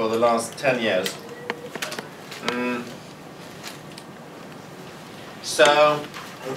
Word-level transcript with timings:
for 0.00 0.08
the 0.08 0.18
last 0.18 0.56
10 0.56 0.80
years. 0.80 1.14
Mm. 2.46 2.82
So, 5.42 6.02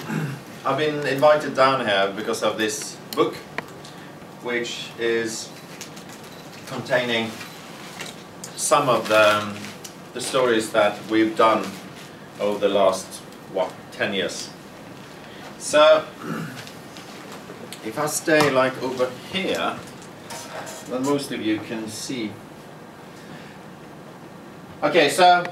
I've 0.66 0.78
been 0.78 1.06
invited 1.06 1.54
down 1.54 1.86
here 1.86 2.14
because 2.16 2.42
of 2.42 2.58
this 2.58 2.96
book, 3.12 3.36
which 4.44 4.92
is 4.98 5.50
containing 6.68 7.32
some 8.56 8.88
of 8.88 9.10
the, 9.10 9.54
the 10.14 10.22
stories 10.22 10.72
that 10.72 10.98
we've 11.10 11.36
done 11.36 11.70
over 12.40 12.60
the 12.60 12.74
last, 12.74 13.08
what, 13.52 13.74
10 13.92 14.14
years. 14.14 14.50
So, 15.58 16.06
if 17.86 18.00
I 18.00 18.06
stay 18.06 18.52
like 18.52 18.82
over 18.82 19.12
here, 19.34 19.78
then 20.90 21.04
most 21.04 21.34
of 21.34 21.42
you 21.42 21.60
can 21.60 21.90
see. 21.90 22.32
Okay, 24.84 25.08
so 25.08 25.46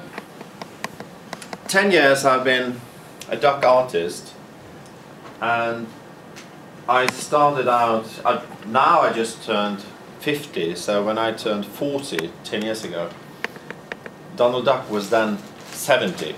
10 1.70 1.92
years 1.92 2.26
I've 2.26 2.44
been 2.44 2.82
a 3.30 3.38
duck 3.38 3.64
artist 3.64 4.34
and 5.40 5.88
I 6.90 7.06
started 7.08 7.70
out, 7.70 8.10
I, 8.26 8.44
now 8.68 9.00
I 9.00 9.14
just 9.14 9.42
turned 9.46 9.86
50, 10.20 10.76
so 10.76 11.06
when 11.06 11.18
I 11.18 11.32
turned 11.32 11.66
40 11.66 12.30
10 12.44 12.62
years 12.62 12.84
ago, 12.84 13.10
Donald 14.36 14.66
Duck 14.66 14.92
was 14.92 15.10
then 15.10 15.38
70. 15.70 16.36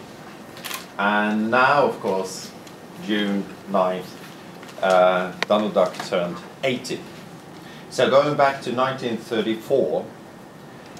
And 0.99 1.49
now, 1.49 1.87
of 1.87 1.99
course, 1.99 2.51
June 3.07 3.43
9th, 3.71 4.05
uh, 4.83 5.31
Donald 5.47 5.73
Duck 5.73 5.95
turned 6.05 6.37
80. 6.63 6.99
So 7.89 8.11
going 8.11 8.37
back 8.37 8.61
to 8.61 8.71
1934, 8.71 10.05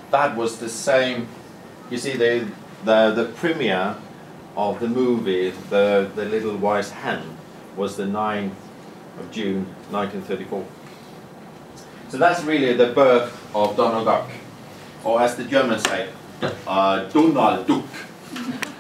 that 0.10 0.36
was 0.36 0.58
the 0.58 0.70
same, 0.70 1.28
you 1.94 2.00
see 2.00 2.18
the, 2.18 2.52
the, 2.86 3.12
the 3.12 3.26
premiere 3.36 3.96
of 4.58 4.80
the 4.80 4.88
movie, 4.88 5.52
the, 5.70 6.10
the 6.16 6.26
Little 6.26 6.58
Wise 6.58 6.90
Hen, 6.90 7.38
was 7.78 7.98
the 7.98 8.06
9th 8.06 8.56
of 9.20 9.30
June 9.30 9.68
1934. 9.92 10.66
So 12.10 12.18
that's 12.18 12.44
really 12.46 12.74
the 12.74 12.88
birth 12.88 13.32
of 13.54 13.78
Donald 13.78 14.06
Duck, 14.06 14.28
or 15.04 15.22
as 15.22 15.36
the 15.36 15.44
Germans 15.44 15.84
say, 15.84 16.10
uh, 16.66 17.08
Donald 17.10 17.68
Duck. 17.68 17.86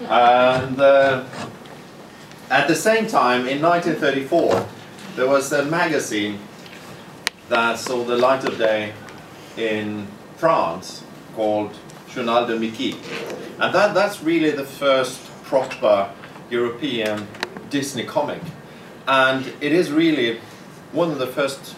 and 0.10 0.80
uh, 0.82 1.24
at 2.50 2.68
the 2.68 2.76
same 2.76 3.06
time, 3.06 3.48
in 3.48 3.62
1934, 3.62 4.68
there 5.16 5.28
was 5.28 5.52
a 5.52 5.64
magazine 5.66 6.40
that 7.50 7.78
saw 7.78 8.04
the 8.04 8.18
light 8.18 8.44
of 8.44 8.58
day 8.58 8.92
in 9.56 10.08
France 10.38 11.04
called 11.36 11.78
Journal 12.14 12.46
de 12.46 12.60
Mickey. 12.60 12.96
And 13.60 13.74
that, 13.74 13.94
that's 13.94 14.22
really 14.22 14.52
the 14.52 14.66
first 14.66 15.20
proper 15.44 16.12
European 16.50 17.28
Disney 17.70 18.04
comic. 18.04 18.42
And 19.08 19.48
it 19.62 19.72
is 19.72 19.92
really 19.92 20.40
one 20.92 21.12
of 21.12 21.18
the 21.18 21.28
first 21.28 21.76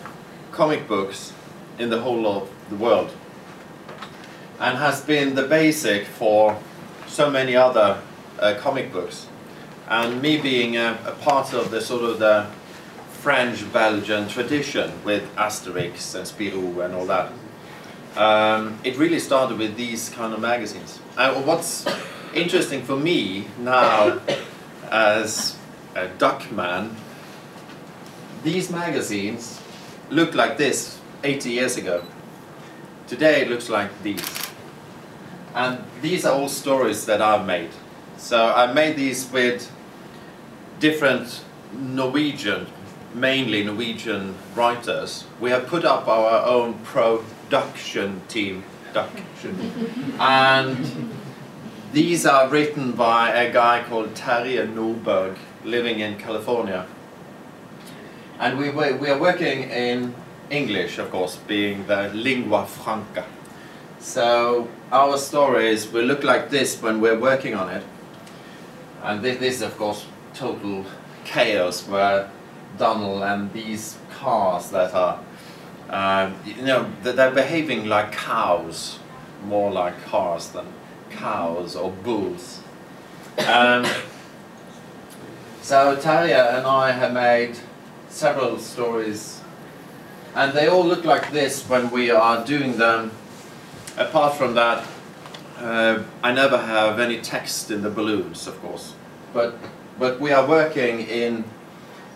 comic 0.52 0.88
books 0.88 1.33
in 1.80 1.89
the 1.89 2.02
whole 2.02 2.28
of 2.28 2.50
the 2.69 2.75
world. 2.75 3.11
And 4.59 4.78
has 4.78 5.01
been 5.01 5.35
the 5.35 5.44
basic 5.44 6.06
for 6.06 6.57
so 7.07 7.29
many 7.29 7.56
other 7.56 8.02
uh, 8.40 8.56
comic 8.59 8.91
books. 8.91 9.28
And 9.88 10.22
me 10.22 10.38
being 10.38 10.78
a, 10.78 11.00
a 11.06 11.12
part 11.12 11.53
of 11.53 11.72
the 11.72 11.81
sort 11.81 12.03
of 12.03 12.19
the 12.19 12.47
French-Belgian 13.22 14.28
tradition 14.28 14.91
with 15.03 15.23
Asterix 15.35 16.16
and 16.16 16.25
Spirou 16.25 16.84
and 16.85 16.94
all 16.94 17.06
that. 17.07 17.31
Um, 18.16 18.80
it 18.84 18.98
really 18.98 19.20
started 19.20 19.58
with 19.58 19.76
these 19.76 20.09
kind 20.09 20.34
of 20.34 20.40
magazines. 20.40 21.00
And 21.18 21.46
what's 21.46 21.86
interesting 22.34 22.84
for 22.84 22.96
me 22.96 23.48
now 23.59 24.22
as 24.90 25.58
a 25.96 26.08
duck 26.08 26.50
man, 26.52 26.96
these 28.44 28.70
magazines 28.72 29.62
looked 30.09 30.36
like 30.36 30.58
this 30.58 31.00
80 31.24 31.50
years 31.50 31.78
ago. 31.78 32.06
Today 33.08 33.42
it 33.42 33.50
looks 33.50 33.70
like 33.70 33.92
these. 34.02 34.24
And 35.53 35.84
these 36.02 36.26
are 36.26 36.34
all 36.34 36.50
stories 36.50 37.06
that 37.08 37.22
I've 37.22 37.46
made. 37.46 37.72
So 38.18 38.53
I 38.53 38.72
made 38.72 38.96
these 38.96 39.30
with 39.32 39.72
different 40.80 41.44
Norwegian, 41.74 42.68
mainly 43.14 43.64
Norwegian 43.64 44.36
writers. 44.56 45.26
We 45.40 45.50
have 45.50 45.68
put 45.68 45.84
up 45.84 46.08
our 46.08 46.46
own 46.46 46.76
production 47.50 48.22
team, 48.28 48.63
production, 48.88 49.56
and 50.19 51.11
these 51.94 52.25
are 52.25 52.50
written 52.50 52.91
by 52.91 53.29
a 53.31 53.53
guy 53.53 53.83
called 53.88 54.13
Terje 54.13 54.67
Nordberg, 54.73 55.38
living 55.63 56.00
in 56.00 56.17
California. 56.17 56.85
And 58.39 58.57
we, 58.57 58.69
we 58.69 59.09
are 59.09 59.19
working 59.19 59.69
in 59.69 60.13
English, 60.50 60.97
of 60.97 61.09
course, 61.09 61.38
being 61.47 61.88
the 61.88 62.09
lingua 62.13 62.66
franca. 62.66 63.25
So 64.00 64.67
our 64.91 65.17
stories 65.17 65.91
will 65.91 66.03
look 66.03 66.23
like 66.23 66.50
this 66.50 66.81
when 66.81 67.00
we're 67.00 67.19
working 67.19 67.55
on 67.55 67.69
it. 67.69 67.84
And 69.03 69.23
this, 69.23 69.38
this 69.39 69.55
is, 69.55 69.61
of 69.61 69.78
course, 69.78 70.05
total 70.34 70.85
chaos 71.23 71.88
where 71.88 72.29
Donald 72.78 73.23
and 73.23 73.51
these 73.53 73.97
cars 74.11 74.69
that 74.72 74.94
are, 74.94 75.19
uh, 75.90 76.31
you 76.46 76.62
know, 76.63 76.91
they're 77.03 77.31
behaving 77.31 77.85
like 77.88 78.12
cows, 78.12 79.00
more 79.44 79.72
like 79.72 80.03
cars 80.06 80.50
than 80.50 80.66
cows 81.09 81.75
or 81.75 81.91
bulls. 81.91 82.62
Um, 83.47 83.85
so 85.62 85.96
Talia 85.96 86.57
and 86.57 86.66
I 86.66 86.91
have 86.91 87.13
made 87.13 87.57
several 88.09 88.59
stories 88.59 89.41
and 90.35 90.53
they 90.53 90.68
all 90.68 90.85
look 90.85 91.06
like 91.06 91.31
this 91.31 91.68
when 91.69 91.90
we 91.90 92.12
are 92.12 92.46
doing 92.46 92.78
them. 92.78 93.12
Apart 93.97 94.35
from 94.35 94.53
that, 94.56 94.85
uh, 95.57 96.03
I 96.22 96.34
never 96.34 96.57
have 96.57 97.00
any 97.00 97.22
text 97.22 97.72
in 97.72 97.81
the 97.81 97.90
balloons, 97.90 98.46
of 98.46 98.62
course. 98.62 98.94
But, 99.34 99.57
but 99.97 100.19
we 100.19 100.31
are 100.31 100.46
working 100.46 101.00
in 101.00 101.46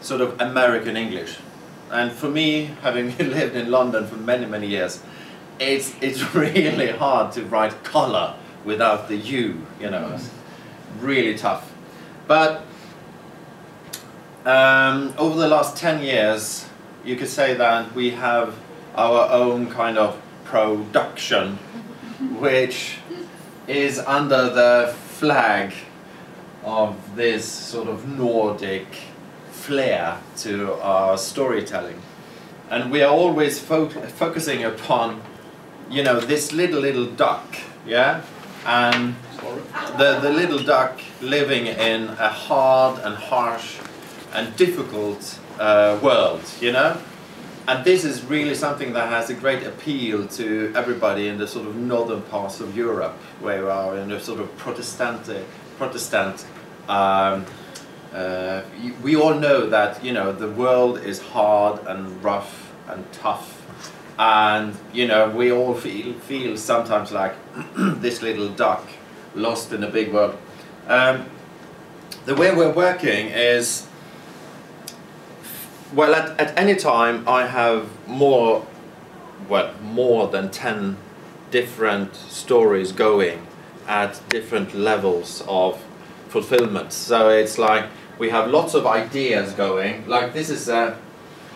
sort 0.01 0.19
of 0.19 0.39
American 0.41 0.97
English. 0.97 1.37
And 1.91 2.11
for 2.11 2.29
me, 2.29 2.65
having 2.81 3.17
lived 3.17 3.55
in 3.55 3.71
London 3.71 4.07
for 4.07 4.15
many, 4.15 4.45
many 4.45 4.67
years, 4.67 5.01
it's, 5.59 5.93
it's 6.01 6.35
really 6.35 6.91
hard 6.91 7.31
to 7.33 7.43
write 7.45 7.83
color 7.83 8.35
without 8.65 9.07
the 9.07 9.15
U, 9.15 9.65
you 9.79 9.89
know, 9.89 10.11
it's 10.13 10.29
really 10.99 11.37
tough. 11.37 11.71
But 12.27 12.63
um, 14.45 15.13
over 15.17 15.39
the 15.39 15.47
last 15.47 15.77
10 15.77 16.03
years, 16.03 16.65
you 17.03 17.15
could 17.15 17.29
say 17.29 17.53
that 17.55 17.93
we 17.95 18.11
have 18.11 18.55
our 18.95 19.29
own 19.31 19.69
kind 19.69 19.97
of 19.97 20.21
production, 20.43 21.55
which 22.39 22.97
is 23.67 23.99
under 23.99 24.49
the 24.49 24.93
flag 24.95 25.73
of 26.63 27.15
this 27.15 27.49
sort 27.49 27.87
of 27.87 28.07
Nordic 28.07 28.87
flair 29.59 30.17
to 30.37 30.73
our 30.81 31.17
storytelling. 31.17 32.01
And 32.69 32.91
we 32.91 33.01
are 33.01 33.11
always 33.11 33.59
fo 33.59 33.89
focusing 33.89 34.63
upon, 34.63 35.21
you 35.89 36.03
know, 36.03 36.19
this 36.19 36.51
little, 36.51 36.81
little 36.81 37.05
duck, 37.05 37.57
yeah? 37.85 38.21
And 38.65 39.15
the, 39.97 40.19
the 40.21 40.29
little 40.29 40.59
duck 40.59 41.01
living 41.21 41.67
in 41.67 42.09
a 42.09 42.29
hard 42.29 43.01
and 43.03 43.15
harsh 43.15 43.77
and 44.33 44.55
difficult 44.55 45.39
uh, 45.59 45.99
world, 46.01 46.43
you 46.61 46.71
know? 46.71 46.97
And 47.67 47.85
this 47.85 48.03
is 48.03 48.23
really 48.25 48.55
something 48.55 48.93
that 48.93 49.09
has 49.09 49.29
a 49.29 49.33
great 49.33 49.63
appeal 49.63 50.27
to 50.27 50.71
everybody 50.75 51.27
in 51.27 51.37
the 51.37 51.47
sort 51.47 51.67
of 51.67 51.75
northern 51.75 52.21
parts 52.23 52.59
of 52.59 52.75
Europe, 52.75 53.13
where 53.41 53.63
we 53.63 53.69
are 53.69 53.97
in 53.97 54.11
a 54.11 54.19
sort 54.19 54.39
of 54.39 54.55
Protestant, 54.57 55.29
Protestant 55.77 56.45
um, 56.87 57.45
uh, 58.13 58.63
we 59.01 59.15
all 59.15 59.35
know 59.35 59.67
that 59.69 60.03
you 60.03 60.13
know 60.13 60.31
the 60.31 60.49
world 60.49 60.99
is 60.99 61.19
hard 61.19 61.79
and 61.85 62.23
rough 62.23 62.71
and 62.87 63.11
tough, 63.11 63.65
and 64.17 64.75
you 64.93 65.07
know 65.07 65.29
we 65.29 65.51
all 65.51 65.73
feel 65.73 66.13
feel 66.13 66.57
sometimes 66.57 67.11
like 67.11 67.35
this 67.75 68.21
little 68.21 68.49
duck 68.49 68.87
lost 69.35 69.71
in 69.73 69.83
a 69.83 69.89
big 69.89 70.11
world. 70.11 70.37
Um, 70.87 71.25
the 72.25 72.35
way 72.35 72.53
we're 72.53 72.73
working 72.73 73.27
is 73.27 73.87
well, 75.93 76.13
at, 76.13 76.39
at 76.39 76.57
any 76.57 76.75
time 76.75 77.27
I 77.27 77.47
have 77.47 77.89
more, 78.07 78.65
well, 79.47 79.73
more 79.81 80.27
than 80.27 80.51
10 80.51 80.97
different 81.49 82.15
stories 82.15 82.91
going 82.91 83.47
at 83.87 84.21
different 84.29 84.75
levels 84.75 85.43
of 85.47 85.83
fulfillment. 86.27 86.93
So 86.93 87.29
it's 87.29 87.57
like 87.57 87.85
we 88.19 88.29
have 88.29 88.51
lots 88.51 88.73
of 88.75 88.85
ideas 88.85 89.53
going, 89.53 90.07
like 90.07 90.33
this 90.33 90.49
is 90.49 90.69
a, 90.69 90.97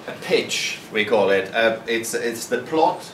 a 0.08 0.12
pitch, 0.22 0.80
we 0.92 1.06
call 1.06 1.30
it. 1.30 1.54
Uh, 1.54 1.80
it's, 1.88 2.14
it's 2.14 2.48
the 2.48 2.60
plot 2.60 3.14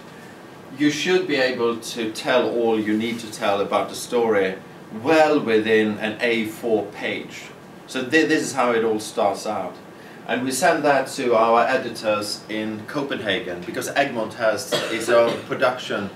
you 0.78 0.92
should 0.92 1.28
be 1.28 1.36
able 1.36 1.78
to 1.78 2.12
tell 2.12 2.50
all 2.50 2.80
you 2.80 2.96
need 2.96 3.20
to 3.20 3.32
tell 3.32 3.60
about 3.60 3.90
the 3.90 3.96
story 3.96 4.56
well 5.04 5.40
within 5.40 5.98
an 5.98 6.18
A4 6.20 6.92
page. 6.94 7.50
So 7.88 8.08
th 8.08 8.28
this 8.30 8.44
is 8.44 8.54
how 8.54 8.72
it 8.72 8.84
all 8.84 9.00
starts 9.00 9.48
out. 9.48 9.76
And 10.28 10.46
we 10.46 10.52
send 10.52 10.84
that 10.84 11.08
to 11.18 11.36
our 11.36 11.66
editors 11.66 12.44
in 12.50 12.86
Copenhagen 12.86 13.62
because 13.66 13.90
Egmont 13.96 14.36
has 14.36 14.72
its 14.92 15.10
own 15.10 15.34
production 15.48 16.10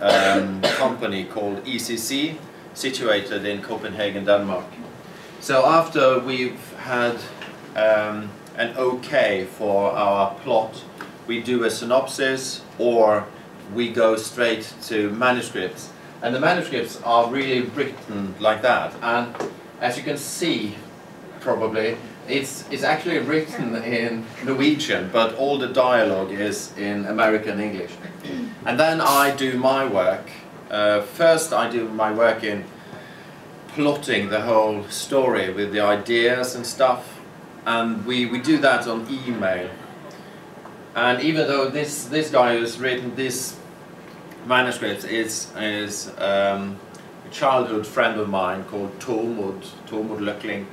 um, 0.00 0.60
company 0.76 1.24
called 1.24 1.64
ECC 1.64 2.36
situated 2.74 3.46
in 3.46 3.62
Copenhagen, 3.62 4.24
Denmark. 4.24 4.66
So 5.40 5.64
after 5.66 6.20
we've 6.20 6.73
had 6.84 7.16
um, 7.76 8.30
an 8.56 8.76
okay 8.76 9.46
for 9.46 9.90
our 9.92 10.34
plot, 10.40 10.84
we 11.26 11.40
do 11.40 11.64
a 11.64 11.70
synopsis 11.70 12.62
or 12.78 13.26
we 13.74 13.90
go 13.90 14.16
straight 14.16 14.72
to 14.82 15.10
manuscripts. 15.10 15.90
And 16.22 16.34
the 16.34 16.40
manuscripts 16.40 17.00
are 17.02 17.30
really 17.30 17.62
written 17.62 18.34
like 18.38 18.60
that. 18.62 18.94
And 19.00 19.34
as 19.80 19.96
you 19.96 20.02
can 20.02 20.18
see, 20.18 20.76
probably, 21.40 21.96
it's, 22.28 22.68
it's 22.70 22.82
actually 22.82 23.18
written 23.18 23.76
in 23.76 24.26
Norwegian, 24.44 25.08
but 25.10 25.34
all 25.36 25.58
the 25.58 25.68
dialogue 25.68 26.32
is 26.32 26.76
in 26.76 27.06
American 27.06 27.60
English. 27.60 27.92
And 28.66 28.78
then 28.78 29.00
I 29.00 29.34
do 29.34 29.58
my 29.58 29.86
work. 29.86 30.28
Uh, 30.70 31.00
first 31.02 31.52
I 31.52 31.70
do 31.70 31.88
my 31.88 32.12
work 32.12 32.44
in 32.44 32.64
plotting 33.74 34.28
the 34.28 34.40
whole 34.40 34.84
story 34.84 35.52
with 35.52 35.72
the 35.72 35.80
ideas 35.80 36.54
and 36.54 36.64
stuff. 36.64 37.18
And 37.66 38.06
we, 38.06 38.26
we 38.26 38.40
do 38.40 38.58
that 38.58 38.86
on 38.86 39.06
email. 39.10 39.68
And 40.94 41.20
even 41.22 41.48
though 41.48 41.68
this, 41.68 42.04
this 42.04 42.30
guy 42.30 42.56
who's 42.56 42.78
written 42.78 43.16
this 43.16 43.56
manuscript 44.46 45.04
is, 45.04 45.50
is 45.56 46.08
um, 46.18 46.78
a 47.26 47.30
childhood 47.32 47.84
friend 47.84 48.20
of 48.20 48.28
mine 48.28 48.62
called 48.64 48.96
Tormod, 49.00 49.66
Tormod 49.86 50.20
Løkling, 50.20 50.66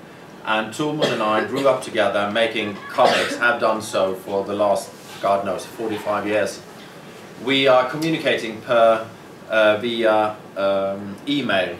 and 0.45 0.74
Tormod 0.74 1.12
and 1.12 1.24
I 1.24 1.45
grew 1.45 1.68
up 1.68 1.81
together 1.81 2.30
making 2.31 2.75
comics, 2.89 3.38
have 3.38 3.59
done 3.59 3.81
so 3.81 4.13
for 4.13 4.44
the 4.44 4.53
last, 4.53 4.92
God 5.21 5.45
knows, 5.45 5.65
45 5.65 6.27
years. 6.27 6.62
We 7.44 7.68
are 7.68 7.89
communicating 7.89 8.62
per 8.62 9.07
uh, 9.50 9.77
via 9.77 10.36
um, 10.56 11.15
email. 11.27 11.77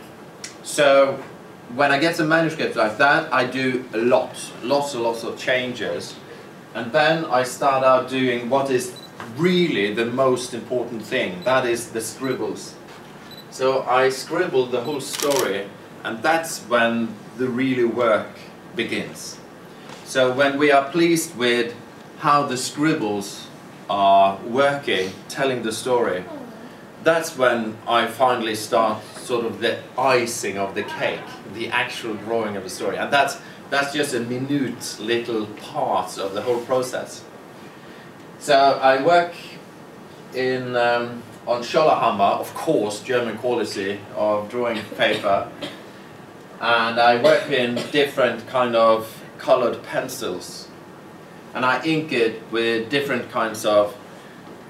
So 0.64 1.22
when 1.76 1.92
I 1.92 2.00
get 2.00 2.20
a 2.20 2.24
manuscript 2.24 2.76
like 2.76 2.98
that, 2.98 3.34
I 3.34 3.46
do 3.46 3.86
a 3.94 3.98
lot, 3.98 4.36
lots 4.64 4.94
and 4.94 5.04
lots 5.04 5.24
of 5.24 5.38
changes. 5.38 6.16
And 6.74 6.92
then 6.92 7.26
I 7.26 7.44
start 7.44 7.84
out 7.84 8.10
doing 8.10 8.50
what 8.50 8.70
is 8.70 8.94
really 9.38 9.94
the 9.94 10.06
most 10.06 10.54
important 10.54 11.02
thing, 11.02 11.44
that 11.44 11.66
is 11.66 11.92
the 11.92 12.02
scribbles. 12.02 12.76
So 13.50 13.84
I 13.84 14.10
scribble 14.10 14.66
the 14.68 14.82
whole 14.82 15.02
story, 15.02 15.68
and 16.04 16.22
that's 16.24 16.60
when 16.64 17.14
the 17.38 17.48
really 17.48 17.86
work 17.86 18.28
begins. 18.76 19.38
So 20.06 20.34
when 20.34 20.58
we 20.58 20.72
are 20.72 20.90
pleased 20.90 21.36
with 21.38 21.76
how 22.20 22.44
the 22.44 22.58
scribbles 22.58 23.48
are 23.90 24.38
working, 24.46 25.12
telling 25.28 25.64
the 25.64 25.72
story, 25.72 26.24
that's 27.04 27.38
when 27.38 27.78
I 27.88 28.08
finally 28.08 28.56
start 28.56 29.02
sort 29.32 29.46
of 29.46 29.62
the 29.62 29.80
icing 29.98 30.58
of 30.58 30.76
the 30.76 30.84
cake, 30.84 31.22
the 31.54 31.70
actual 31.70 32.16
drawing 32.16 32.58
of 32.58 32.64
the 32.64 32.70
story. 32.70 32.98
And 32.98 33.14
that's, 33.14 33.40
that's 33.70 33.94
just 33.94 34.14
a 34.14 34.20
minute 34.20 34.98
little 35.00 35.46
part 35.72 36.18
of 36.18 36.34
the 36.34 36.42
whole 36.42 36.60
process. 36.66 37.24
So 38.40 38.58
I 38.58 39.02
work 39.02 39.34
in 40.36 40.76
um, 40.76 41.24
on 41.48 41.62
Schöllerhammer, 41.62 42.42
of 42.42 42.54
course, 42.54 43.02
German 43.02 43.38
quality 43.38 44.02
of 44.18 44.50
drawing 44.50 44.82
paper 44.98 45.50
and 46.60 47.00
I 47.00 47.24
work 47.24 47.50
in 47.50 47.76
different 47.92 48.46
kind 48.50 48.76
of 48.76 49.24
colored 49.38 49.82
pencils 49.84 50.68
and 51.54 51.64
I 51.64 51.82
ink 51.86 52.12
it 52.12 52.42
with 52.52 52.90
different 52.90 53.32
kinds 53.32 53.66
of 53.66 53.96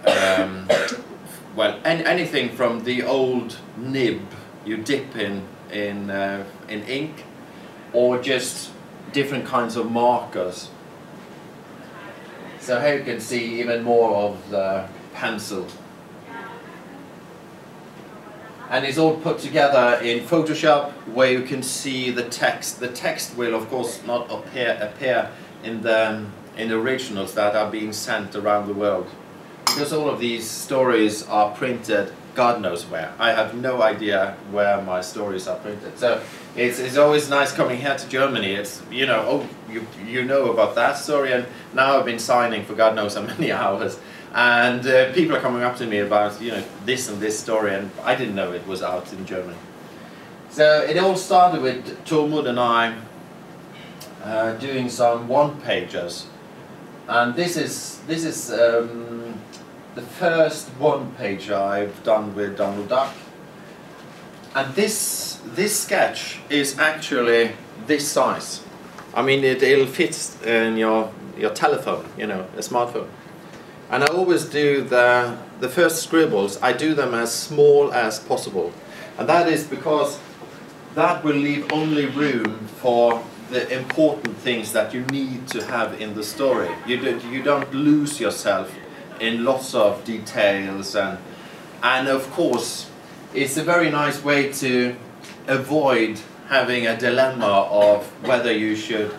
um, 0.06 0.70
well 1.56 1.80
any, 1.84 2.06
anything 2.06 2.50
from 2.50 2.84
the 2.84 3.02
old 3.02 3.58
nib 3.76 4.22
you 4.66 4.78
dip 4.78 5.16
in 5.16 5.48
in 5.72 6.10
uh, 6.10 6.46
in 6.70 6.84
ink 6.84 7.26
or 7.94 8.22
just 8.22 8.72
different 9.12 9.46
kinds 9.46 9.76
of 9.76 9.92
markers. 9.92 10.70
So 12.60 12.80
here 12.80 12.98
you 12.98 13.04
can 13.04 13.20
see 13.20 13.60
even 13.60 13.84
more 13.84 14.16
of 14.16 14.50
the 14.50 14.88
pencil. 15.14 15.68
And 18.70 18.86
it's 18.86 18.98
all 18.98 19.18
put 19.18 19.40
together 19.40 20.00
in 20.02 20.24
Photoshop 20.26 20.92
where 21.08 21.30
you 21.30 21.42
can 21.42 21.62
see 21.62 22.10
the 22.10 22.24
text. 22.30 22.80
The 22.80 22.88
text 22.88 23.36
will 23.36 23.54
of 23.54 23.68
course 23.70 24.02
not 24.06 24.32
appear, 24.32 24.78
appear 24.80 25.30
in, 25.64 25.82
the, 25.82 26.26
in 26.56 26.70
the 26.70 26.76
originals 26.80 27.34
that 27.34 27.54
are 27.54 27.70
being 27.70 27.92
sent 27.92 28.34
around 28.36 28.68
the 28.68 28.74
world. 28.74 29.08
Because 29.66 29.92
all 29.92 30.10
of 30.10 30.20
these 30.20 30.50
stories 30.50 31.28
are 31.28 31.54
printed 31.54 32.14
God 32.34 32.62
knows 32.62 32.86
where. 32.86 33.14
I 33.20 33.32
have 33.32 33.56
no 33.56 33.82
idea 33.82 34.38
where 34.52 34.82
my 34.82 35.02
stories 35.02 35.48
are 35.48 35.58
printed. 35.58 35.98
So 35.98 36.22
it's, 36.56 36.80
it's 36.80 36.98
always 36.98 37.30
nice 37.30 37.52
coming 37.52 37.78
here 37.78 37.98
to 37.98 38.10
Germany. 38.10 38.54
It's, 38.54 38.82
you 38.90 39.06
know, 39.06 39.24
oh, 39.28 39.50
you, 39.72 39.86
you 40.06 40.24
know 40.24 40.52
about 40.52 40.76
that 40.76 40.98
story 40.98 41.34
and 41.34 41.46
now 41.74 42.00
I've 42.00 42.06
been 42.06 42.20
signing 42.20 42.64
for 42.64 42.74
God 42.74 42.96
knows 42.96 43.16
how 43.16 43.22
many 43.34 43.52
hours 43.52 44.00
and 44.34 44.86
uh, 44.88 45.12
people 45.14 45.36
are 45.36 45.42
coming 45.42 45.62
up 45.62 45.76
to 45.78 45.86
me 45.86 45.98
about 46.00 46.42
you 46.42 46.52
know 46.52 46.64
this 46.86 47.10
and 47.10 47.20
this 47.20 47.38
story 47.38 47.76
and 47.76 47.92
I 48.04 48.16
didn't 48.16 48.36
know 48.36 48.54
it 48.54 48.66
was 48.66 48.82
out 48.82 49.12
in 49.12 49.26
Germany. 49.26 49.58
So 50.50 50.82
it 50.84 50.98
all 50.98 51.18
started 51.18 51.62
with 51.62 52.06
Tormod 52.06 52.48
and 52.48 52.60
I 52.60 52.96
uh, 54.24 54.54
doing 54.54 54.90
some 54.90 55.28
one-pagers 55.28 56.28
and 57.08 57.36
this 57.36 57.58
is 57.58 58.00
this 58.08 58.24
is 58.24 58.52
um, 58.52 59.11
the 59.96 60.02
first 60.02 60.70
one-pager 60.80 61.52
I've 61.52 62.04
done 62.04 62.34
with 62.36 62.58
Donald 62.58 62.90
Duck 62.90 63.14
and 64.56 64.74
this 64.76 65.40
this 65.46 65.80
sketch 65.80 66.40
is 66.50 66.78
actually 66.80 67.52
this 67.88 68.08
size. 68.08 68.64
I 69.14 69.22
mean 69.22 69.44
it, 69.44 69.64
it'll 69.64 69.86
fit 69.86 70.16
in 70.46 70.78
your 70.78 71.12
your 71.38 71.52
telephone, 71.52 72.06
you 72.18 72.28
know, 72.28 72.46
a 72.56 72.60
smartphone. 72.60 73.08
And 73.90 74.04
I 74.04 74.08
always 74.08 74.46
do 74.46 74.84
the, 74.84 75.38
the 75.60 75.68
first 75.68 76.04
scribbles, 76.04 76.62
I 76.62 76.72
do 76.72 76.94
them 76.94 77.14
as 77.14 77.34
small 77.34 77.92
as 77.92 78.20
possible. 78.20 78.72
And 79.18 79.28
that 79.28 79.50
is 79.50 79.66
because 79.66 80.18
that 80.96 81.24
will 81.26 81.36
leave 81.36 81.72
only 81.74 82.06
room 82.06 82.68
for 82.80 83.22
the 83.50 83.68
important 83.78 84.38
things 84.38 84.72
that 84.72 84.94
you 84.94 85.04
need 85.08 85.48
to 85.50 85.66
have 85.66 86.00
in 86.00 86.14
the 86.14 86.24
story. 86.24 86.70
You, 86.88 86.98
do, 87.02 87.20
you 87.30 87.44
don't 87.44 87.74
lose 87.74 88.18
yourself 88.18 88.74
in 89.22 89.46
lots 89.46 89.74
of 89.74 90.04
details 90.04 90.96
and, 90.96 91.18
and 91.82 92.08
of 92.10 92.30
course 92.32 92.90
it's 93.34 93.56
a 93.56 93.64
very 93.64 93.90
nice 93.90 94.22
way 94.24 94.52
to 94.52 94.96
avoid 95.48 96.20
having 96.50 96.86
a 96.86 96.98
dilemma 96.98 97.68
of 97.72 98.06
whether 98.28 98.52
you 98.52 98.76
should 98.76 99.14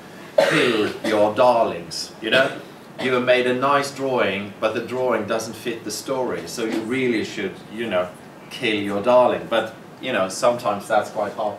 kill 0.51 0.93
your 1.07 1.35
darlings, 1.35 2.13
you 2.21 2.29
know? 2.29 2.61
you 3.01 3.13
have 3.15 3.25
made 3.25 3.47
a 3.47 3.55
nice 3.55 3.91
drawing, 3.91 4.53
but 4.61 4.75
the 4.75 4.81
drawing 4.81 5.27
doesn't 5.27 5.55
fit 5.55 5.85
the 5.85 5.91
story. 5.91 6.47
So 6.47 6.65
you 6.65 6.81
really 6.83 7.25
should, 7.25 7.55
you 7.73 7.89
know, 7.89 8.09
kill 8.51 8.77
your 8.77 9.03
darling. 9.03 9.47
But, 9.49 9.75
you 10.01 10.13
know, 10.13 10.29
sometimes 10.29 10.87
that's 10.89 11.11
quite 11.11 11.33
hard. 11.33 11.59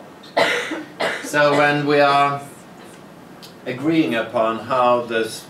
so 1.24 1.56
when 1.56 1.86
we 1.86 2.00
are 2.00 2.42
agreeing 3.66 4.14
upon 4.14 4.60
how 4.60 5.02
this, 5.02 5.46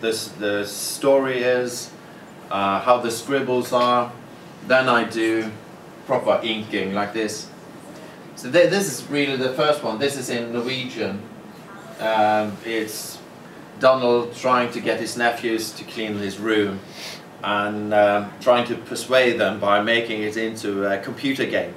this, 0.00 0.28
the 0.28 0.64
story 0.64 1.38
is, 1.38 1.90
uh, 2.52 2.80
how 2.80 2.98
the 2.98 3.10
scribbles 3.10 3.72
are, 3.72 4.12
then 4.68 4.88
I 4.88 5.04
do 5.04 5.50
proper 6.06 6.38
inking 6.44 6.92
like 6.92 7.12
this. 7.14 7.48
So 8.36 8.50
th 8.50 8.70
this 8.70 8.86
is 8.92 9.08
really 9.10 9.36
the 9.36 9.54
first 9.54 9.82
one. 9.82 9.98
This 9.98 10.16
is 10.16 10.28
in 10.28 10.52
Norwegian. 10.52 11.22
Um, 11.98 12.56
it's 12.64 13.18
Donald 13.80 14.34
trying 14.34 14.70
to 14.72 14.80
get 14.80 15.00
his 15.00 15.16
nephews 15.16 15.72
to 15.78 15.84
clean 15.84 16.14
his 16.18 16.38
room 16.38 16.80
and 17.42 17.94
uh, 17.94 18.28
trying 18.40 18.66
to 18.66 18.74
persuade 18.74 19.38
them 19.38 19.58
by 19.58 19.82
making 19.82 20.22
it 20.22 20.36
into 20.36 20.84
a 20.84 20.98
computer 20.98 21.46
game. 21.46 21.74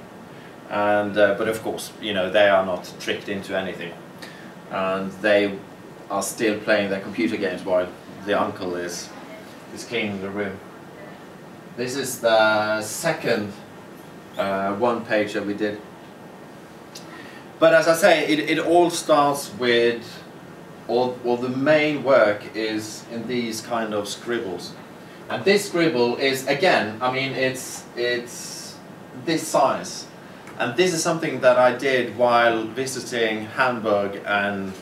And, 0.68 1.16
uh, 1.16 1.34
but 1.38 1.48
of 1.48 1.62
course, 1.62 1.92
you 2.00 2.12
know, 2.12 2.30
they 2.30 2.48
are 2.48 2.64
not 2.66 2.92
tricked 3.00 3.28
into 3.28 3.56
anything. 3.56 3.92
And 4.70 5.10
they 5.22 5.58
are 6.10 6.22
still 6.22 6.58
playing 6.60 6.90
their 6.90 7.00
computer 7.00 7.36
games 7.36 7.64
while 7.64 7.88
the 8.26 8.40
uncle 8.40 8.76
is, 8.76 9.08
is 9.74 9.84
cleaning 9.84 10.20
the 10.22 10.30
room. 10.30 10.58
This 11.76 11.94
is 11.94 12.20
the 12.20 12.80
second 12.80 13.52
uh, 14.38 14.74
one 14.76 15.04
page 15.04 15.34
that 15.34 15.44
we 15.44 15.52
did. 15.52 15.78
But 17.58 17.74
as 17.74 17.86
I 17.86 17.94
say, 17.94 18.26
it, 18.26 18.38
it 18.38 18.58
all 18.58 18.88
starts 18.88 19.52
with 19.58 20.02
or, 20.88 21.14
the 21.36 21.50
main 21.50 22.02
work 22.02 22.54
is 22.54 23.04
in 23.12 23.26
these 23.26 23.60
kind 23.60 23.92
of 23.92 24.08
scribbles. 24.08 24.72
And 25.28 25.44
this 25.44 25.68
scribble 25.68 26.16
is 26.16 26.46
again, 26.46 26.98
I 27.02 27.12
mean, 27.12 27.32
it's 27.32 27.84
it's 27.96 28.76
this 29.24 29.46
size, 29.46 30.06
and 30.58 30.76
this 30.76 30.94
is 30.94 31.02
something 31.02 31.40
that 31.40 31.58
I 31.58 31.76
did 31.76 32.16
while 32.16 32.62
visiting 32.64 33.46
Hamburg 33.46 34.22
and 34.24 34.72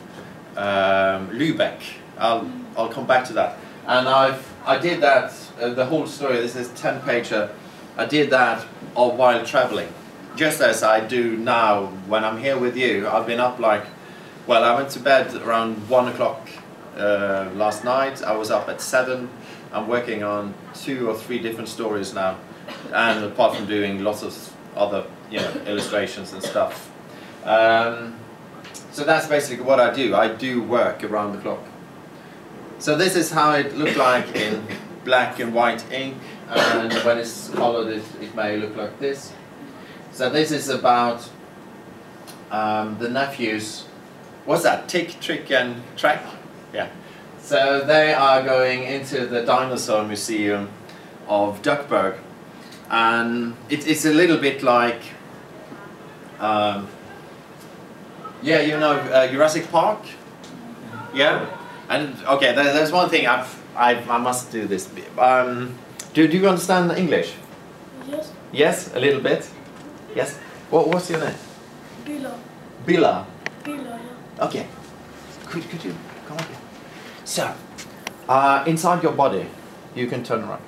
um, 0.55 1.29
Lübeck. 1.31 1.81
I'll 2.19 2.49
I'll 2.77 2.89
come 2.89 3.07
back 3.07 3.25
to 3.25 3.33
that. 3.33 3.57
And 3.87 4.07
I've 4.07 4.47
I 4.65 4.77
did 4.77 5.01
that 5.01 5.33
uh, 5.59 5.69
the 5.69 5.85
whole 5.85 6.05
story. 6.07 6.37
This 6.37 6.55
is 6.55 6.69
ten 6.69 7.01
pager. 7.01 7.51
I 7.97 8.05
did 8.05 8.29
that 8.31 8.65
uh, 8.95 9.09
while 9.09 9.45
traveling, 9.45 9.87
just 10.35 10.61
as 10.61 10.83
I 10.83 10.99
do 10.99 11.37
now 11.37 11.87
when 12.07 12.23
I'm 12.23 12.37
here 12.37 12.57
with 12.57 12.75
you. 12.75 13.07
I've 13.07 13.25
been 13.25 13.39
up 13.39 13.59
like, 13.59 13.85
well, 14.47 14.63
I 14.63 14.75
went 14.75 14.89
to 14.91 14.99
bed 14.99 15.33
around 15.35 15.89
one 15.89 16.07
o'clock 16.07 16.49
uh, 16.97 17.49
last 17.55 17.83
night. 17.83 18.23
I 18.23 18.35
was 18.35 18.51
up 18.51 18.67
at 18.69 18.81
seven. 18.81 19.29
I'm 19.71 19.87
working 19.87 20.23
on 20.23 20.53
two 20.73 21.09
or 21.09 21.15
three 21.15 21.39
different 21.39 21.69
stories 21.69 22.13
now, 22.13 22.37
and 22.93 23.25
apart 23.25 23.55
from 23.55 23.65
doing 23.65 24.03
lots 24.03 24.23
of 24.23 24.53
other 24.75 25.05
you 25.31 25.39
know 25.39 25.51
illustrations 25.65 26.33
and 26.33 26.43
stuff. 26.43 26.91
Um, 27.43 28.15
so 28.91 29.03
that's 29.03 29.27
basically 29.27 29.65
what 29.65 29.79
I 29.79 29.93
do. 29.93 30.15
I 30.15 30.33
do 30.33 30.63
work 30.63 31.03
around 31.03 31.33
the 31.33 31.39
clock. 31.39 31.63
So 32.79 32.95
this 32.95 33.15
is 33.15 33.31
how 33.31 33.51
it 33.53 33.75
looked 33.75 33.97
like 33.97 34.35
in 34.35 34.65
black 35.05 35.39
and 35.39 35.53
white 35.53 35.89
ink, 35.91 36.17
and 36.49 36.91
when 37.05 37.17
it's 37.17 37.49
colored, 37.49 37.87
it, 37.87 38.03
it 38.21 38.35
may 38.35 38.57
look 38.57 38.75
like 38.75 38.99
this. 38.99 39.31
So 40.11 40.29
this 40.29 40.51
is 40.51 40.67
about 40.67 41.29
um, 42.51 42.97
the 42.99 43.07
nephews. 43.07 43.85
What's 44.45 44.63
that? 44.63 44.89
Tick, 44.89 45.19
trick, 45.21 45.49
and 45.51 45.81
track. 45.95 46.23
Yeah. 46.73 46.89
So 47.39 47.81
they 47.85 48.13
are 48.13 48.41
going 48.41 48.83
into 48.83 49.27
the 49.27 49.45
dinosaur 49.45 50.03
museum 50.03 50.69
of 51.27 51.61
Duckburg, 51.61 52.17
and 52.89 53.55
it, 53.69 53.87
it's 53.87 54.05
a 54.05 54.13
little 54.13 54.37
bit 54.37 54.63
like, 54.63 55.01
um, 56.39 56.87
yeah, 58.41 58.61
you 58.61 58.77
know 58.77 58.93
uh, 58.93 59.27
Jurassic 59.27 59.71
Park. 59.71 59.99
Yeah, 61.13 61.45
and 61.87 62.15
okay, 62.25 62.53
there, 62.53 62.73
there's 62.73 62.91
one 62.91 63.09
thing 63.09 63.27
I've, 63.27 63.61
I've 63.75 64.09
I 64.09 64.17
must 64.17 64.51
do 64.51 64.67
this. 64.67 64.89
Um, 65.17 65.77
do 66.13 66.27
do 66.27 66.37
you 66.37 66.47
understand 66.47 66.91
English? 66.91 67.33
Yes, 68.07 68.31
Yes, 68.51 68.95
a 68.95 68.99
little 68.99 69.21
bit. 69.21 69.49
Yes. 70.15 70.37
What 70.69 70.87
what's 70.87 71.09
your 71.09 71.19
name? 71.19 71.35
Bila. 72.05 72.31
Bila. 72.85 73.25
Bila, 73.63 73.99
ja. 73.99 74.45
Okay. 74.45 74.67
Could, 75.45 75.69
could 75.69 75.83
you 75.83 75.93
come 76.27 76.37
up 76.37 76.47
here? 76.47 76.57
So, 77.25 77.53
uh, 78.29 78.63
inside 78.67 79.03
your 79.03 79.13
body, 79.13 79.45
you 79.95 80.07
can 80.07 80.23
turn 80.23 80.43
around. 80.43 80.61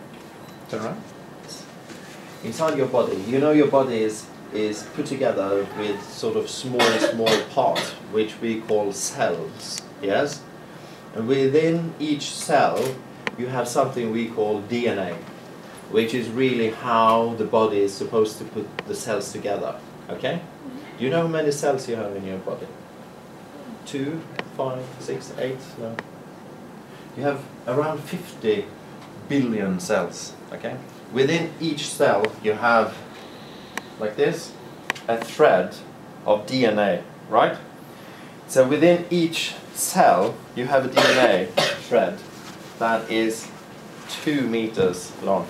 Turn 0.69 0.81
around. 0.81 1.01
Inside 2.43 2.77
your 2.77 2.87
body, 2.87 3.17
you 3.27 3.39
know 3.39 3.51
your 3.51 3.67
body 3.67 4.03
is 4.03 4.25
is 4.53 4.83
put 4.95 5.05
together 5.05 5.65
with 5.77 6.01
sort 6.09 6.35
of 6.37 6.49
small, 6.49 6.79
small 6.99 7.41
parts, 7.53 7.91
which 8.13 8.39
we 8.41 8.61
call 8.61 8.91
cells. 8.93 9.81
Yes. 10.01 10.41
And 11.15 11.27
within 11.27 11.93
each 11.99 12.29
cell, 12.31 12.95
you 13.37 13.47
have 13.47 13.67
something 13.67 14.11
we 14.11 14.29
call 14.29 14.61
DNA, 14.63 15.15
which 15.91 16.13
is 16.13 16.29
really 16.29 16.69
how 16.69 17.35
the 17.37 17.45
body 17.45 17.79
is 17.79 17.93
supposed 17.93 18.37
to 18.39 18.43
put 18.45 18.65
the 18.87 18.95
cells 18.95 19.31
together. 19.31 19.79
Okay. 20.09 20.41
Do 20.97 21.03
you 21.03 21.09
know 21.09 21.21
how 21.21 21.27
many 21.27 21.51
cells 21.51 21.87
you 21.87 21.95
have 21.95 22.15
in 22.15 22.25
your 22.25 22.39
body? 22.39 22.67
two, 23.87 24.21
five, 24.55 24.83
six, 24.99 25.33
eight, 25.39 25.57
no. 25.79 25.95
You 27.15 27.23
have 27.23 27.43
around 27.67 27.99
50 28.01 28.65
billion 29.27 29.79
cells, 29.79 30.33
okay? 30.51 30.77
Within 31.13 31.51
each 31.59 31.87
cell 31.87 32.31
you 32.43 32.53
have, 32.53 32.95
like 33.99 34.15
this, 34.17 34.51
a 35.07 35.17
thread 35.17 35.75
of 36.25 36.45
DNA, 36.45 37.01
right? 37.29 37.57
So 38.47 38.67
within 38.67 39.05
each 39.09 39.55
cell 39.77 40.35
you 40.55 40.65
have 40.65 40.85
a 40.85 40.89
DNA 40.89 41.47
thread 41.87 42.17
that 42.79 43.09
is 43.11 43.47
two 44.09 44.41
meters 44.47 45.11
long. 45.23 45.47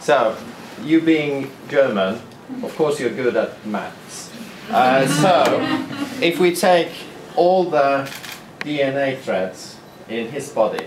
So, 0.00 0.36
you 0.82 1.00
being 1.00 1.50
German, 1.68 2.20
of 2.62 2.74
course 2.76 2.98
you're 2.98 3.10
good 3.10 3.36
at 3.36 3.64
maths. 3.66 4.30
Uh, 4.68 5.06
so, 5.06 5.44
if 6.20 6.38
we 6.38 6.54
take 6.54 6.90
all 7.36 7.64
the 7.64 8.10
DNA 8.60 9.18
threads 9.18 9.76
in 10.08 10.28
his 10.28 10.48
body 10.48 10.86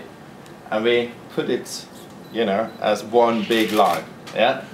and 0.70 0.84
we 0.84 1.12
put 1.30 1.48
it, 1.48 1.86
you 2.32 2.44
know, 2.44 2.70
as 2.80 3.02
one 3.04 3.44
big 3.44 3.72
line, 3.72 4.04
yeah? 4.34 4.64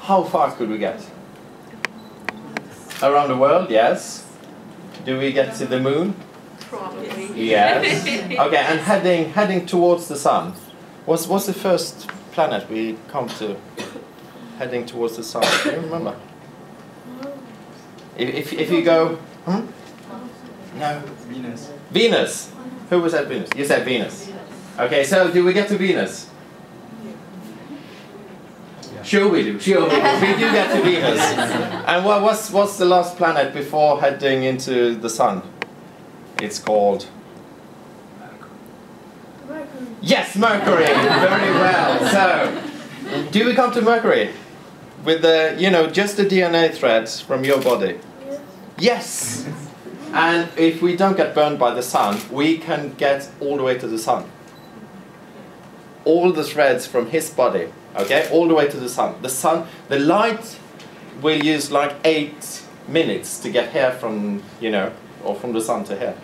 How 0.00 0.22
far 0.22 0.52
could 0.52 0.68
we 0.68 0.78
get? 0.78 1.04
Around 3.02 3.28
the 3.28 3.36
world, 3.36 3.70
yes. 3.70 4.23
Do 5.04 5.18
we 5.18 5.32
get 5.32 5.54
to 5.56 5.66
the 5.66 5.80
moon? 5.80 6.14
Probably. 6.60 7.48
Yes. 7.50 8.04
Okay, 8.38 8.56
and 8.56 8.80
heading 8.80 9.32
heading 9.32 9.66
towards 9.66 10.08
the 10.08 10.16
sun. 10.16 10.54
What's 11.04 11.26
what's 11.26 11.46
the 11.46 11.52
first 11.52 12.08
planet 12.32 12.68
we 12.70 12.96
come 13.08 13.28
to? 13.40 13.56
Heading 14.58 14.86
towards 14.86 15.16
the 15.16 15.22
sun. 15.22 15.44
Do 15.62 15.70
you 15.70 15.80
remember? 15.80 16.16
If 18.16 18.34
if, 18.34 18.52
if 18.52 18.70
you 18.70 18.82
go, 18.82 19.16
hmm? 19.46 19.66
No. 20.78 21.02
Venus. 21.28 21.72
Venus. 21.90 22.50
Who 22.90 23.00
was 23.00 23.14
at 23.14 23.26
Venus? 23.26 23.50
You 23.56 23.64
said 23.64 23.84
Venus. 23.84 24.30
Okay, 24.78 25.04
so 25.04 25.30
do 25.30 25.44
we 25.44 25.52
get 25.52 25.68
to 25.68 25.78
Venus? 25.78 26.30
Sure 29.04 29.28
we 29.28 29.42
do. 29.42 29.60
Sure 29.60 29.82
we 29.82 29.90
do. 29.90 29.96
We 30.20 30.32
do 30.32 30.50
get 30.52 30.74
to 30.74 30.82
Venus. 30.82 31.20
And 31.86 32.04
what, 32.04 32.22
what's 32.22 32.50
what's 32.50 32.78
the 32.78 32.86
last 32.86 33.16
planet 33.16 33.52
before 33.52 34.00
heading 34.00 34.44
into 34.44 34.94
the 34.94 35.10
sun? 35.10 35.42
It's 36.40 36.58
called 36.58 37.06
Mercury. 38.18 39.86
Yes, 40.00 40.36
Mercury. 40.36 40.86
Very 40.86 41.50
well. 41.52 41.98
So, 42.10 43.30
do 43.30 43.44
we 43.46 43.54
come 43.54 43.72
to 43.72 43.82
Mercury 43.82 44.30
with 45.04 45.22
the 45.22 45.54
you 45.58 45.70
know 45.70 45.86
just 45.86 46.16
the 46.16 46.24
DNA 46.24 46.72
threads 46.72 47.20
from 47.20 47.44
your 47.44 47.60
body? 47.60 47.98
Yes. 48.78 49.44
Yes. 49.46 49.46
And 50.14 50.48
if 50.56 50.80
we 50.80 50.96
don't 50.96 51.16
get 51.16 51.34
burned 51.34 51.58
by 51.58 51.74
the 51.74 51.82
sun, 51.82 52.20
we 52.30 52.56
can 52.56 52.94
get 52.94 53.28
all 53.40 53.56
the 53.56 53.64
way 53.64 53.76
to 53.76 53.86
the 53.88 53.98
sun. 53.98 54.30
All 56.04 56.32
the 56.32 56.44
threads 56.44 56.86
from 56.86 57.10
his 57.10 57.30
body, 57.30 57.72
okay, 57.96 58.28
all 58.30 58.48
the 58.48 58.54
way 58.54 58.68
to 58.68 58.76
the 58.76 58.88
sun. 58.88 59.14
The 59.22 59.28
sun, 59.28 59.66
the 59.88 59.98
light 59.98 60.58
will 61.20 61.42
use 61.42 61.70
like 61.70 61.94
eight 62.04 62.62
minutes 62.88 63.38
to 63.40 63.50
get 63.50 63.72
here 63.72 63.92
from, 63.92 64.42
you 64.60 64.70
know, 64.70 64.92
or 65.22 65.34
from 65.34 65.52
the 65.52 65.60
sun 65.60 65.84
to 65.84 65.98
here. 65.98 66.16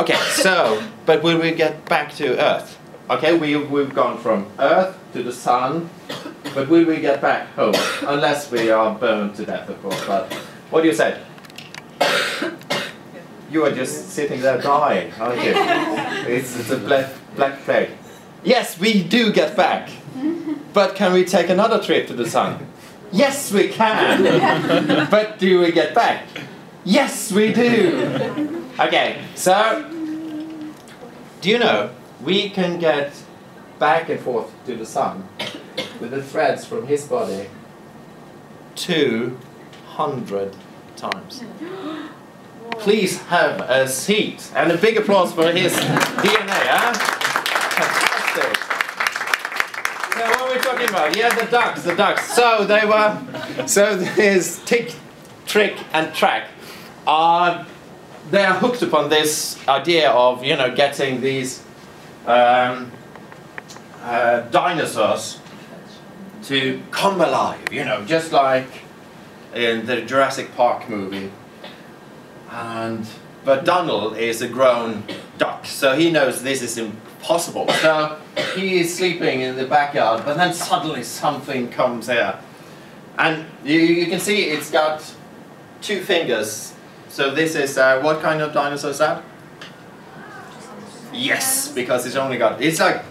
Okay, 0.00 0.16
so, 0.30 0.82
but 1.06 1.22
will 1.22 1.40
we 1.40 1.52
get 1.52 1.84
back 1.86 2.12
to 2.16 2.38
Earth? 2.40 2.78
Okay, 3.10 3.36
we, 3.36 3.56
we've 3.56 3.94
gone 3.94 4.18
from 4.18 4.46
Earth 4.58 4.98
to 5.12 5.22
the 5.22 5.32
sun, 5.32 5.90
but 6.54 6.68
will 6.68 6.84
we 6.84 7.00
get 7.00 7.20
back 7.20 7.48
home? 7.54 7.74
Unless 8.06 8.50
we 8.50 8.70
are 8.70 8.94
burned 8.94 9.34
to 9.36 9.44
death, 9.44 9.68
of 9.68 9.82
course. 9.82 10.02
But 10.06 10.32
what 10.70 10.82
do 10.82 10.88
you 10.88 10.94
say? 10.94 11.20
You 13.50 13.66
are 13.66 13.72
just 13.72 14.10
sitting 14.10 14.40
there 14.40 14.58
dying, 14.58 15.12
aren't 15.20 15.44
you? 15.44 15.52
It's, 16.22 16.58
it's 16.58 16.70
a 16.70 16.78
black, 16.78 17.10
black 17.34 17.60
plague. 17.64 17.90
Yes, 18.44 18.78
we 18.78 19.02
do 19.02 19.32
get 19.32 19.56
back. 19.56 19.90
But 20.72 20.94
can 20.94 21.12
we 21.12 21.24
take 21.24 21.50
another 21.50 21.82
trip 21.82 22.06
to 22.06 22.14
the 22.14 22.28
sun? 22.28 22.66
Yes, 23.12 23.52
we 23.52 23.68
can. 23.68 25.06
but 25.10 25.38
do 25.38 25.60
we 25.60 25.70
get 25.70 25.94
back? 25.94 26.24
Yes, 26.84 27.30
we 27.30 27.52
do. 27.52 28.64
Okay, 28.80 29.22
so 29.34 29.84
do 31.42 31.50
you 31.50 31.58
know 31.58 31.90
we 32.24 32.48
can 32.48 32.78
get 32.78 33.12
back 33.78 34.08
and 34.08 34.20
forth 34.20 34.50
to 34.64 34.76
the 34.76 34.86
sun 34.86 35.28
with 36.00 36.12
the 36.12 36.22
threads 36.22 36.64
from 36.64 36.86
his 36.86 37.04
body 37.04 37.48
200 38.76 40.56
times. 40.96 41.44
Please 42.72 43.18
have 43.22 43.60
a 43.60 43.88
seat 43.88 44.50
and 44.54 44.72
a 44.72 44.78
big 44.78 44.96
applause 44.96 45.32
for 45.32 45.50
his 45.50 45.74
DNA, 45.74 46.62
huh? 46.70 46.92
Fantastic. 47.78 48.56
So 50.14 50.20
what 50.30 50.40
were 50.40 50.54
we 50.54 50.60
Yeah, 50.90 51.34
the 51.34 51.50
ducks, 51.50 51.82
the 51.82 51.94
ducks. 51.94 52.34
So 52.34 52.64
they 52.64 52.84
were, 52.86 53.66
so 53.66 53.98
his 53.98 54.60
tick, 54.64 54.94
trick 55.46 55.76
and 55.92 56.14
track 56.14 56.48
are, 57.06 57.66
they 58.30 58.44
are 58.44 58.54
hooked 58.54 58.82
upon 58.82 59.08
this 59.08 59.56
idea 59.68 60.10
of, 60.10 60.44
you 60.44 60.56
know, 60.56 60.74
getting 60.74 61.20
these 61.20 61.62
um, 62.26 62.90
uh, 64.02 64.40
dinosaurs 64.50 65.40
to 66.44 66.82
come 66.90 67.20
alive, 67.20 67.72
you 67.72 67.84
know, 67.84 68.04
just 68.04 68.32
like 68.32 68.68
in 69.54 69.86
the 69.86 70.02
Jurassic 70.02 70.54
Park 70.56 70.88
movie. 70.88 71.30
And 72.50 73.06
but 73.44 73.64
Donald 73.64 74.16
is 74.16 74.40
a 74.40 74.48
grown 74.48 75.04
duck, 75.38 75.66
so 75.66 75.96
he 75.96 76.10
knows 76.10 76.42
this 76.42 76.62
is 76.62 76.78
possible. 77.22 77.68
So 77.68 78.18
he 78.54 78.80
is 78.80 78.94
sleeping 78.94 79.40
in 79.40 79.56
the 79.56 79.66
backyard, 79.66 80.24
but 80.24 80.36
then 80.36 80.52
suddenly 80.52 81.02
something 81.02 81.70
comes 81.70 82.08
here. 82.08 82.38
And 83.18 83.46
you, 83.64 83.78
you 83.78 84.06
can 84.06 84.20
see 84.20 84.44
it's 84.44 84.70
got 84.70 85.02
two 85.80 86.02
fingers. 86.02 86.74
So 87.08 87.34
this 87.34 87.54
is, 87.54 87.78
uh, 87.78 88.00
what 88.00 88.20
kind 88.20 88.40
of 88.40 88.52
dinosaur 88.52 88.90
is 88.90 88.98
that? 88.98 89.22
Yes, 91.12 91.68
because 91.68 92.06
it's 92.06 92.16
only 92.16 92.38
got, 92.38 92.62
it's 92.62 92.80
like, 92.80 93.04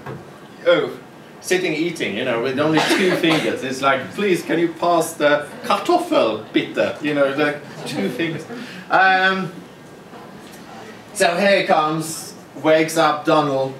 oh, 0.65 0.97
sitting 1.39 1.73
eating, 1.73 2.17
you 2.17 2.25
know, 2.25 2.41
with 2.41 2.59
only 2.59 2.79
two 2.89 3.15
fingers. 3.17 3.63
It's 3.63 3.81
like, 3.81 4.09
please, 4.11 4.43
can 4.43 4.59
you 4.59 4.73
pass 4.73 5.13
the 5.13 5.47
kartoffel 5.63 6.51
bitte? 6.51 7.03
You 7.03 7.13
know, 7.13 7.33
like 7.35 7.61
two 7.85 8.09
fingers. 8.09 8.45
Um, 8.89 9.51
so 11.13 11.35
here 11.37 11.61
he 11.61 11.67
comes, 11.67 12.33
wakes 12.63 12.97
up 12.97 13.25
Donald. 13.25 13.75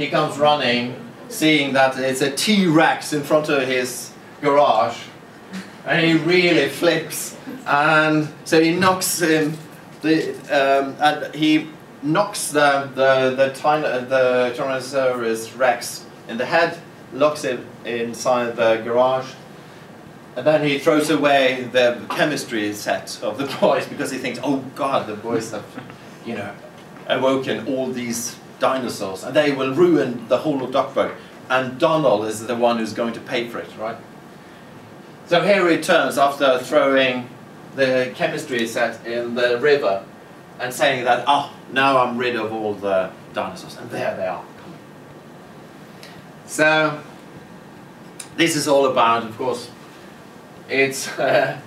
He 0.00 0.08
comes 0.08 0.38
running, 0.38 0.96
seeing 1.28 1.74
that 1.74 1.98
it's 1.98 2.22
a 2.22 2.30
T-Rex 2.30 3.12
in 3.12 3.22
front 3.22 3.50
of 3.50 3.68
his 3.68 4.10
garage. 4.40 4.96
And 5.84 6.02
he 6.02 6.14
really 6.14 6.70
flips. 6.70 7.36
And 7.66 8.32
so 8.46 8.62
he 8.62 8.74
knocks 8.74 9.20
him, 9.20 9.58
the, 10.00 10.30
um, 10.48 10.96
and 11.00 11.34
he 11.34 11.68
knocks 12.02 12.50
the, 12.50 12.90
the, 12.94 13.34
the, 13.36 13.52
tiny, 13.52 13.82
the 14.06 14.54
Tyrannosaurus 14.56 15.58
Rex 15.58 16.06
in 16.28 16.38
the 16.38 16.46
head, 16.46 16.78
locks 17.12 17.42
him 17.42 17.66
inside 17.84 18.56
the 18.56 18.76
garage, 18.76 19.34
and 20.34 20.46
then 20.46 20.66
he 20.66 20.78
throws 20.78 21.10
away 21.10 21.68
the 21.72 22.00
chemistry 22.08 22.72
set 22.72 23.22
of 23.22 23.36
the 23.36 23.54
boys 23.60 23.86
because 23.86 24.10
he 24.10 24.16
thinks, 24.16 24.40
oh 24.42 24.64
God, 24.74 25.06
the 25.06 25.16
boys 25.16 25.50
have, 25.50 25.66
you 26.24 26.36
know, 26.36 26.54
awoken 27.06 27.66
all 27.66 27.88
these 27.88 28.36
dinosaurs 28.60 29.24
and 29.24 29.34
they 29.34 29.50
will 29.52 29.74
ruin 29.74 30.28
the 30.28 30.38
whole 30.38 30.62
of 30.62 30.70
Duckburg. 30.70 31.14
And 31.48 31.80
Donald 31.80 32.26
is 32.26 32.46
the 32.46 32.54
one 32.54 32.78
who's 32.78 32.92
going 32.92 33.12
to 33.14 33.20
pay 33.20 33.48
for 33.48 33.58
it, 33.58 33.68
right? 33.76 33.96
So 35.26 35.42
here 35.42 35.68
he 35.68 35.78
turns 35.78 36.16
after 36.16 36.60
throwing 36.60 37.28
the 37.74 38.12
chemistry 38.14 38.66
set 38.66 39.04
in 39.04 39.34
the 39.34 39.58
river 39.58 40.04
and 40.60 40.72
saying 40.72 41.04
that, 41.04 41.24
oh, 41.26 41.52
now 41.72 41.98
I'm 41.98 42.18
rid 42.18 42.36
of 42.36 42.52
all 42.52 42.74
the 42.74 43.10
dinosaurs. 43.32 43.76
And 43.76 43.90
there 43.90 44.14
they 44.16 44.26
are. 44.26 44.44
So, 46.46 47.00
this 48.36 48.56
is 48.56 48.66
all 48.66 48.86
about, 48.86 49.22
of 49.22 49.36
course, 49.38 49.70
it's, 50.68 51.08
uh, 51.18 51.60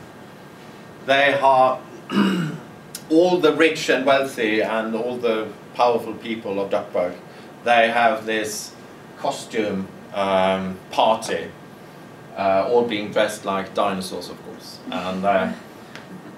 they 1.05 1.33
are 1.35 1.79
all 3.09 3.39
the 3.39 3.53
rich 3.53 3.89
and 3.89 4.05
wealthy 4.05 4.61
and 4.61 4.95
all 4.95 5.17
the 5.17 5.47
powerful 5.75 6.13
people 6.13 6.59
of 6.59 6.69
Duckburg, 6.69 7.15
they 7.63 7.89
have 7.89 8.25
this 8.25 8.73
costume 9.17 9.87
um, 10.13 10.77
party, 10.91 11.49
uh, 12.37 12.67
all 12.69 12.85
being 12.85 13.11
dressed 13.11 13.45
like 13.45 13.73
dinosaurs, 13.73 14.29
of 14.29 14.43
course. 14.45 14.79
And 14.91 15.25
uh, 15.25 15.53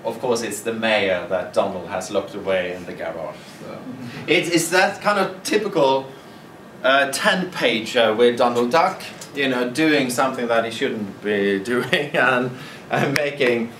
of 0.04 0.20
course, 0.20 0.42
it's 0.44 0.62
the 0.62 0.74
mayor 0.74 1.28
that 1.30 1.54
Donald 1.54 1.88
has 1.90 2.12
locked 2.12 2.36
away 2.36 2.74
in 2.74 2.86
the 2.86 2.94
garage. 2.94 3.36
So. 3.62 3.80
It's, 4.28 4.50
it's 4.50 4.70
that 4.70 5.02
kind 5.02 5.20
of 5.20 5.42
typical 5.44 6.12
uh, 6.84 7.12
10 7.12 7.52
pager 7.52 8.16
with 8.16 8.38
Donald 8.38 8.72
Duck, 8.72 9.02
you 9.36 9.50
know, 9.50 9.70
doing 9.70 10.10
something 10.10 10.48
that 10.48 10.66
he 10.66 10.72
shouldn't 10.72 11.24
be 11.24 11.60
doing 11.64 12.16
and, 12.16 12.52
and 12.92 13.14
making, 13.16 13.72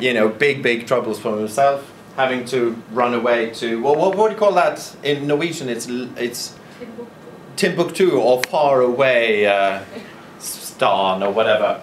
you 0.00 0.14
know, 0.14 0.28
big, 0.28 0.62
big 0.62 0.86
troubles 0.86 1.18
for 1.18 1.36
himself 1.36 1.91
having 2.16 2.44
to 2.46 2.80
run 2.92 3.14
away 3.14 3.50
to 3.50 3.82
well, 3.82 3.96
what, 3.96 4.16
what 4.16 4.28
do 4.28 4.34
you 4.34 4.38
call 4.38 4.52
that 4.52 4.96
in 5.02 5.26
Norwegian? 5.26 5.68
It's 5.68 5.86
it's 6.16 6.54
Timbuktu 7.56 8.12
or 8.12 8.42
far 8.44 8.80
away 8.80 9.46
uh, 9.46 9.82
Stan 10.38 11.22
or 11.22 11.32
whatever. 11.32 11.82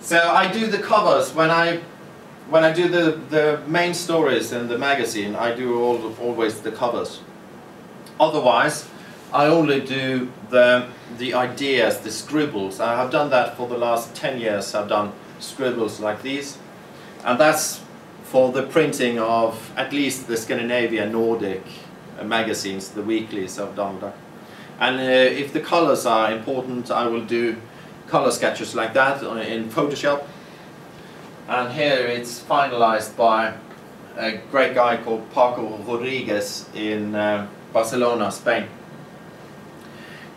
So 0.00 0.18
I 0.18 0.50
do 0.52 0.66
the 0.66 0.78
covers 0.78 1.34
when 1.34 1.50
I 1.50 1.80
when 2.48 2.64
I 2.64 2.72
do 2.72 2.88
the 2.88 3.18
the 3.30 3.60
main 3.66 3.94
stories 3.94 4.52
in 4.52 4.68
the 4.68 4.78
magazine. 4.78 5.34
I 5.34 5.54
do 5.54 5.82
all 5.82 6.14
always 6.20 6.60
the 6.60 6.72
covers. 6.72 7.20
Otherwise, 8.18 8.88
I 9.32 9.46
only 9.46 9.80
do 9.80 10.30
the 10.50 10.86
the 11.18 11.34
ideas, 11.34 11.98
the 11.98 12.10
scribbles. 12.10 12.80
I 12.80 12.96
have 12.96 13.10
done 13.10 13.30
that 13.30 13.56
for 13.56 13.68
the 13.68 13.76
last 13.76 14.14
ten 14.14 14.40
years. 14.40 14.74
I've 14.74 14.88
done 14.88 15.12
scribbles 15.40 16.00
like 16.00 16.22
these, 16.22 16.58
and 17.24 17.38
that's 17.38 17.80
for 18.36 18.52
the 18.52 18.64
printing 18.64 19.18
of 19.18 19.72
at 19.78 19.94
least 19.94 20.28
the 20.28 20.36
Scandinavian 20.36 21.10
Nordic 21.12 21.62
uh, 22.20 22.22
magazines, 22.22 22.90
the 22.90 23.00
weeklies 23.00 23.58
of 23.58 23.74
Donald 23.74 24.02
Duck. 24.02 24.14
And 24.78 24.96
uh, 25.00 25.40
if 25.42 25.54
the 25.54 25.60
colors 25.60 26.04
are 26.04 26.30
important, 26.30 26.90
I 26.90 27.06
will 27.06 27.24
do 27.24 27.56
color 28.08 28.30
sketches 28.30 28.74
like 28.74 28.92
that 28.92 29.22
in 29.22 29.70
Photoshop. 29.70 30.26
And 31.48 31.72
here 31.72 32.06
it's 32.06 32.42
finalized 32.42 33.16
by 33.16 33.54
a 34.18 34.32
great 34.50 34.74
guy 34.74 34.98
called 34.98 35.30
Paco 35.30 35.78
Rodriguez 35.78 36.68
in 36.74 37.14
uh, 37.14 37.48
Barcelona, 37.72 38.30
Spain. 38.30 38.66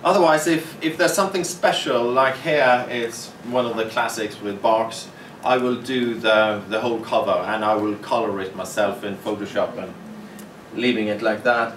Otherwise, 0.05 0.47
if, 0.47 0.81
if 0.81 0.95
there's 0.95 1.13
something 1.13 1.43
special, 1.43 2.09
like 2.09 2.37
here, 2.37 2.85
it's 2.89 3.27
one 3.51 3.65
of 3.65 3.75
the 3.75 3.87
classics 3.89 4.39
with 4.39 4.61
Barks, 4.61 5.09
I 5.43 5.57
will 5.57 5.81
do 5.81 6.15
the, 6.15 6.61
the 6.67 6.81
whole 6.81 6.99
cover 6.99 7.31
and 7.31 7.63
I 7.63 7.75
will 7.75 7.95
color 7.95 8.41
it 8.41 8.55
myself 8.55 9.03
in 9.03 9.15
Photoshop 9.17 9.77
and 9.77 9.93
leaving 10.75 11.07
it 11.07 11.21
like 11.21 11.43
that. 11.43 11.75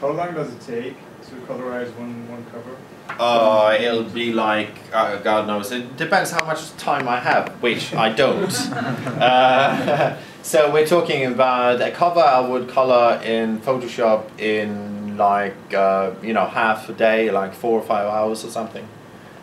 How 0.00 0.10
long 0.10 0.34
does 0.34 0.52
it 0.52 0.60
take 0.60 0.96
to 1.28 1.34
colorize 1.46 1.94
one, 1.96 2.28
one 2.28 2.44
cover? 2.46 2.76
Uh, 3.18 3.76
it'll 3.78 4.04
be 4.04 4.32
like, 4.32 4.70
uh, 4.92 5.16
God 5.16 5.46
knows, 5.46 5.72
it 5.72 5.96
depends 5.96 6.30
how 6.30 6.44
much 6.44 6.76
time 6.76 7.08
I 7.08 7.18
have, 7.20 7.48
which 7.62 7.94
I 7.94 8.12
don't. 8.12 8.52
uh, 8.72 10.16
so 10.42 10.72
we're 10.72 10.86
talking 10.86 11.24
about 11.26 11.80
a 11.80 11.90
cover 11.90 12.20
I 12.20 12.40
would 12.40 12.68
color 12.68 13.20
in 13.24 13.60
Photoshop 13.60 14.38
in 14.38 15.16
like, 15.16 15.74
uh, 15.74 16.12
you 16.22 16.32
know, 16.32 16.46
half 16.46 16.88
a 16.88 16.92
day, 16.92 17.30
like 17.30 17.54
four 17.54 17.78
or 17.78 17.84
five 17.84 18.06
hours 18.06 18.44
or 18.44 18.50
something. 18.50 18.86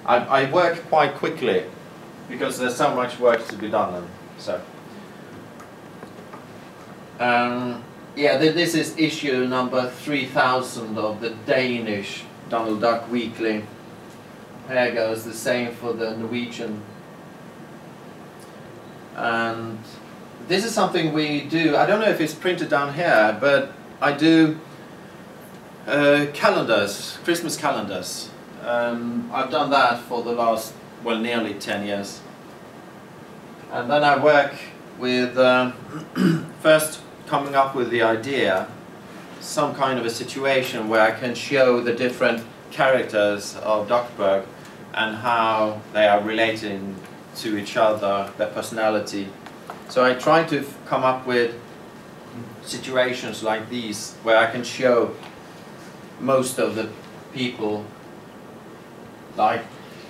I, 0.05 0.17
I 0.17 0.51
work 0.51 0.87
quite 0.89 1.15
quickly 1.15 1.65
because 2.29 2.57
there's 2.57 2.75
so 2.75 2.93
much 2.95 3.19
work 3.19 3.47
to 3.47 3.55
be 3.55 3.69
done. 3.69 3.95
And 3.95 4.07
so, 4.37 4.61
um, 7.19 7.83
yeah, 8.15 8.37
th 8.37 8.53
this 8.55 8.75
is 8.75 8.97
issue 8.97 9.45
number 9.47 9.89
3000 9.89 10.97
of 10.97 11.21
the 11.21 11.31
Danish 11.45 12.23
Donald 12.49 12.81
Duck 12.81 13.09
Weekly. 13.11 13.63
Here 14.67 14.91
goes 14.93 15.23
the 15.23 15.33
same 15.33 15.73
for 15.73 15.93
the 15.93 16.17
Norwegian. 16.17 16.81
And 19.15 19.79
this 20.47 20.65
is 20.65 20.73
something 20.73 21.13
we 21.13 21.41
do, 21.41 21.75
I 21.75 21.85
don't 21.85 21.99
know 22.01 22.09
if 22.09 22.19
it's 22.19 22.33
printed 22.33 22.69
down 22.69 22.93
here, 22.93 23.37
but 23.39 23.71
I 24.01 24.11
do 24.11 24.59
uh, 25.87 26.27
calendars, 26.33 27.17
Christmas 27.23 27.55
calendars. 27.55 28.29
Um, 28.63 29.29
I've 29.33 29.51
done 29.51 29.69
that 29.69 30.01
for 30.01 30.23
the 30.23 30.31
last 30.31 30.73
well, 31.03 31.19
nearly 31.19 31.53
10 31.53 31.85
years. 31.85 32.21
And 33.71 33.89
then 33.89 34.03
I 34.03 34.21
work 34.23 34.53
with 34.99 35.37
um, 35.37 35.73
first 36.61 37.01
coming 37.27 37.55
up 37.55 37.75
with 37.75 37.89
the 37.89 38.01
idea, 38.01 38.67
some 39.39 39.75
kind 39.75 39.99
of 39.99 40.05
a 40.05 40.09
situation 40.09 40.89
where 40.89 41.01
I 41.01 41.11
can 41.11 41.35
show 41.35 41.81
the 41.81 41.93
different 41.93 42.43
characters 42.71 43.55
of 43.57 43.87
Duckburg 43.87 44.45
and 44.93 45.15
how 45.15 45.81
they 45.93 46.07
are 46.07 46.21
relating 46.21 46.95
to 47.37 47.57
each 47.57 47.75
other, 47.75 48.31
their 48.37 48.47
personality. 48.47 49.27
So 49.89 50.03
I 50.03 50.13
try 50.13 50.43
to 50.45 50.65
come 50.85 51.03
up 51.03 51.27
with 51.27 51.53
situations 52.63 53.43
like 53.43 53.69
these 53.69 54.13
where 54.23 54.37
I 54.37 54.49
can 54.49 54.63
show 54.63 55.15
most 56.19 56.59
of 56.59 56.75
the 56.75 56.89
people 57.33 57.85
like 59.37 59.63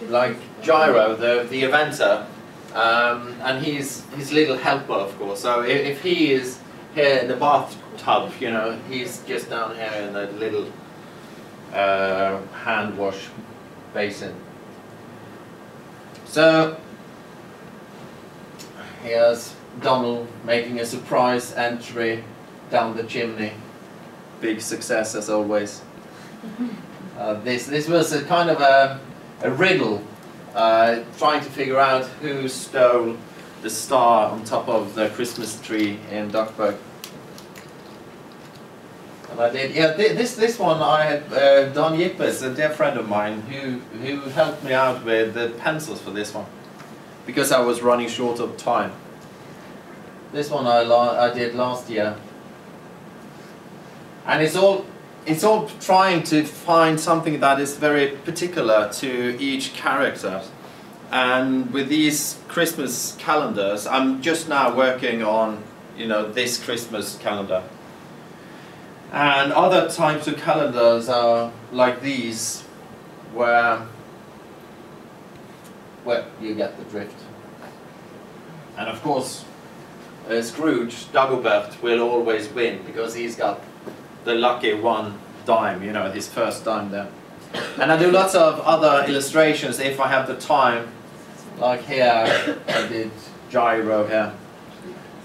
like 0.03 0.37
Gyro, 0.61 1.15
the, 1.15 1.47
the 1.49 1.63
inventor, 1.63 2.27
um, 2.73 3.33
and 3.41 3.63
he's 3.63 4.03
his 4.15 4.31
little 4.31 4.57
helper, 4.57 4.93
of 4.93 5.17
course. 5.17 5.41
So 5.41 5.61
if, 5.61 5.85
if, 5.85 6.01
he 6.01 6.33
is 6.33 6.59
here 6.93 7.19
in 7.19 7.27
the 7.27 7.35
bathtub, 7.35 8.33
you 8.39 8.51
know, 8.51 8.77
he's 8.89 9.21
just 9.21 9.49
down 9.49 9.75
here 9.75 9.91
in 10.07 10.13
the 10.13 10.27
little 10.33 10.71
uh, 11.73 12.41
hand 12.47 12.97
wash 12.97 13.27
basin. 13.93 14.35
So 16.25 16.77
here's 19.03 19.55
Donald 19.81 20.27
making 20.43 20.79
a 20.79 20.85
surprise 20.85 21.53
entry 21.53 22.23
down 22.69 22.97
the 22.97 23.03
chimney. 23.03 23.53
Big 24.41 24.59
success 24.59 25.15
as 25.15 25.29
always. 25.29 25.81
Uh, 27.17 27.33
this 27.45 27.65
this 27.67 27.87
was 27.87 28.11
a 28.11 28.21
kind 28.25 28.49
of 28.49 28.59
a 28.59 28.99
a 29.41 29.51
riddle, 29.51 30.01
uh, 30.53 31.03
trying 31.17 31.41
to 31.43 31.49
figure 31.49 31.79
out 31.79 32.05
who 32.21 32.47
stole 32.47 33.17
the 33.61 33.69
star 33.69 34.31
on 34.31 34.43
top 34.43 34.67
of 34.69 34.95
the 34.95 35.09
Christmas 35.09 35.59
tree 35.61 35.99
in 36.11 36.29
Duckburg. 36.29 36.75
And 39.31 39.39
I 39.39 39.49
did, 39.49 39.75
yeah, 39.75 39.93
thi- 39.93 40.13
this, 40.13 40.35
this 40.35 40.57
one 40.57 40.81
I 40.81 41.03
had, 41.03 41.33
uh, 41.33 41.69
Daan 41.73 41.97
Jippes, 41.97 42.41
a 42.41 42.53
dear 42.55 42.69
friend 42.69 42.97
of 42.97 43.09
mine, 43.09 43.41
who, 43.41 43.79
who 43.99 44.21
helped 44.29 44.63
me 44.63 44.71
out 44.71 45.03
with 45.03 45.33
the 45.33 45.49
pencils 45.57 45.99
for 45.99 46.11
this 46.11 46.33
one. 46.33 46.45
Because 47.25 47.51
I 47.51 47.59
was 47.59 47.81
running 47.81 48.07
short 48.07 48.39
of 48.39 48.55
time. 48.55 48.93
This 50.31 50.49
one 50.49 50.67
I, 50.67 50.81
I 50.83 51.33
did 51.33 51.55
last 51.55 51.89
year. 51.89 52.15
And 54.25 54.41
it's 54.41 54.55
all, 54.55 54.85
it's 55.25 55.43
all 55.43 55.69
trying 55.79 56.23
to 56.23 56.43
find 56.43 56.99
something 56.99 57.39
that 57.39 57.59
is 57.59 57.77
very 57.77 58.09
particular 58.17 58.91
to 58.93 59.37
each 59.39 59.73
character. 59.73 60.41
And 61.11 61.71
with 61.71 61.89
these 61.89 62.39
Christmas 62.47 63.15
calendars, 63.17 63.87
I'm 63.87 64.21
just 64.21 64.47
now 64.47 64.75
working 64.75 65.23
on, 65.23 65.63
you 65.97 66.07
know, 66.07 66.31
this 66.31 66.63
Christmas 66.63 67.17
calendar. 67.17 67.63
And 69.11 69.51
other 69.53 69.89
types 69.89 70.27
of 70.27 70.37
calendars 70.37 71.09
are 71.09 71.51
like 71.71 72.01
these, 72.01 72.61
where, 73.33 73.87
where 76.03 76.25
you 76.41 76.53
get 76.53 76.77
the 76.77 76.83
drift. 76.85 77.17
And 78.77 78.89
of 78.89 79.01
course, 79.01 79.45
uh, 80.29 80.41
Scrooge, 80.41 81.05
Dagobert, 81.13 81.81
will 81.81 82.01
always 82.01 82.49
win 82.49 82.83
because 82.85 83.13
he's 83.13 83.35
got 83.35 83.61
the 84.25 84.35
lucky 84.35 84.73
one 84.73 85.17
dime, 85.45 85.83
you 85.83 85.93
know, 85.93 86.11
his 86.11 86.27
first 86.27 86.65
dime 86.65 86.91
there. 86.91 87.07
And 87.79 87.91
I 87.91 87.97
do 87.97 88.11
lots 88.11 88.35
of 88.35 88.59
other 88.61 89.05
illustrations 89.07 89.79
if 89.79 89.99
I 89.99 90.07
have 90.07 90.27
the 90.27 90.35
time. 90.35 90.89
Like 91.57 91.83
here, 91.83 92.57
I 92.67 92.87
did 92.87 93.11
gyro 93.49 94.05
here. 94.07 94.33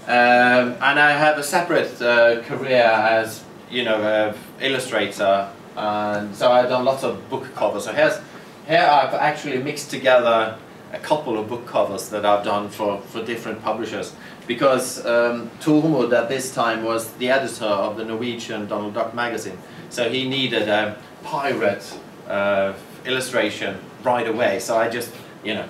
Um, 0.07 0.77
and 0.81 0.99
I 0.99 1.11
have 1.11 1.37
a 1.37 1.43
separate 1.43 2.01
uh, 2.01 2.41
career 2.43 2.83
as, 2.83 3.43
you 3.69 3.83
know, 3.83 4.01
uh, 4.01 4.35
illustrator. 4.61 5.49
And 5.75 6.33
so 6.35 6.51
I've 6.51 6.69
done 6.69 6.85
lots 6.85 7.03
of 7.03 7.29
book 7.29 7.53
covers. 7.55 7.85
So 7.85 7.93
here's, 7.93 8.19
here 8.67 8.87
I've 8.87 9.13
actually 9.13 9.61
mixed 9.61 9.89
together 9.89 10.57
a 10.93 10.99
couple 10.99 11.39
of 11.39 11.49
book 11.49 11.65
covers 11.65 12.09
that 12.09 12.25
I've 12.25 12.43
done 12.43 12.69
for, 12.69 13.01
for 13.01 13.23
different 13.23 13.61
publishers. 13.61 14.13
Because 14.47 15.05
um, 15.05 15.49
Tormod 15.59 16.11
at 16.13 16.27
this 16.27 16.53
time 16.53 16.83
was 16.83 17.11
the 17.13 17.29
editor 17.29 17.65
of 17.65 17.97
the 17.97 18.03
Norwegian 18.03 18.67
Donald 18.67 18.93
Duck 18.93 19.13
magazine. 19.13 19.57
So 19.89 20.09
he 20.09 20.27
needed 20.27 20.67
a 20.67 20.97
pirate 21.23 21.97
uh, 22.27 22.73
illustration 23.05 23.77
right 24.03 24.27
away. 24.27 24.59
So 24.59 24.77
I 24.77 24.89
just, 24.89 25.13
you 25.43 25.53
know, 25.53 25.69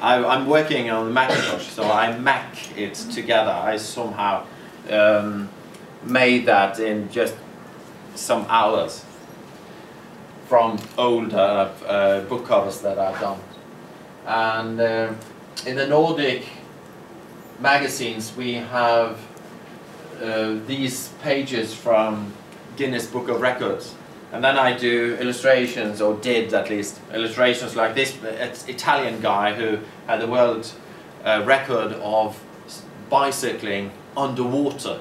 I, 0.00 0.22
I'm 0.24 0.46
working 0.46 0.90
on 0.90 1.06
the 1.06 1.12
Macintosh, 1.12 1.68
so 1.68 1.84
I 1.84 2.16
Mac 2.18 2.76
it 2.76 2.94
together. 2.94 3.50
I 3.50 3.76
somehow 3.76 4.44
um, 4.90 5.48
made 6.04 6.46
that 6.46 6.78
in 6.78 7.10
just 7.10 7.34
some 8.14 8.46
hours 8.48 9.04
from 10.46 10.78
old 10.96 11.34
uh, 11.34 11.70
uh, 11.86 12.20
book 12.22 12.46
covers 12.46 12.80
that 12.80 12.98
I've 12.98 13.20
done. 13.20 13.40
And 14.26 14.80
uh, 14.80 15.14
in 15.66 15.76
the 15.76 15.86
Nordic 15.86 16.46
magazines, 17.60 18.34
we 18.36 18.54
have 18.54 19.18
uh, 20.22 20.56
these 20.66 21.08
pages 21.22 21.74
from 21.74 22.32
Guinness 22.76 23.06
Book 23.06 23.28
of 23.28 23.40
Records. 23.40 23.94
And 24.32 24.44
then 24.44 24.58
I 24.58 24.76
do 24.76 25.16
illustrations, 25.20 26.00
or 26.00 26.14
did 26.16 26.52
at 26.52 26.68
least, 26.68 27.00
illustrations 27.12 27.74
like 27.74 27.94
this 27.94 28.16
it's 28.22 28.68
Italian 28.68 29.20
guy 29.20 29.54
who 29.54 29.78
had 30.06 30.20
the 30.20 30.26
world 30.26 30.70
uh, 31.24 31.42
record 31.46 31.92
of 31.94 32.38
bicycling 33.08 33.90
underwater. 34.16 35.00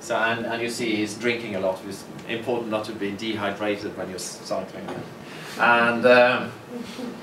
So, 0.00 0.16
and, 0.16 0.46
and 0.46 0.62
you 0.62 0.70
see 0.70 0.96
he's 0.96 1.14
drinking 1.14 1.56
a 1.56 1.60
lot. 1.60 1.80
It's 1.88 2.04
important 2.28 2.70
not 2.70 2.84
to 2.84 2.92
be 2.92 3.10
dehydrated 3.10 3.96
when 3.96 4.08
you're 4.08 4.20
cycling. 4.20 4.86
And, 5.58 6.06
um, 6.06 6.52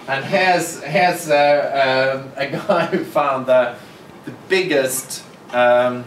and 0.10 0.26
here's, 0.26 0.84
here's 0.84 1.30
uh, 1.30 2.26
um, 2.26 2.32
a 2.36 2.52
guy 2.52 2.88
who 2.88 3.06
found 3.06 3.46
the, 3.46 3.78
the 4.26 4.32
biggest, 4.50 5.24
um, 5.54 6.04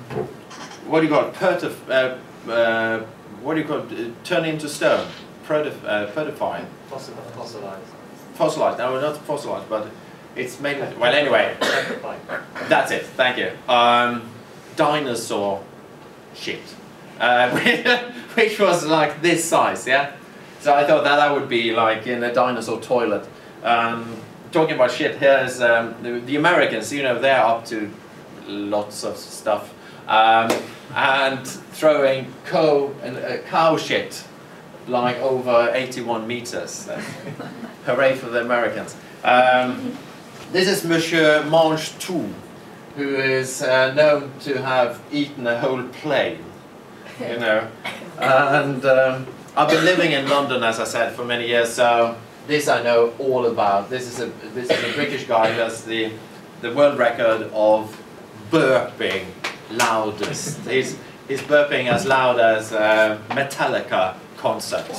what 0.86 1.00
do 1.00 1.06
you 1.06 1.12
call 1.12 1.28
it, 1.28 1.34
pertif, 1.34 1.76
uh, 1.88 2.50
uh, 2.50 3.06
what 3.42 3.54
do 3.54 3.60
you 3.60 3.66
call 3.66 3.78
it, 3.78 3.92
uh, 3.92 4.10
turn 4.24 4.44
into 4.44 4.68
stone, 4.68 5.06
Protif, 5.46 5.82
uh, 5.84 6.08
fossilized. 6.08 6.66
fossilized, 8.34 8.78
no 8.78 9.00
not 9.00 9.16
fossilized, 9.18 9.68
but 9.68 9.88
it's 10.36 10.60
made, 10.60 10.78
well 10.98 11.14
anyway, 11.14 11.56
that's 12.68 12.90
it, 12.90 13.06
thank 13.06 13.38
you. 13.38 13.50
Um, 13.72 14.28
dinosaur 14.76 15.62
shit, 16.34 16.60
uh, 17.18 17.50
which 18.34 18.58
was 18.60 18.84
like 18.84 19.22
this 19.22 19.44
size, 19.44 19.86
yeah? 19.86 20.12
So 20.60 20.74
I 20.74 20.84
thought 20.84 21.04
that 21.04 21.16
that 21.16 21.32
would 21.32 21.48
be 21.48 21.72
like 21.72 22.06
in 22.06 22.22
a 22.24 22.34
dinosaur 22.34 22.80
toilet. 22.80 23.26
Um, 23.62 24.16
talking 24.50 24.74
about 24.74 24.90
shit, 24.90 25.16
here's 25.16 25.60
um, 25.60 25.94
the, 26.02 26.20
the 26.20 26.36
Americans, 26.36 26.92
you 26.92 27.02
know, 27.02 27.18
they're 27.18 27.44
up 27.44 27.64
to 27.66 27.90
lots 28.48 29.04
of 29.04 29.16
stuff. 29.16 29.74
Um, 30.08 30.50
and 30.94 31.46
throwing 31.46 32.32
cow, 32.46 32.90
and, 33.02 33.16
uh, 33.18 33.38
cow 33.42 33.76
shit 33.76 34.24
like 34.86 35.16
over 35.18 35.70
81 35.72 36.26
meters. 36.26 36.88
Hooray 37.84 38.16
for 38.16 38.30
the 38.30 38.40
Americans. 38.40 38.96
Um, 39.22 39.96
this 40.50 40.66
is 40.66 40.84
Monsieur 40.84 41.44
Mange 41.44 41.98
Tout, 41.98 42.28
who 42.96 43.16
is 43.16 43.62
uh, 43.62 43.92
known 43.94 44.32
to 44.40 44.62
have 44.62 45.00
eaten 45.12 45.46
a 45.46 45.58
whole 45.60 45.82
plane, 45.84 46.42
you 47.20 47.26
know. 47.38 47.68
And 48.18 48.84
um, 48.84 49.26
I've 49.56 49.68
been 49.68 49.84
living 49.84 50.12
in 50.12 50.28
London, 50.28 50.62
as 50.62 50.80
I 50.80 50.84
said, 50.84 51.14
for 51.14 51.24
many 51.24 51.46
years, 51.46 51.72
so 51.72 52.16
this 52.46 52.66
I 52.66 52.82
know 52.82 53.12
all 53.18 53.46
about. 53.46 53.90
This 53.90 54.06
is 54.06 54.20
a 54.20 54.26
this 54.54 54.70
is 54.70 54.90
a 54.90 54.94
British 54.94 55.24
guy 55.24 55.52
who 55.52 55.60
has 55.60 55.84
the 55.84 56.12
the 56.62 56.72
world 56.72 56.98
record 56.98 57.50
of 57.52 57.94
burping 58.50 59.26
loudest. 59.70 60.60
He's 60.66 60.98
he's 61.28 61.42
burping 61.42 61.88
as 61.88 62.06
loud 62.06 62.40
as 62.40 62.72
Metallica 63.30 64.16
concert. 64.38 64.94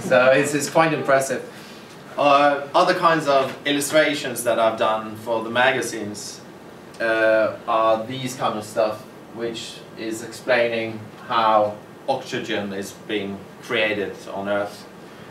so 0.00 0.32
it's, 0.32 0.54
it's 0.54 0.68
quite 0.68 0.92
impressive. 0.92 1.48
Uh, 2.18 2.66
other 2.74 2.94
kinds 2.94 3.26
of 3.26 3.56
illustrations 3.66 4.44
that 4.44 4.58
I've 4.58 4.78
done 4.78 5.16
for 5.16 5.42
the 5.42 5.50
magazines 5.50 6.40
uh, 7.00 7.56
are 7.66 8.04
these 8.06 8.34
kind 8.34 8.58
of 8.58 8.64
stuff, 8.64 9.00
which 9.34 9.78
is 9.98 10.22
explaining 10.22 11.00
how 11.28 11.76
oxygen 12.08 12.72
is 12.72 12.92
being 13.08 13.38
created 13.62 14.14
on 14.34 14.48
Earth. 14.48 14.86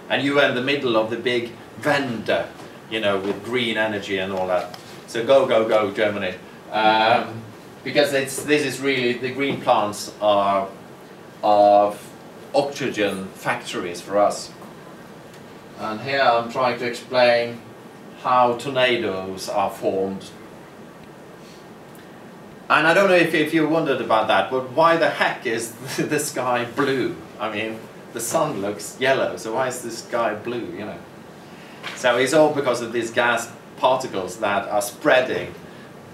And 0.10 0.24
you 0.24 0.40
are 0.40 0.50
in 0.50 0.56
the 0.56 0.62
middle 0.62 0.98
of 0.98 1.10
the 1.10 1.18
big 1.18 1.52
vendor, 1.78 2.48
you 2.90 3.00
know, 3.00 3.20
with 3.20 3.44
green 3.44 3.78
energy 3.78 4.18
and 4.18 4.34
all 4.34 4.48
that. 4.48 4.78
So 5.08 5.26
go, 5.26 5.46
go, 5.46 5.68
go, 5.68 5.92
Germany. 5.92 6.36
Um, 6.72 7.42
because 7.84 8.12
this 8.12 8.48
is 8.48 8.80
really, 8.80 9.14
the 9.14 9.32
green 9.32 9.60
plants 9.62 10.14
are, 10.22 10.70
are 11.44 11.96
oxygen 12.56 13.28
factories 13.28 14.00
for 14.02 14.18
us. 14.18 14.52
And 15.80 16.00
here 16.02 16.22
I'm 16.22 16.52
trying 16.52 16.80
to 16.80 16.86
explain 16.86 17.60
how 18.22 18.58
tornadoes 18.58 19.50
are 19.50 19.70
formed. 19.70 20.30
And 22.70 22.88
I 22.88 22.94
don't 22.94 23.10
know 23.10 23.16
if, 23.16 23.34
if 23.34 23.54
you 23.54 23.68
wondered 23.68 24.00
about 24.00 24.28
that, 24.28 24.50
but 24.50 24.72
why 24.72 24.96
the 24.96 25.10
heck 25.10 25.46
is 25.46 25.72
the 25.98 26.20
sky 26.20 26.66
blue? 26.76 27.16
I 27.40 27.52
mean, 27.52 27.80
the 28.14 28.22
sun 28.22 28.62
looks 28.62 28.98
yellow, 29.00 29.36
so 29.38 29.56
why 29.56 29.68
is 29.68 29.82
the 29.82 29.92
sky 29.92 30.36
blue, 30.36 30.68
you 30.72 30.86
know? 30.86 30.98
So 31.96 32.18
it's 32.18 32.34
all 32.34 32.54
because 32.54 32.82
of 32.82 32.94
these 32.94 33.12
gas 33.12 33.52
particles 33.78 34.38
that 34.38 34.70
are 34.70 34.82
spreading 34.82 35.54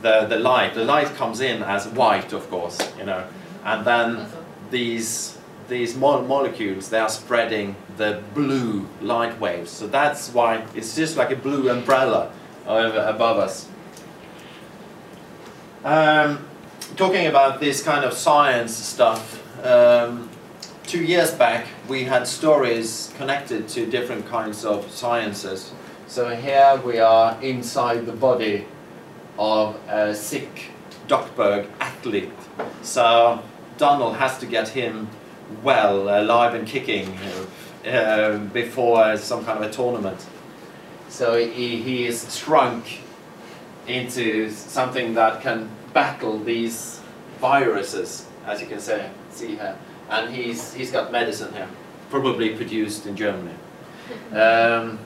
the, 0.01 0.25
the 0.25 0.37
light. 0.37 0.73
The 0.73 0.83
light 0.83 1.13
comes 1.15 1.41
in 1.41 1.63
as 1.63 1.87
white, 1.87 2.33
of 2.33 2.49
course, 2.49 2.77
you 2.97 3.05
know, 3.05 3.27
and 3.63 3.85
then 3.85 4.27
these 4.69 5.37
these 5.67 5.97
mo- 5.97 6.21
molecules 6.21 6.89
they 6.89 6.99
are 6.99 7.09
spreading 7.09 7.75
the 7.97 8.23
blue 8.33 8.87
light 9.01 9.37
waves. 9.39 9.69
So 9.71 9.87
that's 9.87 10.29
why 10.33 10.65
it's 10.73 10.95
just 10.95 11.17
like 11.17 11.31
a 11.31 11.35
blue 11.35 11.69
umbrella 11.69 12.31
over 12.65 12.99
above 12.99 13.37
us. 13.37 13.67
Um, 15.83 16.45
talking 16.95 17.27
about 17.27 17.59
this 17.59 17.83
kind 17.83 18.05
of 18.05 18.13
science 18.13 18.73
stuff, 18.73 19.43
um, 19.65 20.29
two 20.85 21.03
years 21.03 21.31
back 21.31 21.67
we 21.89 22.05
had 22.05 22.27
stories 22.27 23.13
connected 23.17 23.67
to 23.69 23.85
different 23.85 24.25
kinds 24.27 24.63
of 24.63 24.89
sciences. 24.89 25.71
So 26.07 26.29
here 26.33 26.81
we 26.85 26.99
are 26.99 27.37
inside 27.41 28.05
the 28.05 28.13
body 28.13 28.65
of 29.37 29.75
a 29.87 30.15
sick 30.15 30.71
Duckburg 31.07 31.67
athlete. 31.79 32.31
So 32.81 33.41
Donald 33.77 34.15
has 34.17 34.37
to 34.39 34.45
get 34.45 34.69
him 34.69 35.07
well, 35.63 36.09
alive 36.21 36.53
and 36.53 36.67
kicking 36.67 37.17
uh, 37.85 37.89
uh, 37.89 38.37
before 38.37 39.15
some 39.17 39.45
kind 39.45 39.63
of 39.63 39.69
a 39.69 39.73
tournament. 39.73 40.25
So 41.09 41.37
he, 41.37 41.81
he 41.81 42.05
is 42.05 42.37
shrunk 42.37 42.99
into 43.87 44.49
something 44.51 45.13
that 45.13 45.41
can 45.41 45.69
battle 45.93 46.37
these 46.39 46.99
viruses, 47.39 48.25
as 48.45 48.59
you 48.61 48.67
can 48.67 48.79
say, 48.79 49.09
see 49.29 49.55
here. 49.55 49.77
and 50.09 50.33
he's 50.33 50.73
he's 50.73 50.91
got 50.91 51.11
medicine 51.11 51.53
here, 51.53 51.67
probably 52.09 52.55
produced 52.55 53.05
in 53.05 53.15
Germany. 53.15 53.55
Um, 54.31 54.99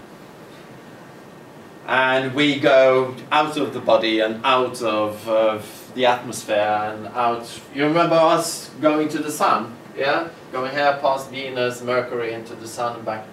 and 1.91 2.34
we 2.34 2.58
go 2.58 3.13
out 3.34 3.58
of 3.58 3.73
the 3.73 3.80
body 3.82 4.21
and 4.21 4.39
out 4.45 4.82
of, 4.82 5.27
of 5.27 5.91
the 5.93 6.06
atmosphere 6.06 6.93
and 6.95 7.06
out. 7.08 7.62
You 7.75 7.84
remember 7.84 8.15
us 8.15 8.69
going 8.80 9.10
to 9.10 9.17
the 9.17 9.30
sun? 9.30 9.75
Yeah, 9.97 10.30
going 10.54 10.71
here 10.71 10.97
past 11.01 11.30
Venus, 11.30 11.82
Mercury, 11.82 12.32
into 12.32 12.56
the 12.56 12.65
sun 12.65 12.95
and 12.95 13.06
back. 13.06 13.25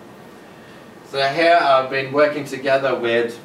So 1.06 1.24
here 1.28 1.56
I've 1.60 1.88
been 1.88 2.12
working 2.12 2.44
together 2.44 2.98
with. 2.98 3.38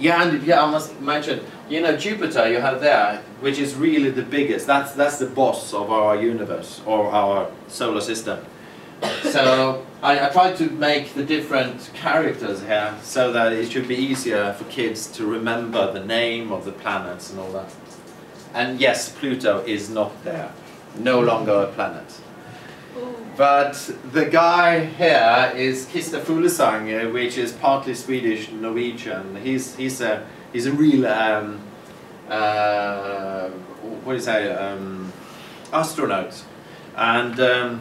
Yeah, 0.00 0.24
and 0.24 0.42
yeah, 0.42 0.64
I 0.64 0.68
must 0.68 1.00
mention. 1.00 1.46
You 1.68 1.80
know, 1.80 1.96
Jupiter 1.96 2.50
you 2.50 2.60
have 2.60 2.80
there, 2.80 3.22
which 3.38 3.60
is 3.60 3.76
really 3.76 4.10
the 4.10 4.24
biggest. 4.24 4.66
That's 4.66 4.94
that's 4.94 5.18
the 5.18 5.26
boss 5.26 5.72
of 5.72 5.92
our 5.92 6.20
universe 6.20 6.80
or 6.86 7.08
our 7.12 7.52
solar 7.68 8.00
system. 8.00 8.44
So 9.24 9.84
I, 10.02 10.26
I 10.26 10.28
tried 10.30 10.56
to 10.56 10.70
make 10.70 11.14
the 11.14 11.24
different 11.24 11.90
characters 11.94 12.62
here 12.62 12.94
so 13.02 13.32
that 13.32 13.52
it 13.52 13.70
should 13.70 13.88
be 13.88 13.96
easier 13.96 14.52
for 14.52 14.64
kids 14.64 15.06
to 15.12 15.26
remember 15.26 15.92
the 15.92 16.04
name 16.04 16.52
of 16.52 16.64
the 16.64 16.72
planets 16.72 17.30
and 17.30 17.40
all 17.40 17.52
that. 17.52 17.72
And 18.54 18.80
yes, 18.80 19.08
Pluto 19.08 19.64
is 19.66 19.88
not 19.88 20.12
there, 20.24 20.52
no 20.98 21.20
longer 21.20 21.52
a 21.52 21.66
planet. 21.68 22.20
But 23.36 23.90
the 24.12 24.26
guy 24.26 24.84
here 24.84 25.52
is 25.56 25.86
Christer 25.86 26.20
Fuglesang, 26.20 27.12
which 27.12 27.38
is 27.38 27.52
partly 27.52 27.94
Swedish, 27.94 28.50
Norwegian. 28.50 29.36
He's 29.36 29.74
he's 29.76 30.02
a 30.02 30.26
he's 30.52 30.66
a 30.66 30.72
real 30.72 31.06
um, 31.06 31.60
uh, 32.28 33.48
what 33.48 34.12
do 34.12 34.18
you 34.18 34.20
say 34.20 34.52
um, 34.52 35.10
astronaut, 35.72 36.44
and 36.94 37.40
um, 37.40 37.80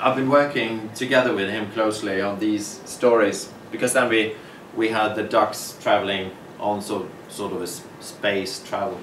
I've 0.00 0.14
been 0.14 0.30
working 0.30 0.90
together 0.94 1.34
with 1.34 1.50
him 1.50 1.70
closely 1.72 2.20
on 2.20 2.38
these 2.38 2.80
stories 2.84 3.50
because 3.72 3.92
then 3.92 4.08
we 4.08 4.34
we 4.76 4.88
had 4.88 5.14
the 5.14 5.24
ducks 5.24 5.76
traveling 5.80 6.30
on 6.60 6.80
sort 6.82 7.06
sort 7.28 7.52
of 7.52 7.62
a 7.62 7.66
space 7.66 8.62
travel. 8.68 9.00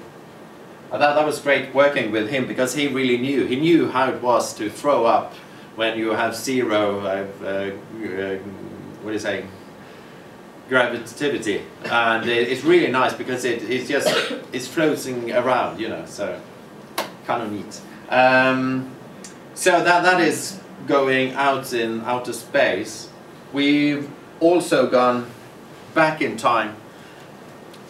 That, 0.90 0.98
that 0.98 1.26
was 1.26 1.40
great 1.40 1.74
working 1.74 2.12
with 2.12 2.30
him 2.30 2.46
because 2.46 2.74
he 2.74 2.86
really 2.88 3.18
knew. 3.18 3.44
He 3.44 3.56
knew 3.56 3.88
how 3.88 4.08
it 4.08 4.22
was 4.22 4.54
to 4.54 4.70
throw 4.70 5.04
up 5.04 5.34
when 5.74 5.98
you 5.98 6.10
have 6.10 6.34
zero, 6.34 7.00
uh, 7.00 7.26
uh, 7.42 7.46
uh, 7.46 8.38
what 9.02 9.10
do 9.10 9.12
you 9.12 9.18
say, 9.18 9.44
gravitativity. 10.70 11.62
And 11.84 12.28
it, 12.28 12.48
it's 12.48 12.64
really 12.64 12.90
nice 12.90 13.12
because 13.12 13.44
it, 13.44 13.62
it's 13.68 13.88
just, 13.88 14.08
it's 14.52 14.66
floating 14.66 15.32
around, 15.32 15.80
you 15.80 15.88
know, 15.88 16.04
so 16.06 16.40
kind 17.26 17.42
of 17.42 17.52
neat. 17.52 17.80
Um, 18.08 18.94
so 19.54 19.82
that, 19.82 20.02
that 20.02 20.20
is 20.20 20.60
going 20.86 21.32
out 21.34 21.72
in 21.72 22.00
outer 22.02 22.32
space. 22.32 23.08
We've 23.52 24.10
also 24.40 24.88
gone 24.88 25.30
back 25.94 26.20
in 26.20 26.36
time. 26.36 26.76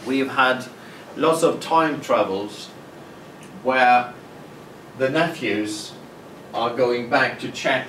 We've 0.06 0.28
had 0.28 0.66
lots 1.16 1.42
of 1.42 1.61
time 1.61 2.00
travels 2.00 2.66
where 3.62 4.12
the 4.98 5.11
nephews 5.11 5.92
are 6.54 6.74
going 6.74 7.11
back 7.11 7.38
to 7.40 7.50
check, 7.50 7.88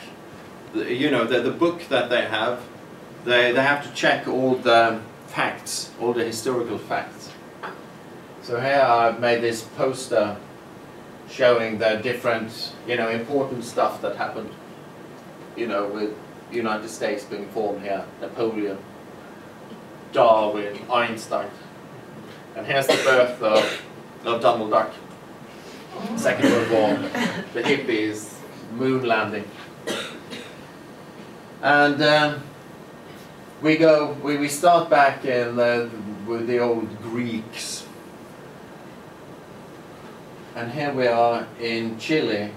the, 0.74 0.94
you 0.94 1.10
know, 1.12 1.24
the, 1.26 1.42
the 1.42 1.52
book 1.52 1.88
that 1.90 2.10
they 2.10 2.26
have, 2.26 2.62
they, 3.24 3.52
they 3.52 3.62
have 3.62 3.88
to 3.88 3.94
check 3.94 4.28
all 4.28 4.56
the 4.56 5.00
facts, 5.28 5.92
all 6.02 6.14
the 6.14 6.24
historical 6.24 6.78
facts. 6.78 7.30
So 8.42 8.60
here 8.60 8.82
I've 8.82 9.20
made 9.20 9.42
this 9.42 9.62
poster 9.62 10.38
showing 11.30 11.78
the 11.78 12.00
different, 12.02 12.74
you 12.88 12.96
know, 12.96 13.10
important 13.10 13.64
stuff 13.64 14.02
that 14.02 14.16
happened, 14.16 14.50
you 15.58 15.68
know, 15.68 15.88
with 15.88 16.16
United 16.52 16.88
States 16.88 17.26
being 17.26 17.48
formed 17.50 17.82
here, 17.82 18.06
Napoleon, 18.22 18.78
Darwin, 20.14 20.78
Einstein. 20.90 21.50
And 22.56 22.66
here's 22.66 22.88
the 22.88 22.94
birth 22.94 23.42
of, 23.42 23.82
of 24.26 24.42
Donald 24.42 24.72
Duck. 24.72 24.94
Second 26.16 26.52
World 26.52 26.72
War, 26.72 27.10
the 27.54 27.64
hippies, 27.64 28.34
moon 28.74 29.06
landing. 29.06 29.44
And 31.62 32.02
um, 32.04 32.44
we 33.62 33.78
go, 33.78 34.14
we, 34.22 34.38
we 34.38 34.48
start 34.48 34.90
back 34.92 35.26
in 35.26 35.56
the, 35.56 35.90
with 36.28 36.46
the 36.46 36.60
old 36.60 37.02
Greeks. 37.02 37.86
And 40.56 40.72
here 40.72 40.94
we 40.94 41.08
are 41.08 41.48
in 41.60 41.98
Chile, 41.98 42.52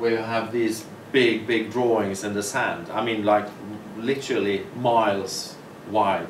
we 0.00 0.12
have 0.12 0.52
these 0.52 0.84
big, 1.16 1.46
big 1.46 1.72
drawings 1.72 2.24
in 2.24 2.34
the 2.34 2.42
sand. 2.42 2.90
I 2.90 3.02
mean, 3.02 3.24
like 3.24 3.48
literally 3.96 4.66
miles 4.76 5.56
wide. 5.90 6.28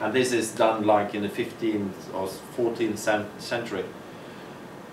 And 0.00 0.12
this 0.12 0.32
is 0.32 0.50
done 0.50 0.84
like 0.84 1.14
in 1.14 1.22
the 1.22 1.28
15th 1.28 2.12
or 2.12 2.26
14th 2.56 2.98
century. 3.38 3.84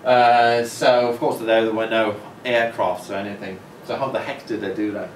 Uh, 0.04 0.62
so 0.62 1.08
of 1.10 1.18
course 1.18 1.40
there 1.40 1.72
were 1.72 1.88
no 1.88 2.14
aircrafts 2.44 3.10
or 3.10 3.14
anything. 3.14 3.58
So 3.84 3.96
how 3.96 4.12
the 4.12 4.20
heck 4.20 4.46
did 4.46 4.60
they 4.60 4.72
do 4.74 4.92
that? 4.92 5.10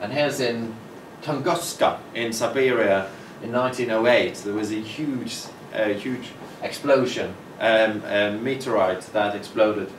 And 0.00 0.12
here's 0.12 0.40
in 0.40 0.74
Tunguska 1.22 2.00
in 2.12 2.32
Siberia 2.32 3.08
in 3.40 3.52
1908. 3.52 4.34
There 4.38 4.52
was 4.52 4.72
a 4.72 4.80
huge, 4.80 5.42
uh, 5.72 5.90
huge 5.90 6.30
explosion, 6.60 7.36
um, 7.60 8.02
a 8.04 8.32
meteorite 8.32 9.02
that 9.12 9.36
exploded. 9.36 9.92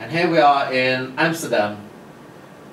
And 0.00 0.10
here 0.10 0.30
we 0.30 0.38
are 0.38 0.72
in 0.72 1.12
Amsterdam, 1.18 1.76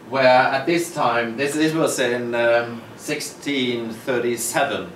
where 0.08 0.24
at 0.26 0.66
this 0.66 0.94
time, 0.94 1.36
this, 1.36 1.56
this 1.56 1.74
was 1.74 2.00
in 2.00 2.34
um, 2.34 2.80
1637, 2.96 4.90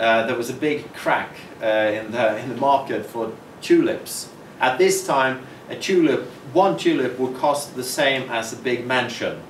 uh, 0.00 0.26
there 0.26 0.34
was 0.34 0.50
a 0.50 0.54
big 0.54 0.92
crack 0.94 1.36
uh, 1.62 1.66
in, 1.66 2.10
the, 2.10 2.38
in 2.38 2.48
the 2.48 2.56
market 2.56 3.06
for 3.06 3.32
tulips. 3.62 4.30
At 4.58 4.78
this 4.78 5.06
time, 5.06 5.46
a 5.68 5.76
tulip, 5.76 6.24
one 6.52 6.76
tulip 6.76 7.16
would 7.20 7.36
cost 7.36 7.76
the 7.76 7.84
same 7.84 8.28
as 8.30 8.52
a 8.52 8.56
big 8.56 8.84
mansion. 8.84 9.40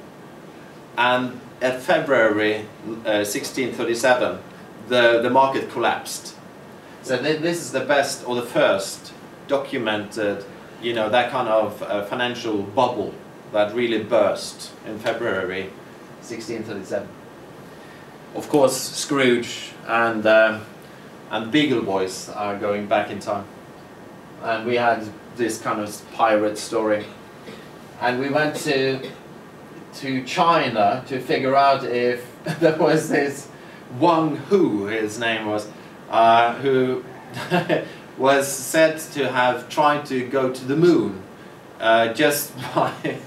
And 0.98 1.40
at 1.62 1.80
February 1.80 2.66
uh, 3.06 3.24
1637, 3.24 4.38
the, 4.88 5.22
the 5.22 5.30
market 5.30 5.70
collapsed. 5.70 6.34
So 7.00 7.16
th- 7.16 7.40
this 7.40 7.62
is 7.62 7.72
the 7.72 7.80
best 7.80 8.28
or 8.28 8.34
the 8.34 8.42
first 8.42 9.14
documented, 9.48 10.44
you 10.82 10.92
know, 10.92 11.08
that 11.10 11.30
kind 11.30 11.48
of 11.48 11.82
uh, 11.82 12.04
financial 12.04 12.62
bubble 12.62 13.14
that 13.52 13.74
really 13.74 14.02
burst 14.02 14.72
in 14.86 14.98
February 14.98 15.64
1637. 16.20 17.08
Of 18.34 18.48
course, 18.48 18.76
Scrooge 18.76 19.72
and 19.86 20.24
um, 20.26 20.62
and 21.30 21.50
Beagle 21.50 21.82
Boys 21.82 22.28
are 22.28 22.56
going 22.56 22.86
back 22.86 23.10
in 23.10 23.18
time, 23.18 23.44
and 24.42 24.66
we 24.66 24.76
had 24.76 25.06
this 25.36 25.60
kind 25.60 25.80
of 25.80 26.12
pirate 26.12 26.58
story, 26.58 27.04
and 28.00 28.20
we 28.20 28.28
went 28.30 28.56
to 28.56 29.10
to 29.94 30.24
China 30.24 31.04
to 31.08 31.20
figure 31.20 31.56
out 31.56 31.84
if 31.84 32.26
there 32.60 32.76
was 32.76 33.08
this 33.08 33.48
Wang 33.98 34.36
Hu, 34.36 34.86
his 34.86 35.18
name 35.18 35.46
was, 35.46 35.68
uh, 36.10 36.54
who 36.54 37.04
was 38.20 38.46
said 38.46 38.98
to 38.98 39.32
have 39.32 39.70
tried 39.70 40.04
to 40.04 40.28
go 40.28 40.52
to 40.52 40.64
the 40.66 40.76
moon 40.76 41.22
uh, 41.80 42.12
just 42.12 42.54
by 42.74 43.18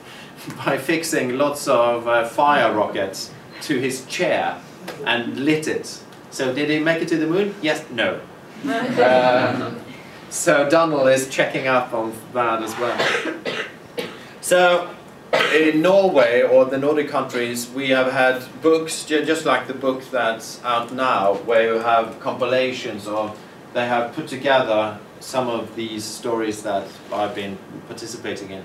by 0.65 0.77
fixing 0.77 1.37
lots 1.37 1.67
of 1.67 2.07
uh, 2.07 2.25
fire 2.25 2.71
rockets 2.73 3.31
to 3.61 3.79
his 3.79 4.05
chair 4.05 4.61
and 5.05 5.37
lit 5.37 5.67
it. 5.67 5.99
So 6.29 6.53
did 6.53 6.69
he 6.69 6.79
make 6.79 7.01
it 7.01 7.07
to 7.09 7.17
the 7.17 7.27
moon? 7.27 7.55
Yes, 7.61 7.83
no. 7.91 8.21
Um, 8.63 9.81
so 10.29 10.69
Donald 10.69 11.07
is 11.09 11.29
checking 11.29 11.67
up 11.67 11.93
on 11.93 12.13
that 12.33 12.63
as 12.63 12.77
well. 12.79 12.97
So 14.41 14.89
in 15.53 15.81
Norway 15.81 16.41
or 16.41 16.65
the 16.65 16.77
Nordic 16.77 17.09
countries, 17.09 17.69
we 17.69 17.89
have 17.89 18.11
had 18.11 18.43
books 18.61 19.05
just 19.05 19.45
like 19.45 19.67
the 19.67 19.73
book 19.73 20.01
that's 20.11 20.63
out 20.63 20.93
now, 20.93 21.35
where 21.45 21.73
you 21.73 21.79
have 21.79 22.19
compilations 22.19 23.07
of. 23.07 23.37
They 23.73 23.87
have 23.87 24.13
put 24.13 24.27
together 24.27 24.99
some 25.19 25.49
of 25.49 25.75
these 25.75 26.03
stories 26.03 26.63
that 26.63 26.87
I've 27.11 27.33
been 27.33 27.57
participating 27.87 28.51
in. 28.51 28.63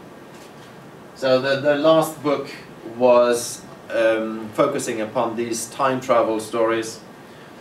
So 1.15 1.41
the 1.41 1.61
the 1.61 1.77
last 1.77 2.23
book 2.23 2.49
was 2.97 3.63
um, 3.91 4.49
focusing 4.55 5.01
upon 5.01 5.37
these 5.37 5.67
time 5.71 6.01
travel 6.01 6.41
stories. 6.41 7.01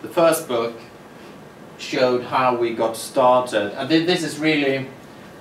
The 0.01 0.09
first 0.09 0.47
book 0.47 0.73
showed 1.77 2.23
how 2.23 2.55
we 2.55 2.73
got 2.73 2.97
started, 2.97 3.79
and 3.79 3.87
thi- 3.89 4.05
this 4.05 4.23
is 4.23 4.39
really 4.39 4.87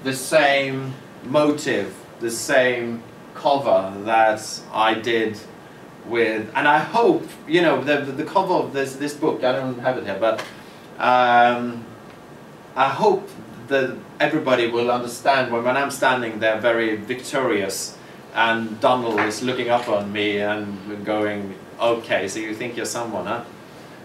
the 0.04 0.12
same 0.12 0.94
motive, 1.24 1.94
the 2.20 2.30
same 2.30 3.02
cover 3.34 3.92
that 4.04 4.40
I 4.72 4.94
did 4.94 5.38
with, 6.06 6.48
and 6.54 6.68
I 6.68 6.78
hope 6.78 7.24
you 7.48 7.62
know 7.62 7.82
the 7.82 8.00
the 8.02 8.12
the 8.12 8.24
cover 8.24 8.54
of 8.54 8.72
this 8.72 8.96
this 8.96 9.14
book. 9.14 9.42
I 9.44 9.52
don't 9.52 9.78
have 9.80 9.98
it 9.98 10.04
here, 10.04 10.18
but 10.20 10.44
um, 10.98 11.84
I 12.76 12.90
hope 12.90 13.28
that 13.68 13.96
everybody 14.20 14.68
will 14.68 14.90
understand 14.90 15.50
when, 15.50 15.64
when 15.64 15.76
I'm 15.76 15.90
standing 15.90 16.40
there 16.40 16.60
very 16.60 16.96
victorious 16.96 17.96
and 18.34 18.78
Donald 18.80 19.18
is 19.20 19.42
looking 19.42 19.70
up 19.70 19.88
on 19.88 20.12
me 20.12 20.40
and 20.40 21.04
going, 21.04 21.54
okay, 21.80 22.28
so 22.28 22.38
you 22.38 22.54
think 22.54 22.76
you're 22.76 22.84
someone, 22.84 23.26
huh? 23.26 23.44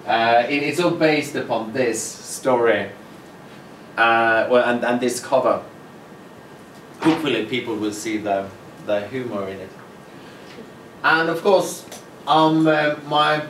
Uh, 0.07 0.45
it, 0.49 0.63
it's 0.63 0.79
all 0.79 0.91
based 0.91 1.36
upon 1.36 1.73
this 1.73 2.01
story 2.01 2.89
uh, 3.97 4.47
well, 4.49 4.63
and, 4.63 4.84
and 4.86 5.01
this 5.01 5.19
cover. 5.19 5.62
Hopefully 7.01 7.45
people 7.45 7.75
will 7.75 7.91
see 7.91 8.17
the, 8.17 8.47
the 8.86 9.05
humor 9.07 9.47
in 9.49 9.60
it. 9.60 9.69
And 11.03 11.29
of 11.29 11.41
course, 11.41 11.86
um, 12.25 12.67
uh, 12.67 12.95
my 13.07 13.43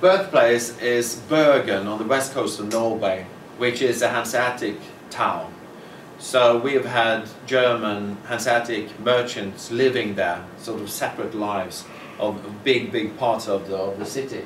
birthplace 0.00 0.78
is 0.78 1.16
Bergen 1.28 1.88
on 1.88 1.98
the 1.98 2.04
west 2.04 2.32
coast 2.32 2.60
of 2.60 2.70
Norway, 2.70 3.26
which 3.58 3.82
is 3.82 4.02
a 4.02 4.08
Hanseatic 4.08 4.76
town. 5.10 5.52
So 6.18 6.58
we 6.58 6.74
have 6.74 6.86
had 6.86 7.28
German 7.46 8.16
Hanseatic 8.28 8.98
merchants 9.00 9.70
living 9.70 10.14
there, 10.14 10.44
sort 10.58 10.80
of 10.80 10.90
separate 10.90 11.34
lives 11.34 11.84
of 12.18 12.64
big, 12.64 12.92
big 12.92 13.16
part 13.16 13.48
of 13.48 13.68
the, 13.68 13.76
of 13.76 13.98
the 13.98 14.06
city. 14.06 14.44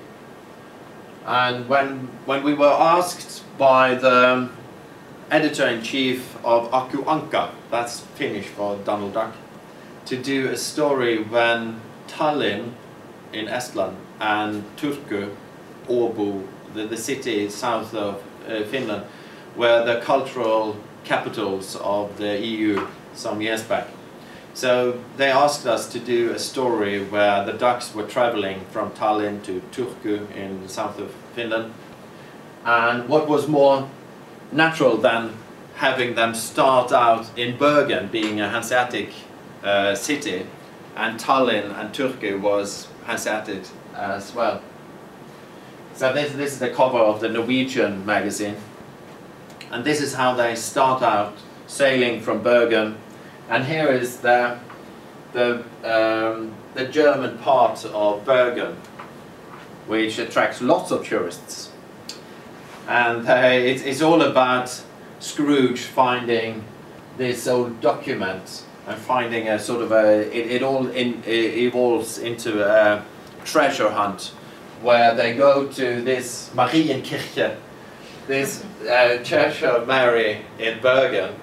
And 1.26 1.68
when, 1.68 2.08
when 2.24 2.42
we 2.42 2.54
were 2.54 2.72
asked 2.72 3.44
by 3.58 3.94
the 3.94 4.48
editor-in-chief 5.30 6.36
of 6.44 6.72
Aku 6.72 7.04
Ankka, 7.04 7.50
that's 7.70 8.00
Finnish 8.00 8.46
for 8.46 8.76
Donald 8.78 9.12
Duck, 9.12 9.34
to 10.06 10.16
do 10.16 10.48
a 10.48 10.56
story 10.56 11.22
when 11.22 11.80
Tallinn 12.06 12.72
in 13.32 13.46
Estland 13.46 13.96
and 14.20 14.64
Turku, 14.78 15.34
Åbo, 15.86 16.46
the, 16.72 16.86
the 16.86 16.96
city 16.96 17.48
south 17.50 17.94
of 17.94 18.22
Finland, 18.70 19.04
were 19.56 19.84
the 19.84 20.00
cultural 20.00 20.76
capitals 21.04 21.76
of 21.76 22.16
the 22.18 22.38
EU 22.38 22.86
some 23.14 23.40
years 23.40 23.62
back. 23.62 23.88
So 24.54 24.98
they 25.16 25.30
asked 25.30 25.66
us 25.66 25.88
to 25.92 25.98
do 25.98 26.32
a 26.32 26.38
story 26.38 27.04
where 27.04 27.44
the 27.44 27.52
ducks 27.52 27.94
were 27.94 28.06
traveling 28.06 28.60
from 28.70 28.90
Tallinn 28.90 29.42
to 29.44 29.62
Turku 29.72 30.30
in 30.34 30.62
the 30.62 30.68
south 30.68 30.98
of 30.98 31.14
Finland. 31.34 31.72
And 32.64 33.08
what 33.08 33.28
was 33.28 33.46
more 33.46 33.88
natural 34.50 34.96
than 34.96 35.34
having 35.76 36.16
them 36.16 36.34
start 36.34 36.90
out 36.92 37.30
in 37.36 37.56
Bergen, 37.56 38.08
being 38.08 38.40
a 38.40 38.48
Hanseatic 38.48 39.10
uh, 39.62 39.94
city, 39.94 40.46
and 40.96 41.20
Tallinn 41.20 41.70
and 41.78 41.94
Turku 41.94 42.40
was 42.40 42.88
Hanseatic 43.06 43.62
as 43.94 44.34
well. 44.34 44.60
So 45.98 46.12
this, 46.12 46.32
this 46.34 46.52
is 46.52 46.58
the 46.60 46.70
cover 46.70 46.98
of 46.98 47.20
the 47.20 47.28
Norwegian 47.28 48.06
magazine. 48.06 48.54
And 49.72 49.84
this 49.84 50.00
is 50.00 50.14
how 50.14 50.32
they 50.32 50.54
start 50.54 51.02
out 51.02 51.34
sailing 51.66 52.20
from 52.20 52.40
Bergen. 52.40 52.96
And 53.50 53.64
here 53.64 53.88
is 53.88 54.18
the, 54.18 54.60
the, 55.32 55.64
um, 55.82 56.54
the 56.74 56.86
German 56.86 57.38
part 57.38 57.84
of 57.84 58.24
Bergen, 58.24 58.76
which 59.88 60.20
attracts 60.20 60.62
lots 60.62 60.92
of 60.92 61.04
tourists. 61.04 61.72
And 62.86 63.28
uh, 63.28 63.32
it, 63.32 63.84
it's 63.84 64.00
all 64.00 64.22
about 64.22 64.80
Scrooge 65.18 65.80
finding 65.80 66.62
this 67.16 67.48
old 67.48 67.80
document 67.80 68.62
and 68.86 68.96
finding 68.96 69.48
a 69.48 69.58
sort 69.58 69.82
of 69.82 69.90
a, 69.90 70.20
it, 70.32 70.52
it 70.52 70.62
all 70.62 70.86
in, 70.86 71.24
it 71.26 71.58
evolves 71.58 72.18
into 72.18 72.64
a 72.64 73.04
treasure 73.44 73.90
hunt 73.90 74.32
where 74.82 75.14
they 75.14 75.34
go 75.34 75.66
to 75.66 76.02
this 76.02 76.50
Marienkirche, 76.54 77.56
this 78.26 78.64
uh, 78.88 79.18
Church 79.22 79.62
of 79.62 79.86
Mary 79.86 80.44
in 80.58 80.80
Bergen. 80.80 81.34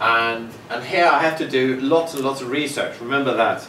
And, 0.00 0.52
and 0.70 0.84
here 0.84 1.06
I 1.06 1.20
have 1.22 1.38
to 1.38 1.48
do 1.48 1.80
lots 1.80 2.14
and 2.14 2.24
lots 2.24 2.40
of 2.40 2.50
research, 2.50 3.00
remember 3.00 3.34
that. 3.34 3.68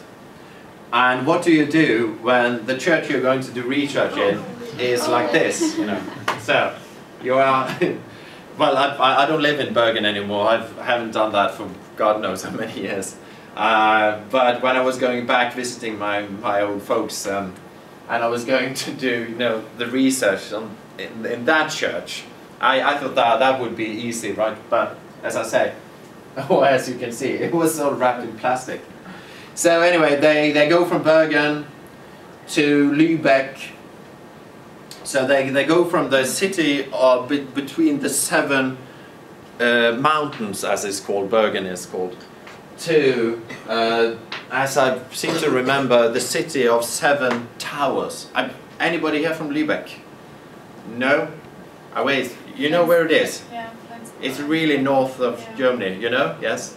And 0.92 1.26
what 1.26 1.42
do 1.42 1.52
you 1.52 1.66
do 1.66 2.18
when 2.22 2.64
the 2.66 2.76
church 2.78 3.10
you're 3.10 3.20
going 3.20 3.40
to 3.42 3.52
do 3.52 3.62
research 3.62 4.16
in 4.16 4.42
is 4.78 5.06
like 5.06 5.32
this, 5.32 5.76
you 5.76 5.86
know? 5.86 6.02
So, 6.40 6.74
you 7.22 7.34
are, 7.34 7.68
well, 8.58 8.76
I, 8.76 9.24
I 9.24 9.26
don't 9.26 9.42
live 9.42 9.60
in 9.60 9.74
Bergen 9.74 10.06
anymore. 10.06 10.48
I've, 10.48 10.78
I 10.78 10.84
haven't 10.84 11.12
done 11.12 11.32
that 11.32 11.54
for 11.54 11.68
God 11.96 12.22
knows 12.22 12.42
how 12.42 12.50
many 12.50 12.80
years. 12.80 13.16
Uh, 13.56 14.20
but 14.30 14.62
when 14.62 14.76
I 14.76 14.80
was 14.80 14.98
going 14.98 15.26
back 15.26 15.52
visiting 15.52 15.98
my, 15.98 16.22
my 16.22 16.62
old 16.62 16.82
folks, 16.82 17.26
um, 17.26 17.54
and 18.08 18.22
I 18.22 18.28
was 18.28 18.44
going 18.44 18.74
to 18.74 18.92
do, 18.92 19.26
you 19.28 19.36
know, 19.36 19.64
the 19.76 19.86
research 19.86 20.52
on, 20.52 20.74
in, 20.98 21.26
in 21.26 21.44
that 21.44 21.70
church, 21.70 22.24
I, 22.60 22.82
I 22.82 22.98
thought 22.98 23.14
that 23.14 23.38
that 23.38 23.60
would 23.60 23.76
be 23.76 23.84
easy, 23.84 24.32
right? 24.32 24.56
But 24.70 24.98
as 25.22 25.36
I 25.36 25.42
say, 25.42 25.74
oh, 26.48 26.62
as 26.62 26.88
you 26.88 26.96
can 26.96 27.12
see, 27.12 27.30
it 27.30 27.52
was 27.52 27.78
all 27.78 27.92
wrapped 27.92 28.24
in 28.24 28.36
plastic. 28.38 28.80
So 29.54 29.82
anyway, 29.82 30.16
they, 30.20 30.52
they 30.52 30.68
go 30.68 30.84
from 30.84 31.02
Bergen 31.02 31.66
to 32.48 32.90
Lübeck. 32.92 33.58
So 35.04 35.26
they, 35.26 35.50
they 35.50 35.64
go 35.64 35.84
from 35.84 36.10
the 36.10 36.24
city 36.24 36.88
uh, 36.92 37.26
be, 37.26 37.40
between 37.40 38.00
the 38.00 38.08
seven 38.08 38.78
uh, 39.60 39.96
mountains, 39.98 40.64
as 40.64 40.84
it's 40.84 41.00
called, 41.00 41.30
Bergen 41.30 41.66
is 41.66 41.86
called, 41.86 42.16
to, 42.80 43.42
uh, 43.68 44.14
as 44.50 44.76
I 44.76 44.98
seem 45.10 45.34
to 45.38 45.50
remember, 45.50 46.08
the 46.08 46.20
city 46.20 46.66
of 46.68 46.84
seven 46.84 47.48
towers. 47.58 48.28
I, 48.34 48.50
anybody 48.80 49.18
here 49.18 49.34
from 49.34 49.50
Lübeck? 49.50 49.90
No? 50.96 51.28
Oh, 51.94 52.04
wait, 52.04 52.36
you 52.56 52.70
know 52.70 52.84
where 52.84 53.04
it 53.04 53.10
is? 53.12 53.42
Yeah, 53.52 53.70
It's 54.22 54.40
really 54.40 54.78
north 54.78 55.20
of 55.20 55.40
Yeah. 55.40 55.56
Germany, 55.56 56.00
you 56.00 56.10
know? 56.10 56.36
Yes? 56.40 56.76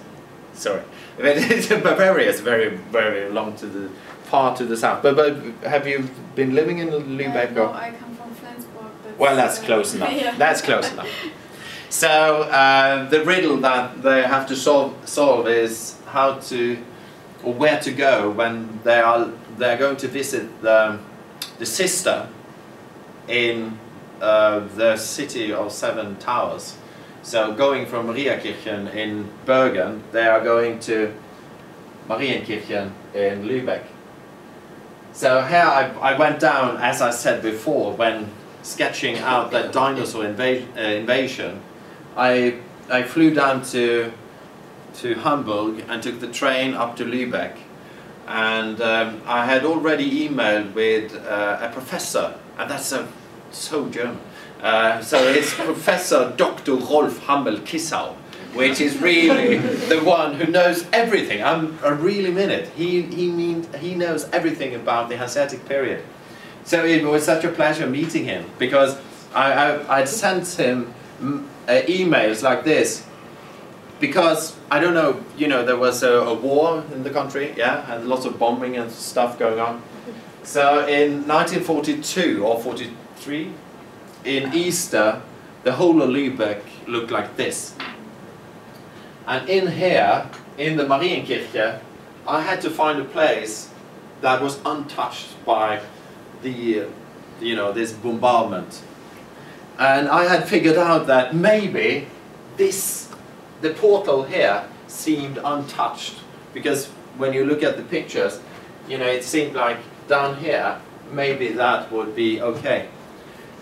Sorry. 0.54 0.82
Bavaria 1.18 2.30
is 2.30 2.40
very, 2.40 2.70
very 2.92 3.30
long 3.30 3.56
to 3.58 3.66
the, 3.68 3.90
far 4.24 4.56
to 4.58 4.66
the 4.66 4.76
south. 4.78 5.04
But, 5.04 5.16
but 5.16 5.36
have 5.70 5.88
you 5.88 6.10
been 6.36 6.56
living 6.56 6.80
in 6.80 6.90
Lübeck? 6.90 7.52
Uh, 7.52 7.54
no? 7.54 7.74
I 7.74 7.92
come 8.00 8.16
from 8.16 8.34
Flensburg. 8.36 8.86
But 9.04 9.18
Well, 9.20 9.36
that's 9.36 9.60
close 9.60 9.94
enough. 9.96 10.12
yeah. 10.14 10.36
That's 10.38 10.62
close 10.62 10.92
enough. 10.92 11.08
So 11.92 12.44
uh, 12.44 13.10
the 13.10 13.24
riddle 13.26 13.58
that 13.58 14.02
they 14.02 14.24
have 14.24 14.48
to 14.48 14.56
solve, 14.56 14.96
solve 15.04 15.50
is 15.50 15.98
how 16.08 16.36
to, 16.36 16.78
or 17.44 17.54
where 17.54 17.82
to 17.82 17.92
go 17.92 18.32
when 18.32 18.80
they 18.84 19.00
are 19.00 19.30
they 19.58 19.74
are 19.74 19.78
going 19.78 19.98
to 19.98 20.08
visit 20.08 20.62
the, 20.62 20.98
the 21.60 21.66
sister 21.66 22.30
in 23.28 23.78
uh, 24.22 24.60
the 24.76 24.96
city 24.96 25.52
of 25.52 25.74
seven 25.74 26.16
towers. 26.16 26.78
So 27.24 27.54
going 27.54 27.86
from 27.86 28.08
Mariakirchen 28.08 28.96
in 28.96 29.30
Bergen, 29.46 30.02
they 30.14 30.26
are 30.26 30.42
going 30.42 30.80
to 30.80 31.14
Marienkirchen 32.08 32.92
in 33.14 33.44
Lübeck. 33.44 33.84
So 35.12 35.42
here 35.42 35.60
I, 35.60 35.92
I 36.00 36.18
went 36.18 36.40
down, 36.40 36.78
as 36.78 37.02
I 37.02 37.12
said 37.12 37.44
before, 37.44 37.94
when 37.94 38.32
sketching 38.64 39.18
out 39.18 39.52
that 39.52 39.74
dinosaur 39.74 40.24
inva- 40.24 40.66
uh, 40.78 40.80
invasion, 40.80 41.62
I, 42.16 42.60
I 42.90 43.04
flew 43.04 43.34
down 43.34 43.64
to, 43.66 44.12
to 44.96 45.16
Hamburg 45.16 45.86
and 45.88 46.04
took 46.04 46.20
the 46.20 46.28
train 46.28 46.74
up 46.74 46.96
to 46.98 47.06
Lübeck. 47.06 47.58
And 48.28 48.82
um, 48.82 49.22
I 49.26 49.46
had 49.46 49.66
already 49.66 50.28
emailed 50.28 50.74
with 50.74 51.16
uh, 51.26 51.60
a 51.62 51.70
professor, 51.70 52.36
and 52.58 52.70
that's 52.70 52.92
a, 52.92 53.08
so 53.52 53.90
German. 53.90 54.20
Uh, 54.62 55.02
so 55.02 55.18
it's 55.28 55.54
Professor 55.56 56.34
Dr. 56.38 56.76
Rolf 56.76 57.20
Hammel-Kiesow, 57.26 58.14
which 58.54 58.80
is 58.80 59.02
really 59.02 59.58
the 59.90 60.02
one 60.04 60.36
who 60.36 60.52
knows 60.52 60.86
everything. 60.94 61.44
I'm, 61.44 61.80
I 61.84 61.90
really 61.90 62.32
mean 62.32 62.52
it. 62.52 62.70
He, 62.70 63.02
he, 63.02 63.32
mean, 63.32 63.68
he 63.80 63.96
knows 63.96 64.30
everything 64.32 64.76
about 64.76 65.10
the 65.10 65.18
Hanseatic 65.18 65.66
period. 65.66 66.04
So 66.64 66.86
it 66.86 67.04
was 67.04 67.24
such 67.26 67.44
a 67.44 67.50
pleasure 67.50 67.88
meeting 67.88 68.26
him 68.26 68.46
because 68.60 69.00
I, 69.34 69.54
I, 69.54 69.98
I'd 70.00 70.10
sent 70.10 70.48
him 70.48 70.94
uh, 71.68 71.82
emails 71.88 72.42
like 72.42 72.64
this 72.64 73.06
because 74.00 74.56
I 74.70 74.80
don't 74.80 74.96
know, 74.96 75.24
you 75.38 75.48
know, 75.48 75.64
there 75.64 75.78
was 75.78 76.02
a, 76.04 76.12
a 76.12 76.34
war 76.34 76.84
in 76.94 77.04
the 77.04 77.12
country, 77.12 77.54
yeah, 77.56 77.94
and 77.94 78.08
lots 78.08 78.26
of 78.26 78.40
bombing 78.40 78.76
and 78.78 78.92
stuff 78.92 79.38
going 79.38 79.60
on. 79.60 79.82
So 80.44 80.88
in 80.88 81.28
1942 81.28 82.44
or 82.44 82.60
43, 82.60 83.54
in 84.26 84.54
Easter, 84.54 85.22
the 85.64 85.74
whole 85.74 86.02
of 86.02 86.10
Lübeck 86.10 86.62
looked 86.88 87.12
like 87.12 87.38
this. 87.38 87.76
And 89.28 89.48
in 89.48 89.68
here, 89.68 90.30
in 90.58 90.78
the 90.78 90.86
Marienkirche, 90.86 91.80
I 92.28 92.42
had 92.42 92.60
to 92.62 92.70
find 92.70 93.00
a 93.00 93.06
place 93.06 93.70
that 94.22 94.42
was 94.42 94.60
untouched 94.66 95.44
by 95.46 95.82
the, 96.42 96.88
you 97.40 97.56
know, 97.56 97.72
this 97.72 97.94
bombardment. 97.94 98.82
And 99.82 100.10
I 100.10 100.26
had 100.26 100.48
figured 100.48 100.78
out 100.78 101.08
that 101.08 101.36
maybe 101.36 102.06
this, 102.56 103.10
the 103.62 103.72
portal 103.72 104.22
here 104.22 104.64
seemed 104.86 105.40
untouched 105.44 106.20
because 106.54 106.86
when 107.18 107.34
you 107.34 107.46
look 107.46 107.64
at 107.64 107.78
the 107.78 107.84
pictures, 107.84 108.40
you 108.88 109.00
know, 109.00 109.08
it 109.08 109.24
seemed 109.24 109.56
like 109.56 109.78
down 110.08 110.38
here, 110.38 110.80
maybe 111.12 111.48
that 111.54 111.92
would 111.92 112.16
be 112.16 112.40
okay. 112.44 112.90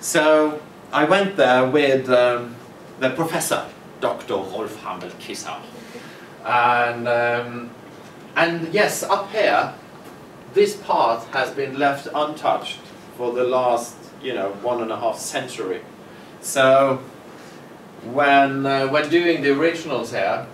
So 0.01 0.61
I 0.91 1.05
went 1.05 1.37
there 1.37 1.65
with 1.65 2.09
um, 2.09 2.53
the 2.99 3.11
professor 3.11 3.65
Dr. 4.01 4.33
Rolf 4.33 4.75
Hamel 4.83 5.11
Kissau. 5.21 5.61
And, 6.43 7.07
um, 7.07 7.69
and 8.35 8.73
yes, 8.73 9.03
up 9.03 9.31
here, 9.31 9.73
this 10.53 10.75
part 10.75 11.23
has 11.29 11.51
been 11.51 11.79
left 11.79 12.09
untouched 12.13 12.79
for 13.15 13.31
the 13.31 13.45
last, 13.45 13.95
you 14.21 14.33
know, 14.33 14.51
one 14.61 14.81
and 14.81 14.91
a 14.91 14.97
half 14.97 15.17
century. 15.17 15.79
So 16.41 17.01
when, 18.03 18.65
uh, 18.65 18.87
when 18.87 19.09
doing 19.09 19.41
the 19.41 19.57
originals 19.57 20.11
here, 20.11 20.47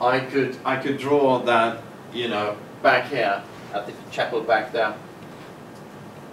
I 0.00 0.20
could, 0.20 0.56
I 0.64 0.76
could 0.76 0.98
draw 0.98 1.38
that, 1.40 1.82
you 2.12 2.28
know, 2.28 2.56
back 2.82 3.08
here 3.10 3.42
at 3.72 3.86
the 3.86 3.92
chapel 4.10 4.40
back 4.40 4.72
there. 4.72 4.94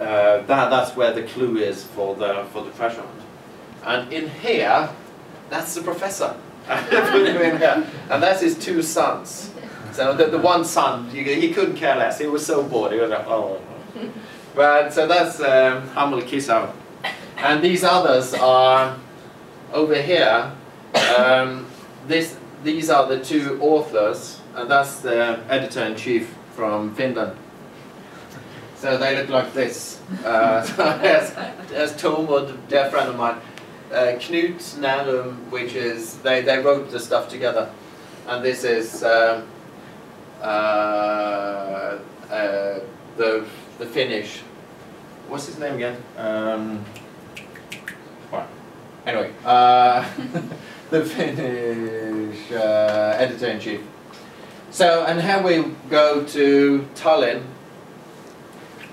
Uh, 0.00 0.42
that, 0.42 0.68
that's 0.70 0.96
where 0.96 1.12
the 1.12 1.22
clue 1.22 1.58
is 1.58 1.84
for 1.84 2.16
the, 2.16 2.46
for 2.52 2.64
the 2.64 2.70
treasure 2.72 3.02
hunt. 3.02 3.22
And 3.84 4.12
in 4.12 4.28
here, 4.28 4.90
that's 5.48 5.74
the 5.74 5.82
professor. 5.82 6.36
Put 6.66 7.26
him 7.26 7.40
in 7.40 7.58
here. 7.58 7.86
And 8.10 8.22
that's 8.22 8.40
his 8.40 8.58
two 8.58 8.82
sons. 8.82 9.50
So 9.92 10.14
the, 10.14 10.26
the 10.26 10.38
one 10.38 10.64
son, 10.64 11.08
he, 11.10 11.52
couldn't 11.52 11.76
care 11.76 11.96
less. 11.96 12.18
He 12.18 12.26
was 12.26 12.44
so 12.44 12.62
bored. 12.62 12.92
He 12.92 12.98
was 12.98 13.10
like, 13.10 13.26
oh. 13.26 13.60
But 14.54 14.92
so 14.92 15.06
that's 15.06 15.40
um, 15.40 15.88
Hammel-Kiesow. 15.88 16.72
And 17.42 17.60
these 17.60 17.82
others 17.82 18.34
are 18.34 18.96
over 19.72 20.00
here. 20.00 20.52
Um, 21.18 21.66
this, 22.06 22.36
these 22.62 22.88
are 22.88 23.08
the 23.08 23.22
two 23.22 23.58
authors, 23.60 24.40
and 24.54 24.70
that's 24.70 25.00
the 25.00 25.40
editor-in-chief 25.48 26.32
from 26.54 26.94
Finland. 26.94 27.36
So 28.76 28.96
they 28.96 29.16
look 29.16 29.28
like 29.28 29.52
this. 29.54 30.00
Uh, 30.24 30.62
so 30.62 30.98
there's, 31.02 31.92
dear 32.68 32.90
friend 32.90 33.08
of 33.08 33.16
mine. 33.16 33.36
Uh, 33.90 34.16
Knut 34.18 34.58
Nærum, 34.78 35.50
which 35.50 35.74
is, 35.74 36.18
they, 36.18 36.42
they 36.42 36.58
wrote 36.58 36.90
the 36.92 37.00
stuff 37.00 37.28
together. 37.28 37.68
And 38.28 38.44
this 38.44 38.62
is 38.62 39.02
um, 39.02 39.48
uh, 40.40 40.44
uh, 42.30 42.80
the, 43.16 43.44
the 43.78 43.86
Finnish, 43.86 44.38
what's 45.28 45.46
his 45.46 45.58
name 45.58 45.74
again? 45.74 46.02
Um, 46.16 46.84
anyway, 49.06 49.32
uh, 49.44 50.08
the 50.90 51.04
Finnish 51.04 52.52
uh, 52.52 53.16
editor-in-chief. 53.18 53.80
So, 54.70 55.04
and 55.04 55.20
here 55.20 55.42
we 55.42 55.74
go 55.90 56.24
to 56.24 56.88
Tallinn, 56.94 57.42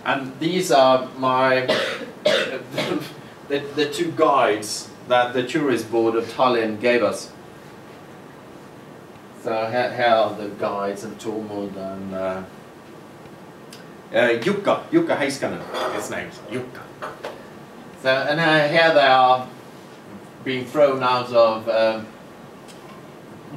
and 0.06 0.38
these 0.40 0.72
are 0.72 1.08
my, 1.18 1.62
the, 2.24 3.60
the 3.76 3.90
two 3.90 4.12
guides 4.12 4.90
that 5.08 5.34
the 5.34 5.48
tourist 5.48 5.92
board 5.92 6.16
of 6.16 6.26
Tallinn 6.26 6.80
gave 6.80 7.04
us. 7.04 7.32
So 9.42 9.54
here, 9.68 9.94
here 9.96 10.06
are 10.06 10.36
the 10.36 10.50
guides 10.50 11.06
and 11.06 11.18
Tormod 11.18 11.76
and 11.78 12.14
uh, 12.14 12.44
uh, 14.14 14.28
Jukka, 14.40 14.90
Jukka 14.90 15.18
Heiskanen, 15.18 15.62
his 15.96 16.10
name, 16.12 16.30
Jukka. 16.52 16.82
So, 18.02 18.10
and 18.10 18.40
uh, 18.40 18.68
here 18.68 18.94
they 18.94 19.08
are 19.08 19.48
being 20.44 20.66
thrown 20.66 21.04
out 21.04 21.32
of 21.34 21.68
um, 21.70 22.06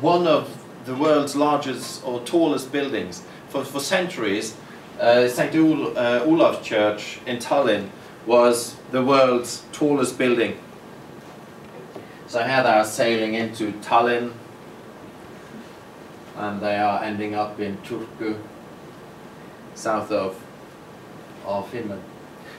one 0.00 0.26
of 0.26 0.58
the 0.84 0.94
world's 0.94 1.36
largest 1.36 2.04
or 2.04 2.20
tallest 2.20 2.72
buildings. 2.72 3.22
For, 3.48 3.64
for 3.64 3.80
centuries, 3.80 4.56
uh, 4.98 5.28
St. 5.28 5.54
Ol 5.54 5.96
uh, 5.96 6.20
Olaf's 6.24 6.66
Church 6.66 7.20
in 7.26 7.38
Tallinn 7.38 7.88
was 8.26 8.76
the 8.90 9.04
world's 9.04 9.64
tallest 9.72 10.18
building. 10.18 10.58
So 12.26 12.42
here 12.42 12.62
they 12.62 12.70
are 12.70 12.84
sailing 12.84 13.34
into 13.34 13.72
Tallinn 13.80 14.32
and 16.36 16.60
they 16.60 16.76
are 16.76 17.02
ending 17.02 17.34
up 17.34 17.60
in 17.60 17.76
Turku, 17.78 18.38
south 19.74 20.10
of, 20.10 20.40
of 21.44 21.68
Finland. 21.68 22.02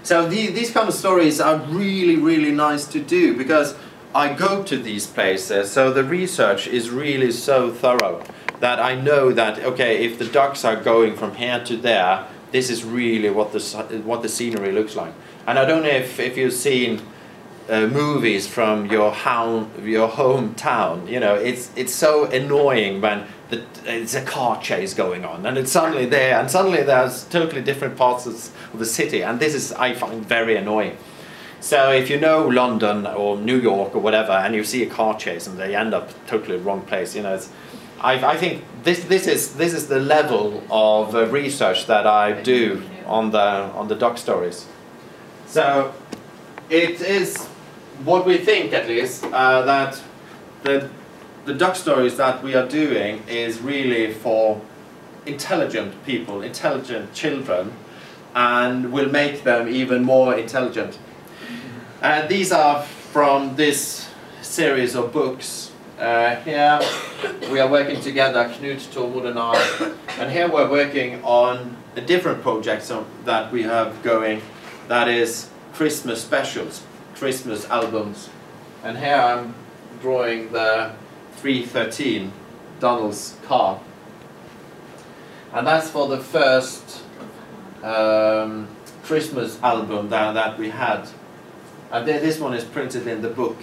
So 0.03 0.27
the, 0.27 0.47
these 0.47 0.69
kind 0.69 0.87
of 0.87 0.93
stories 0.93 1.39
are 1.39 1.57
really, 1.69 2.17
really 2.17 2.51
nice 2.51 2.85
to 2.87 2.99
do 2.99 3.35
because 3.35 3.75
I 4.15 4.33
go 4.33 4.61
to 4.63 4.77
these 4.77 5.07
places, 5.07 5.71
so 5.71 5.91
the 5.91 6.03
research 6.03 6.67
is 6.67 6.91
really 6.91 7.31
so 7.31 7.71
thorough 7.71 8.23
that 8.59 8.79
I 8.79 8.93
know 8.93 9.31
that, 9.31 9.59
okay, 9.59 10.05
if 10.05 10.19
the 10.19 10.25
ducks 10.25 10.63
are 10.63 10.75
going 10.75 11.15
from 11.15 11.35
here 11.35 11.63
to 11.65 11.75
there, 11.75 12.27
this 12.51 12.69
is 12.69 12.83
really 12.83 13.31
what 13.31 13.51
the, 13.53 13.59
what 14.05 14.21
the 14.21 14.29
scenery 14.29 14.71
looks 14.71 14.95
like. 14.95 15.13
And 15.47 15.57
I 15.57 15.65
don't 15.65 15.81
know 15.81 15.89
if, 15.89 16.19
if 16.19 16.37
you've 16.37 16.53
seen 16.53 17.01
uh, 17.67 17.87
movies 17.87 18.45
from 18.47 18.85
your, 18.85 19.11
home, 19.11 19.71
your 19.83 20.07
hometown, 20.07 21.09
you 21.09 21.19
know, 21.19 21.33
it's, 21.33 21.71
it's 21.75 21.93
so 21.93 22.25
annoying 22.25 23.01
when 23.01 23.25
the, 23.49 23.63
it's 23.85 24.13
a 24.13 24.23
car 24.23 24.61
chase 24.61 24.93
going 24.93 25.25
on 25.25 25.45
and 25.45 25.57
it's 25.57 25.71
suddenly 25.71 26.05
there 26.05 26.39
and 26.39 26.51
suddenly 26.51 26.83
there's 26.83 27.23
totally 27.25 27.61
different 27.61 27.97
parts 27.97 28.25
of 28.25 28.51
the 28.77 28.85
city 28.85 29.23
and 29.23 29.39
this 29.39 29.55
is, 29.55 29.71
I 29.73 29.93
find, 29.93 30.23
very 30.23 30.55
annoying. 30.55 30.97
So 31.63 31.93
if 31.93 32.09
you 32.09 32.19
know 32.19 32.45
London 32.45 33.07
or 33.07 33.37
New 33.37 33.57
York 33.57 33.95
or 33.95 33.99
whatever, 33.99 34.33
and 34.33 34.53
you 34.53 34.65
see 34.65 34.83
a 34.83 34.89
car 34.89 35.17
chase 35.17 35.47
and 35.47 35.57
they 35.57 35.73
end 35.73 35.93
up 35.93 36.09
totally 36.27 36.57
wrong 36.57 36.81
place, 36.81 37.15
you 37.15 37.23
know, 37.23 37.39
I, 38.01 38.33
I, 38.33 38.35
think 38.35 38.65
this 38.83 39.05
this 39.05 39.27
is 39.27 39.53
this 39.55 39.73
is 39.73 39.87
the 39.87 40.01
level 40.01 40.61
of 40.69 41.15
uh, 41.15 41.25
research 41.27 41.87
that 41.87 42.05
I 42.05 42.33
do 42.41 42.83
on 43.05 43.31
the 43.31 43.39
on 43.39 43.87
the 43.87 43.95
duck 43.95 44.17
stories. 44.17 44.67
So 45.47 45.93
it 46.69 46.99
is 46.99 47.37
what 48.03 48.25
we 48.25 48.39
think, 48.39 48.73
at 48.73 48.89
least, 48.89 49.23
uh, 49.23 49.61
that 49.61 50.03
the 50.63 50.89
the 51.45 51.53
duck 51.53 51.77
stories 51.77 52.17
that 52.17 52.43
we 52.43 52.55
are 52.55 52.67
doing 52.67 53.23
is 53.29 53.61
really 53.61 54.13
for 54.13 54.59
intelligent 55.25 56.05
people, 56.05 56.41
intelligent 56.41 57.13
children, 57.13 57.71
and 58.35 58.91
will 58.91 59.09
make 59.09 59.45
them 59.45 59.69
even 59.69 60.03
more 60.03 60.37
intelligent. 60.37 60.99
And 62.03 62.27
these 62.27 62.51
are 62.51 62.81
from 62.83 63.55
this 63.55 64.09
series 64.41 64.93
of 64.93 65.13
books. 65.13 65.71
Uh, 65.97 66.35
here 66.41 66.81
we 67.49 67.61
are 67.61 67.71
working 67.71 68.01
together, 68.01 68.43
Knut, 68.49 68.85
Tormod 68.93 69.25
and 69.25 69.39
I, 69.39 69.93
and 70.19 70.29
here 70.29 70.51
we're 70.51 70.69
working 70.69 71.23
on 71.23 71.77
a 71.95 72.01
different 72.01 72.41
project 72.41 72.91
that 73.23 73.53
we 73.53 73.63
have 73.63 74.03
going, 74.03 74.41
that 74.89 75.07
is 75.07 75.49
Christmas 75.75 76.21
specials, 76.21 76.83
Christmas 77.15 77.69
albums. 77.69 78.29
And 78.83 78.97
here 78.97 79.15
I'm 79.15 79.55
drawing 80.01 80.51
the 80.51 80.91
313 81.37 82.33
Donald's 82.81 83.37
car. 83.43 83.79
And 85.53 85.65
that's 85.65 85.89
for 85.89 86.09
the 86.09 86.19
first 86.19 87.01
um, 87.81 88.67
Christmas 89.05 89.57
album 89.63 90.09
that, 90.09 90.33
that 90.33 90.59
we 90.59 90.69
had 90.69 91.07
and 91.93 92.07
this 92.07 92.39
one 92.39 92.55
is 92.55 92.63
printed 92.63 93.05
in 93.05 93.21
the 93.21 93.29
book. 93.29 93.57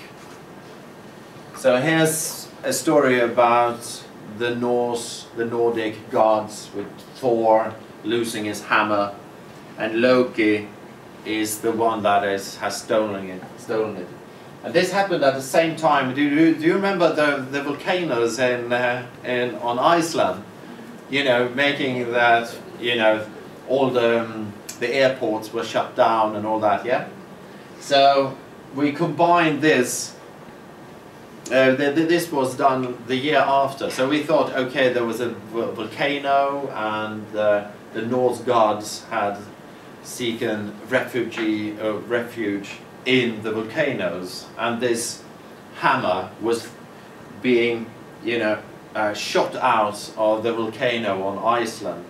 So 1.57 1.79
here's 1.79 2.49
a 2.63 2.73
story 2.73 3.19
about 3.19 4.05
the 4.39 4.55
Norse, 4.55 5.27
the 5.37 5.45
Nordic 5.45 6.11
gods 6.11 6.71
with 6.75 6.87
Thor 7.17 7.75
losing 8.05 8.45
his 8.45 8.63
hammer 8.65 9.15
and 9.77 10.01
Loki 10.01 10.69
is 11.27 11.59
the 11.59 11.73
one 11.73 12.05
that 12.05 12.25
is, 12.25 12.57
has 12.59 12.81
stolen 12.81 13.29
it, 13.29 13.43
stolen 13.59 13.97
it. 13.97 14.07
And 14.63 14.73
this 14.73 14.93
happened 14.93 15.25
at 15.25 15.35
the 15.35 15.43
same 15.43 15.75
time. 15.75 16.15
Do 16.15 16.23
you, 16.23 16.55
do 16.55 16.65
you 16.65 16.75
remember 16.75 17.13
the, 17.13 17.45
the 17.51 17.63
volcanoes 17.63 18.39
in, 18.39 18.73
uh, 18.73 19.07
in, 19.25 19.57
on 19.57 19.79
Iceland? 19.79 20.45
You 21.11 21.25
know, 21.25 21.49
making 21.49 22.13
that, 22.13 22.57
you 22.79 22.95
know, 22.95 23.27
all 23.69 23.91
the, 23.91 24.21
um, 24.21 24.53
the 24.79 24.95
airports 24.95 25.53
were 25.53 25.65
shut 25.65 25.97
down 25.97 26.37
and 26.37 26.47
all 26.47 26.61
that, 26.61 26.87
yeah? 26.87 27.09
So 27.81 28.37
we 28.75 28.93
combined 28.93 29.61
this. 29.63 30.15
Uh, 31.51 31.75
this 31.75 32.31
was 32.31 32.57
done 32.57 32.97
the 33.09 33.17
year 33.17 33.39
after. 33.39 33.91
So 33.91 34.09
we 34.09 34.23
thought, 34.23 34.53
okay, 34.53 34.93
there 34.93 35.05
was 35.05 35.21
a 35.21 35.31
volcano 35.31 36.71
and 36.73 37.37
uh, 37.37 37.69
the 37.93 38.03
Norse 38.03 38.39
gods 38.41 39.05
had 39.11 39.37
seeking 40.03 40.73
uh, 41.81 41.93
refuge 42.07 42.71
in 43.05 43.43
the 43.43 43.53
volcanoes, 43.53 44.47
and 44.59 44.81
this 44.81 45.23
hammer 45.77 46.31
was 46.41 46.69
being, 47.43 47.87
you 48.25 48.39
know, 48.39 48.63
uh, 48.95 49.15
shot 49.15 49.55
out 49.57 50.13
of 50.17 50.43
the 50.43 50.53
volcano 50.53 51.23
on 51.23 51.39
Iceland, 51.39 52.05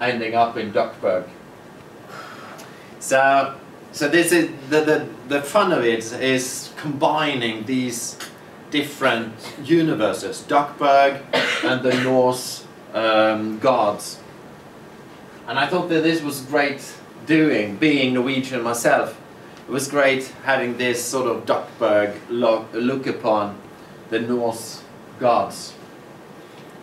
ending 0.00 0.34
up 0.34 0.56
in 0.56 0.72
Duckburg. 0.72 1.24
So 3.00 3.54
so 3.94 4.08
this 4.08 4.32
is 4.32 4.50
the, 4.68 4.80
the, 4.80 5.08
the 5.28 5.40
fun 5.40 5.72
of 5.72 5.84
it 5.84 6.12
is 6.12 6.72
combining 6.76 7.64
these 7.64 8.18
different 8.70 9.32
universes, 9.62 10.42
Duckburg 10.42 11.22
and 11.64 11.82
the 11.82 11.94
Norse 12.02 12.66
um, 12.92 13.58
gods. 13.60 14.18
And 15.46 15.58
I 15.58 15.66
thought 15.66 15.88
that 15.88 16.02
this 16.02 16.20
was 16.20 16.40
great 16.42 16.84
doing, 17.24 17.76
being 17.76 18.14
Norwegian 18.14 18.62
myself. 18.62 19.18
It 19.66 19.70
was 19.70 19.88
great 19.88 20.24
having 20.42 20.76
this 20.76 21.02
sort 21.02 21.26
of 21.26 21.46
Duckburg 21.46 22.20
look, 22.28 22.66
look 22.72 23.06
upon 23.06 23.56
the 24.10 24.20
Norse 24.20 24.82
gods. 25.20 25.72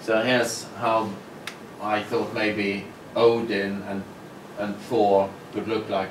So 0.02 0.22
here's 0.22 0.64
how 0.78 1.12
I 1.82 2.02
thought 2.02 2.34
maybe 2.34 2.86
Odin 3.16 3.84
and 3.84 4.04
and 4.62 4.76
Thor 4.76 5.30
would 5.54 5.68
look 5.68 5.90
like. 5.90 6.10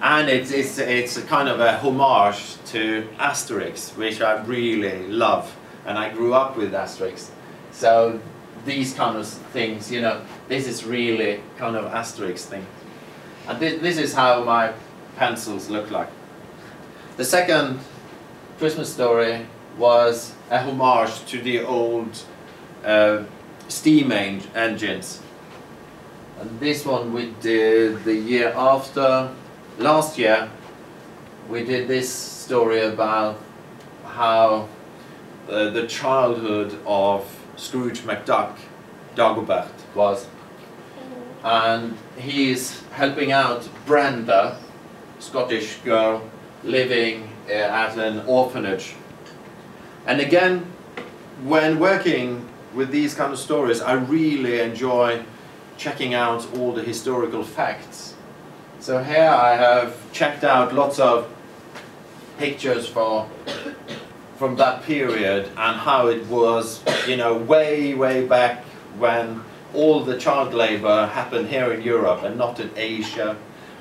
And 0.00 0.28
it's, 0.28 0.50
it's, 0.50 0.78
it's 0.78 1.16
a 1.16 1.22
kind 1.22 1.48
of 1.48 1.60
a 1.60 1.78
homage 1.78 2.56
to 2.66 3.08
Asterix, 3.18 3.96
which 3.96 4.20
I 4.20 4.42
really 4.42 5.06
love. 5.08 5.56
And 5.86 5.98
I 5.98 6.12
grew 6.12 6.34
up 6.34 6.56
with 6.56 6.72
Asterix. 6.72 7.30
So 7.72 8.20
these 8.64 8.94
kind 8.94 9.16
of 9.16 9.26
things, 9.26 9.90
you 9.90 10.00
know, 10.00 10.22
this 10.48 10.66
is 10.66 10.84
really 10.84 11.40
kind 11.56 11.76
of 11.76 11.90
Asterix 11.92 12.40
thing. 12.40 12.66
And 13.48 13.60
this, 13.60 13.80
this 13.80 13.98
is 13.98 14.14
how 14.14 14.44
my 14.44 14.72
pencils 15.16 15.70
look 15.70 15.90
like. 15.90 16.08
The 17.16 17.24
second 17.24 17.80
Christmas 18.58 18.92
story 18.92 19.46
was 19.78 20.34
a 20.50 20.58
homage 20.58 21.24
to 21.26 21.40
the 21.40 21.62
old 21.62 22.22
uh, 22.84 23.24
steam 23.68 24.12
en 24.12 24.42
engines. 24.54 25.20
And 26.40 26.60
this 26.60 26.84
one 26.84 27.12
we 27.12 27.32
did 27.40 28.04
the 28.04 28.14
year 28.14 28.52
after. 28.56 29.30
Last 29.78 30.18
year 30.18 30.48
we 31.48 31.64
did 31.64 31.88
this 31.88 32.08
story 32.08 32.82
about 32.82 33.40
how 34.04 34.68
uh, 35.48 35.70
the 35.70 35.88
childhood 35.88 36.78
of 36.86 37.26
Scrooge 37.56 38.02
McDuck, 38.02 38.56
Dagobert, 39.16 39.72
was. 39.96 40.28
And 41.42 41.96
he's 42.16 42.82
helping 42.92 43.32
out 43.32 43.68
Brenda, 43.84 44.60
Scottish 45.18 45.78
girl, 45.78 46.22
living 46.62 47.28
uh, 47.48 47.54
at 47.54 47.98
an 47.98 48.24
orphanage. 48.28 48.94
And 50.06 50.20
again, 50.20 50.60
when 51.42 51.80
working 51.80 52.48
with 52.74 52.92
these 52.92 53.14
kind 53.14 53.32
of 53.32 53.40
stories, 53.40 53.82
I 53.82 53.94
really 53.94 54.60
enjoy 54.60 55.24
checking 55.76 56.14
out 56.14 56.46
all 56.56 56.72
the 56.72 56.82
historical 56.82 57.42
facts. 57.42 58.13
So 58.84 59.02
here 59.02 59.30
I 59.30 59.56
have 59.56 59.96
checked 60.12 60.44
out 60.44 60.74
lots 60.74 60.98
of 60.98 61.26
pictures 62.36 62.86
for 62.86 63.26
from 64.36 64.56
that 64.56 64.82
period 64.82 65.46
and 65.56 65.80
how 65.80 66.08
it 66.08 66.26
was, 66.26 66.84
you 67.08 67.16
know, 67.16 67.34
way, 67.34 67.94
way 67.94 68.26
back 68.26 68.62
when 68.98 69.42
all 69.72 70.04
the 70.04 70.18
child 70.18 70.52
labor 70.52 71.06
happened 71.06 71.48
here 71.48 71.72
in 71.72 71.80
Europe 71.80 72.24
and 72.24 72.36
not 72.36 72.60
in 72.60 72.70
Asia, 72.76 73.38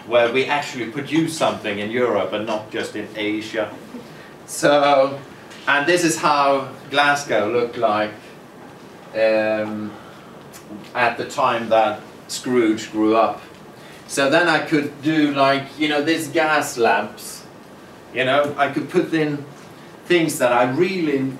where 0.07 0.31
we 0.31 0.45
actually 0.45 0.89
produce 0.89 1.37
something 1.37 1.79
in 1.79 1.91
Europe 1.91 2.31
and 2.31 2.47
not 2.47 2.71
just 2.71 2.95
in 2.95 3.09
Asia. 3.13 3.75
So, 4.45 5.19
and 5.67 5.85
this 5.85 6.05
is 6.05 6.17
how 6.17 6.69
Glasgow 6.89 7.51
looked 7.51 7.75
like 7.75 8.13
um, 9.15 9.91
at 10.95 11.17
the 11.17 11.25
time 11.25 11.67
that 11.67 11.99
Scrooge 12.29 12.89
grew 12.89 13.17
up. 13.17 13.41
So 14.07 14.29
then 14.29 14.47
I 14.47 14.59
could 14.65 15.01
do 15.01 15.33
like, 15.33 15.79
you 15.79 15.87
know, 15.87 16.01
these 16.03 16.27
gas 16.27 16.77
lamps, 16.77 17.43
you 18.13 18.25
know, 18.25 18.53
I 18.57 18.69
could 18.69 18.89
put 18.89 19.13
in 19.13 19.43
things 20.05 20.37
that 20.39 20.51
I 20.51 20.69
really 20.71 21.31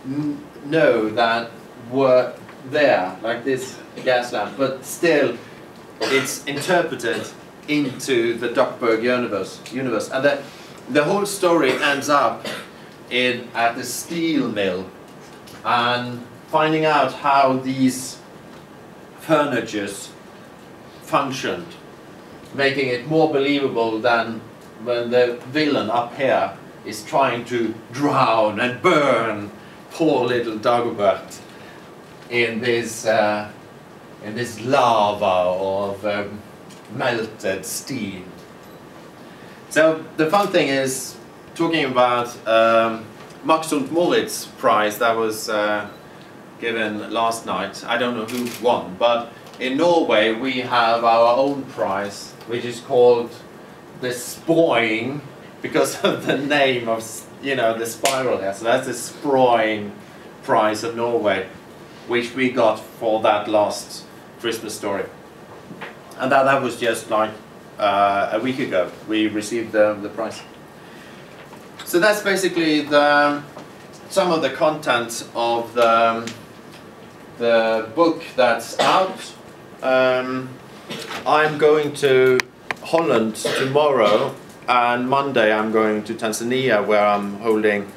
know 0.66 1.10
that 1.10 1.52
were 1.92 2.34
there, 2.70 3.16
like 3.22 3.44
this 3.44 3.78
gas 4.04 4.34
lamp, 4.34 4.58
but 4.58 4.84
still 4.86 5.38
it's 6.02 6.44
interpreted 6.46 7.28
into 7.68 8.38
the 8.38 8.50
Duckburg 8.50 9.04
universe. 9.04 9.60
universe. 9.72 10.10
And 10.10 10.26
the, 10.26 10.44
the 10.90 11.04
whole 11.04 11.26
story 11.26 11.72
ends 11.72 12.10
up 12.10 12.46
in 13.10 13.48
at 13.54 13.76
the 13.76 13.84
steel 13.84 14.50
mill 14.50 14.90
and 15.64 16.22
finding 16.48 16.86
out 16.86 17.14
how 17.14 17.58
these 17.58 18.18
furnitures 19.20 20.12
functioned, 21.04 21.68
making 22.54 22.88
it 22.90 23.08
more 23.08 23.32
believable 23.32 24.00
than 24.00 24.42
when 24.84 25.12
the 25.12 25.40
villain 25.52 25.90
up 25.90 26.16
here 26.16 26.58
is 26.86 27.04
trying 27.04 27.46
to 27.46 27.74
drown 27.92 28.60
and 28.60 28.82
burn 28.82 29.52
poor 29.92 30.26
little 30.26 30.58
Dagobert 30.58 31.40
in 32.30 32.60
this 32.60 33.06
uh, 33.06 33.52
in 34.24 34.36
this 34.36 34.60
lava 34.62 35.26
of 35.26 36.06
um, 36.06 36.40
melted 36.96 37.66
steel. 37.66 38.24
So 39.70 40.06
the 40.18 40.30
fun 40.30 40.48
thing 40.48 40.68
is 40.68 41.16
talking 41.56 41.86
about 41.86 42.28
um, 42.48 43.06
Max 43.44 43.72
und 43.72 43.92
Moritz 43.92 44.46
prize 44.58 44.98
that 45.00 45.16
was 45.16 45.50
uh, 45.50 45.90
given 46.60 47.12
last 47.12 47.46
night. 47.46 47.84
I 47.86 47.98
don't 47.98 48.16
know 48.16 48.26
who 48.26 48.48
won, 48.64 48.96
but 48.98 49.32
in 49.60 49.78
Norway 49.78 50.34
we 50.34 50.62
have 50.62 51.04
our 51.04 51.38
own 51.38 51.64
prize, 51.64 52.33
which 52.48 52.66
is 52.66 52.80
called 52.80 53.32
the 54.02 54.10
Sproing, 54.10 55.22
because 55.62 56.04
of 56.04 56.26
the 56.26 56.38
name 56.38 56.90
of 56.90 57.04
you 57.42 57.56
know 57.56 57.78
the 57.78 57.86
spiral 57.86 58.38
here. 58.38 58.54
So 58.54 58.66
that's 58.66 58.88
the 58.88 58.94
Sproing 58.94 59.92
prize 60.44 60.84
of 60.84 60.96
Norway, 60.96 61.48
which 62.08 62.36
we 62.36 62.52
got 62.52 62.80
for 62.80 63.22
that 63.22 63.48
last 63.48 64.06
Christmas 64.40 64.76
story. 64.76 65.06
And 66.18 66.32
that, 66.32 66.44
that 66.44 66.62
was 66.62 66.80
just 66.80 67.10
like 67.10 67.32
uh, 67.80 68.30
a 68.34 68.40
week 68.40 68.60
ago. 68.60 68.92
We 69.08 69.28
received 69.28 69.72
the, 69.72 69.94
the 69.96 70.10
prize. 70.10 70.42
So 71.86 72.00
that's 72.00 72.22
basically 72.22 72.82
the, 72.82 73.42
some 74.10 74.32
of 74.32 74.42
the 74.42 74.50
content 74.50 75.28
of 75.34 75.74
the, 75.74 76.32
the 77.38 77.90
book 77.96 78.24
that's 78.36 78.78
out. 78.80 79.34
Um, 79.82 80.50
I'm 81.26 81.58
going 81.58 81.94
to 81.96 82.38
Holland 82.82 83.36
tomorrow 83.36 84.36
and 84.68 85.10
Monday 85.10 85.54
I'm 85.54 85.72
going 85.72 86.04
to 86.04 86.14
Tanzania 86.14 86.86
where 86.86 87.06
I'm 87.06 87.36
holding 87.38 87.92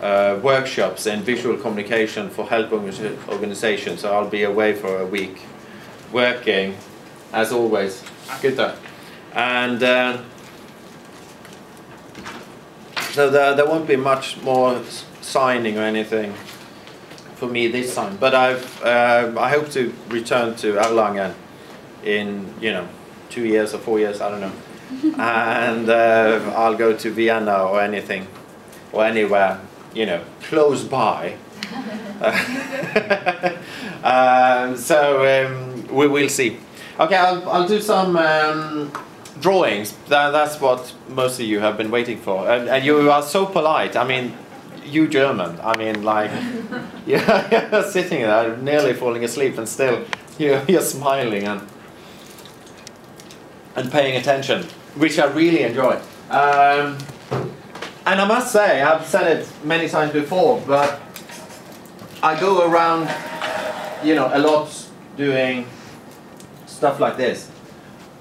uh, 0.00 0.40
workshops 0.42 1.06
in 1.06 1.22
visual 1.22 1.56
communication 1.58 2.30
for 2.30 2.46
help 2.46 2.72
organizations. 2.72 4.00
So 4.00 4.14
I'll 4.14 4.28
be 4.28 4.42
away 4.44 4.72
for 4.74 5.00
a 5.00 5.06
week 5.06 5.42
working 6.12 6.76
as 7.32 7.52
always. 7.52 8.02
Good. 8.40 8.58
And 9.34 9.82
uh, 9.82 10.22
so 13.10 13.30
there, 13.30 13.54
there 13.54 13.66
won't 13.66 13.86
be 13.86 13.96
much 13.96 14.40
more 14.42 14.82
signing 15.20 15.78
or 15.78 15.82
anything 15.82 16.32
for 17.34 17.48
me 17.48 17.68
this 17.68 17.94
time. 17.94 18.16
But 18.16 18.34
I've 18.34 18.82
uh, 18.82 19.34
I 19.38 19.50
hope 19.50 19.68
to 19.70 19.92
return 20.08 20.56
to 20.56 20.74
Erlangen 20.74 21.34
in 22.06 22.54
you 22.60 22.72
know 22.72 22.88
two 23.28 23.44
years 23.44 23.74
or 23.74 23.78
four 23.78 23.98
years 23.98 24.20
I 24.20 24.30
don't 24.30 24.40
know, 24.40 24.52
and 25.22 25.90
uh, 25.90 26.52
I'll 26.56 26.76
go 26.76 26.96
to 26.96 27.10
Vienna 27.10 27.64
or 27.64 27.82
anything 27.82 28.26
or 28.92 29.04
anywhere 29.04 29.60
you 29.94 30.06
know 30.06 30.22
close 30.42 30.84
by. 30.84 31.36
um, 34.02 34.76
so 34.76 35.26
um, 35.26 35.86
we 35.88 36.06
will 36.06 36.28
see. 36.28 36.58
Okay, 36.98 37.16
I'll, 37.16 37.50
I'll 37.50 37.68
do 37.68 37.80
some 37.80 38.16
um, 38.16 38.90
drawings. 39.40 39.94
That, 40.08 40.30
that's 40.30 40.60
what 40.60 40.94
most 41.08 41.38
of 41.38 41.46
you 41.46 41.60
have 41.60 41.76
been 41.76 41.90
waiting 41.90 42.18
for. 42.18 42.48
And, 42.50 42.68
and 42.68 42.84
you 42.84 43.10
are 43.10 43.22
so 43.22 43.44
polite. 43.44 43.96
I 43.96 44.04
mean, 44.06 44.34
you 44.84 45.08
German. 45.08 45.58
I 45.62 45.76
mean, 45.76 46.02
like, 46.02 46.30
you're, 47.06 47.20
you're 47.50 47.82
sitting 47.82 48.22
there 48.22 48.56
nearly 48.56 48.94
falling 48.94 49.24
asleep 49.24 49.58
and 49.58 49.68
still 49.68 50.04
you're, 50.38 50.62
you're 50.66 50.80
smiling 50.80 51.44
and, 51.44 51.60
and 53.76 53.92
paying 53.92 54.16
attention, 54.16 54.64
which 54.96 55.18
I 55.18 55.26
really 55.26 55.62
enjoy. 55.62 56.00
Um, 56.30 56.98
and 58.06 58.20
I 58.20 58.26
must 58.26 58.52
say, 58.52 58.82
I've 58.82 59.06
said 59.06 59.36
it 59.36 59.48
many 59.64 59.88
times 59.88 60.12
before, 60.12 60.62
but 60.66 61.00
I 62.22 62.38
go 62.40 62.68
around, 62.70 63.08
you 64.04 64.14
know, 64.14 64.30
a 64.32 64.38
lot 64.38 64.88
doing 65.16 65.66
stuff 66.66 66.98
like 67.00 67.16
this. 67.16 67.50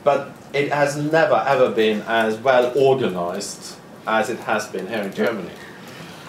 But 0.03 0.31
it 0.53 0.71
has 0.71 0.97
never 0.97 1.43
ever 1.47 1.69
been 1.71 2.01
as 2.07 2.37
well 2.37 2.71
organized 2.77 3.77
as 4.07 4.29
it 4.29 4.39
has 4.39 4.67
been 4.67 4.87
here 4.87 5.01
in 5.01 5.13
Germany. 5.13 5.51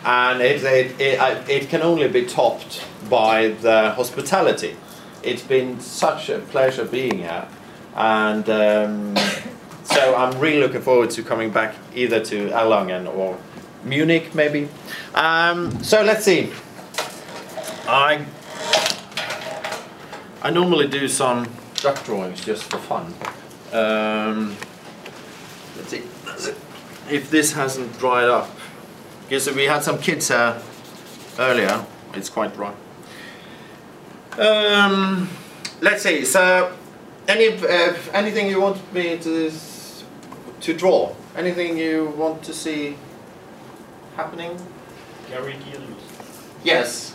And 0.04 0.40
it, 0.40 0.62
it, 0.62 1.00
it, 1.00 1.48
it 1.48 1.68
can 1.68 1.82
only 1.82 2.08
be 2.08 2.26
topped 2.26 2.84
by 3.10 3.48
the 3.48 3.90
hospitality. 3.90 4.76
It's 5.22 5.42
been 5.42 5.80
such 5.80 6.28
a 6.28 6.38
pleasure 6.38 6.84
being 6.84 7.18
here. 7.18 7.48
And 7.96 8.48
um, 8.50 9.16
so 9.84 10.14
I'm 10.14 10.38
really 10.38 10.60
looking 10.60 10.82
forward 10.82 11.10
to 11.10 11.22
coming 11.22 11.50
back 11.50 11.74
either 11.94 12.22
to 12.26 12.50
Erlangen 12.50 13.12
or 13.12 13.38
Munich, 13.82 14.34
maybe. 14.34 14.68
Um, 15.14 15.82
so 15.82 16.02
let's 16.02 16.24
see. 16.24 16.52
I 17.88 18.24
I 20.42 20.50
normally 20.50 20.88
do 20.88 21.08
some 21.08 21.48
duck 21.76 22.04
drawings 22.04 22.44
just 22.44 22.64
for 22.64 22.78
fun. 22.78 23.14
Um, 23.72 24.56
let's 25.76 25.90
see 25.90 26.02
if 27.10 27.30
this 27.30 27.52
hasn't 27.52 27.98
dried 27.98 28.28
up. 28.28 28.50
Because 29.28 29.50
we 29.52 29.64
had 29.64 29.82
some 29.82 29.98
kids 29.98 30.28
here 30.28 30.56
earlier. 31.38 31.84
It's 32.14 32.28
quite 32.28 32.54
dry. 32.54 32.72
Um, 34.38 35.28
let's 35.80 36.02
see. 36.02 36.24
So, 36.24 36.72
any 37.28 37.48
uh, 37.48 37.94
anything 38.12 38.48
you 38.48 38.60
want 38.60 38.78
me 38.92 39.18
to 39.18 39.50
to 40.60 40.74
draw? 40.74 41.14
Anything 41.36 41.76
you 41.76 42.14
want 42.16 42.42
to 42.44 42.52
see 42.52 42.96
happening? 44.16 44.56
Gary 45.28 45.54
Gillius. 45.54 46.02
Yes. 46.64 47.14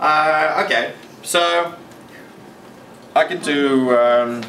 Uh, 0.00 0.62
okay. 0.64 0.92
So 1.22 1.74
I 3.14 3.24
can 3.24 3.40
do. 3.40 3.96
Um, 3.96 4.42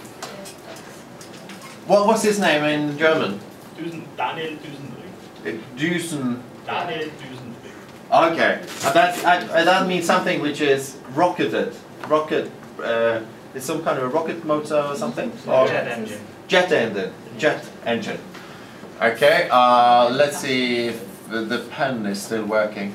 what 1.88 2.08
what's 2.08 2.24
his 2.24 2.40
name 2.40 2.64
in 2.64 2.98
German? 2.98 3.40
Dusen, 3.78 4.04
Daniel 4.18 4.58
Düsentrieb. 4.58 5.46
Uh, 5.46 5.78
Dusen. 5.78 6.42
Daniel 6.66 7.10
Düsentrieb. 7.10 8.32
Okay. 8.32 8.60
And 8.86 8.94
that 8.96 9.24
uh, 9.24 9.64
that 9.64 9.88
means 9.88 10.06
something 10.06 10.42
which 10.42 10.62
is 10.62 10.98
rocketed. 11.14 11.76
Rocket. 12.08 12.52
Uh, 12.84 13.22
it's 13.58 13.66
some 13.66 13.84
kind 13.84 13.98
of 13.98 14.04
a 14.04 14.08
rocket 14.08 14.46
motor 14.46 14.80
or 14.80 14.96
something. 14.96 15.32
Or 15.48 15.68
Jet 15.68 15.88
engine. 15.88 16.22
Jet 16.48 16.72
engine. 16.72 17.14
Jet 17.40 17.70
engine. 17.86 18.20
Okay. 19.02 19.50
Uh, 19.52 20.10
let's 20.12 20.38
see 20.38 20.88
if 20.90 21.28
the, 21.30 21.42
the 21.42 21.60
pen 21.72 22.06
is 22.06 22.22
still 22.22 22.46
working. 22.46 22.94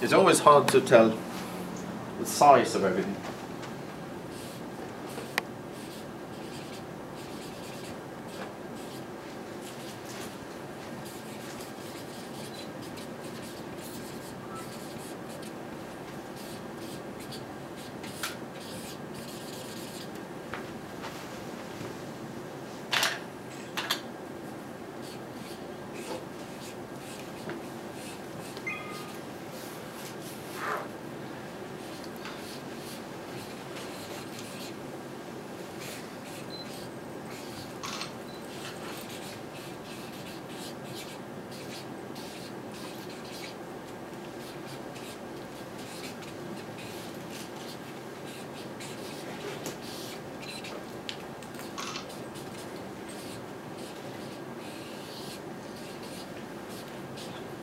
It's 0.00 0.12
always 0.12 0.38
hard 0.38 0.68
to 0.68 0.80
tell 0.80 1.12
the 2.20 2.26
size 2.26 2.74
of 2.74 2.84
everything. 2.84 3.16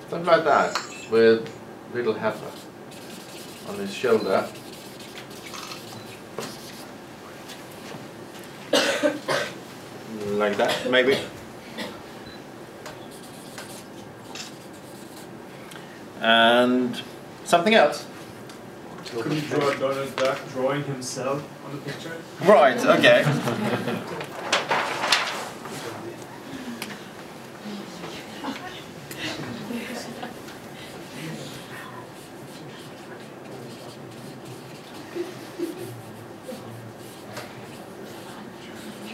Something 0.09 0.25
like 0.25 0.45
that, 0.45 0.96
with 1.09 1.49
little 1.93 2.13
heifer 2.13 2.51
on 3.69 3.77
his 3.77 3.93
shoulder. 3.93 4.47
like 10.37 10.57
that, 10.57 10.89
maybe. 10.89 11.17
And 16.19 17.01
something 17.45 17.73
else. 17.73 18.05
Could 19.05 19.31
you 19.31 19.41
draw 19.41 19.73
Donald 19.73 20.15
Duck 20.17 20.39
drawing 20.51 20.83
himself 20.83 21.43
on 21.65 21.71
the 21.71 21.81
picture? 21.81 22.11
Right, 22.41 22.77
okay. 22.85 23.23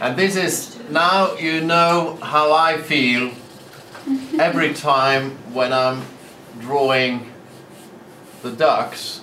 And 0.04 0.18
this 0.18 0.36
is 0.36 0.78
now 0.90 1.34
you 1.36 1.62
know 1.62 2.18
how 2.20 2.52
I 2.52 2.76
feel 2.76 3.32
every 4.38 4.74
time 4.90 5.30
when 5.54 5.72
I'm 5.72 6.02
drawing 6.60 7.32
the 8.42 8.52
ducks. 8.52 9.22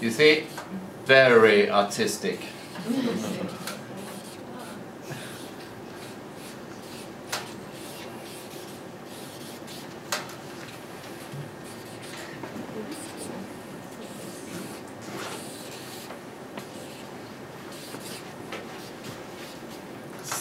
You 0.00 0.10
see, 0.10 0.46
very 1.04 1.70
artistic. 1.70 2.40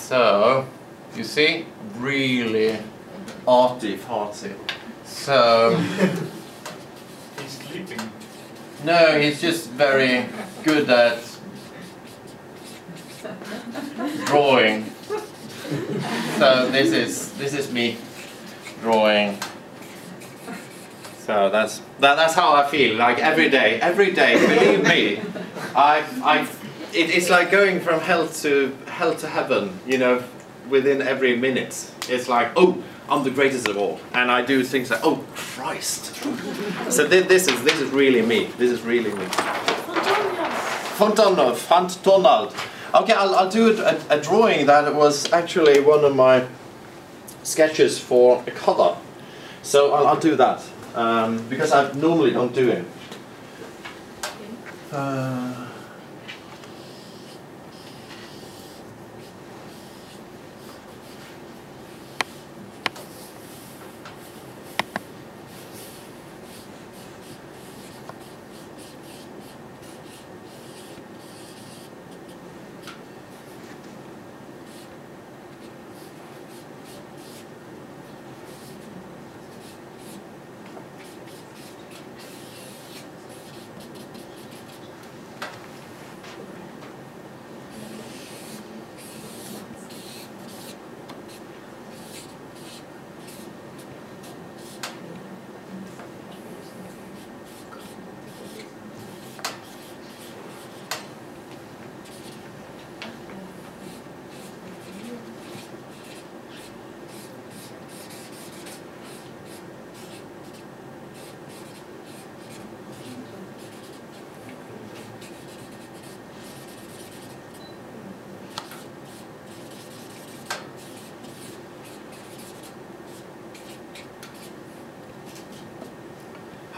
So, 0.08 0.66
you 1.18 1.26
see, 1.26 1.66
really 1.98 2.78
arty 3.46 3.98
farty. 3.98 4.56
So, 5.04 5.76
He's 7.38 7.52
sleeping. 7.52 8.00
no, 8.86 9.20
he's 9.20 9.42
just 9.42 9.70
very 9.72 10.26
good 10.64 10.90
at 10.90 11.20
drawing. 14.28 14.86
So 16.38 16.70
this 16.72 16.94
is 16.94 17.34
this 17.34 17.54
is 17.54 17.70
me 17.70 17.98
drawing. 18.82 19.38
So 21.20 21.50
that's 21.50 21.80
that, 22.00 22.16
that's 22.16 22.34
how 22.34 22.56
I 22.56 22.66
feel. 22.70 22.96
Like 22.96 23.20
every 23.20 23.50
day, 23.50 23.82
every 23.82 24.14
day. 24.14 24.40
Believe 24.40 24.88
me, 24.88 25.22
I 25.76 26.02
I 26.24 26.48
it, 26.94 27.10
it's 27.10 27.30
like 27.30 27.52
going 27.52 27.82
from 27.82 28.00
hell 28.00 28.30
to 28.30 28.74
hell 28.98 29.16
to 29.16 29.28
heaven. 29.28 29.80
You 29.88 29.98
know, 29.98 30.24
within 30.70 31.02
every 31.02 31.36
minute. 31.38 31.92
It's 32.10 32.28
like 32.28 32.52
oh. 32.56 32.84
I'm 33.10 33.24
the 33.24 33.32
greatest 33.32 33.70
of 33.70 33.78
all, 33.78 34.02
and 34.14 34.30
I 34.30 34.42
do 34.42 34.66
things 34.66 34.92
like, 34.92 35.00
oh 35.02 35.24
Christ! 35.34 36.14
So 36.92 37.08
thi- 37.08 37.22
this 37.22 37.48
is 37.48 37.64
this 37.64 37.80
is 37.80 37.90
really 37.92 38.22
me. 38.22 38.52
This 38.58 38.70
is 38.70 38.82
really 38.82 39.14
me. 39.14 39.26
Fontanov, 40.98 41.56
Fontonald. 41.56 42.52
Okay, 42.94 43.14
I'll, 43.14 43.34
I'll 43.36 43.50
do 43.50 43.82
a, 43.82 43.98
a 44.10 44.20
drawing 44.20 44.66
that 44.66 44.94
was 44.94 45.32
actually 45.32 45.80
one 45.80 46.04
of 46.04 46.16
my 46.16 46.46
sketches 47.44 47.98
for 47.98 48.44
a 48.46 48.52
cover. 48.52 48.98
So 49.62 49.94
I'll, 49.94 50.08
I'll 50.08 50.20
do 50.20 50.36
that 50.36 50.62
um, 50.96 51.48
because 51.48 51.72
I 51.72 51.92
normally 51.94 52.32
don't 52.32 52.54
do 52.54 52.70
it. 52.70 52.86
Uh, 54.92 55.67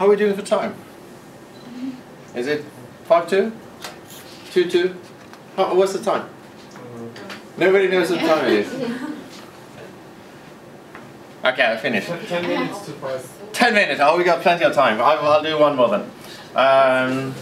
How 0.00 0.06
are 0.06 0.08
we 0.08 0.16
doing 0.16 0.34
for 0.34 0.40
time? 0.40 0.74
Is 2.34 2.46
it 2.46 2.64
five 3.04 3.28
two? 3.28 3.52
Two 4.50 4.66
two? 4.66 4.96
How, 5.56 5.74
what's 5.74 5.92
the 5.92 6.02
time? 6.02 6.26
Nobody 7.58 7.86
knows 7.86 8.10
what 8.10 8.20
time 8.20 8.46
it 8.46 8.52
is. 8.60 8.72
Okay, 11.44 11.70
I 11.70 11.76
finished. 11.76 12.08
Ten 12.28 12.46
minutes 12.46 12.86
to 12.86 12.92
five. 12.92 13.52
Ten 13.52 13.74
minutes. 13.74 14.00
Oh, 14.02 14.16
we 14.16 14.24
got 14.24 14.40
plenty 14.40 14.64
of 14.64 14.72
time. 14.72 15.02
I, 15.02 15.16
I'll 15.16 15.42
do 15.42 15.58
one 15.58 15.76
more 15.76 15.90
then. 15.90 16.10
Um, 16.54 17.34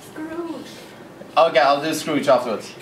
Scrooge. 0.00 0.66
okay, 1.36 1.58
I'll 1.58 1.82
do 1.82 1.92
Scrooge 1.92 2.28
afterwards. 2.28 2.72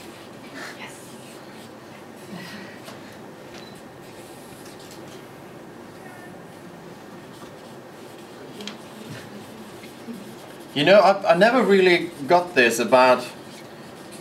You 10.74 10.84
know, 10.84 10.98
I, 10.98 11.34
I 11.34 11.36
never 11.36 11.62
really 11.62 12.10
got 12.26 12.56
this 12.56 12.80
about 12.80 13.22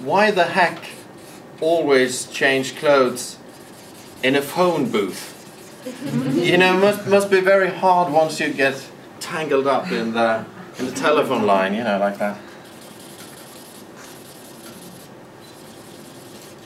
why 0.03 0.29
the 0.29 0.43
heck 0.43 0.79
always 1.59 2.27
change 2.27 2.75
clothes 2.75 3.37
in 4.21 4.35
a 4.35 4.41
phone 4.41 4.91
booth. 4.91 5.31
you 6.35 6.57
know, 6.57 6.77
must 6.77 7.07
must 7.07 7.31
be 7.31 7.41
very 7.41 7.69
hard 7.69 8.13
once 8.13 8.39
you 8.39 8.53
get 8.53 8.87
tangled 9.19 9.65
up 9.65 9.91
in 9.91 10.13
the 10.13 10.45
in 10.77 10.85
the 10.85 10.91
telephone 10.91 11.47
line. 11.47 11.73
You 11.73 11.83
know, 11.83 11.97
like 11.97 12.19
that. 12.19 12.37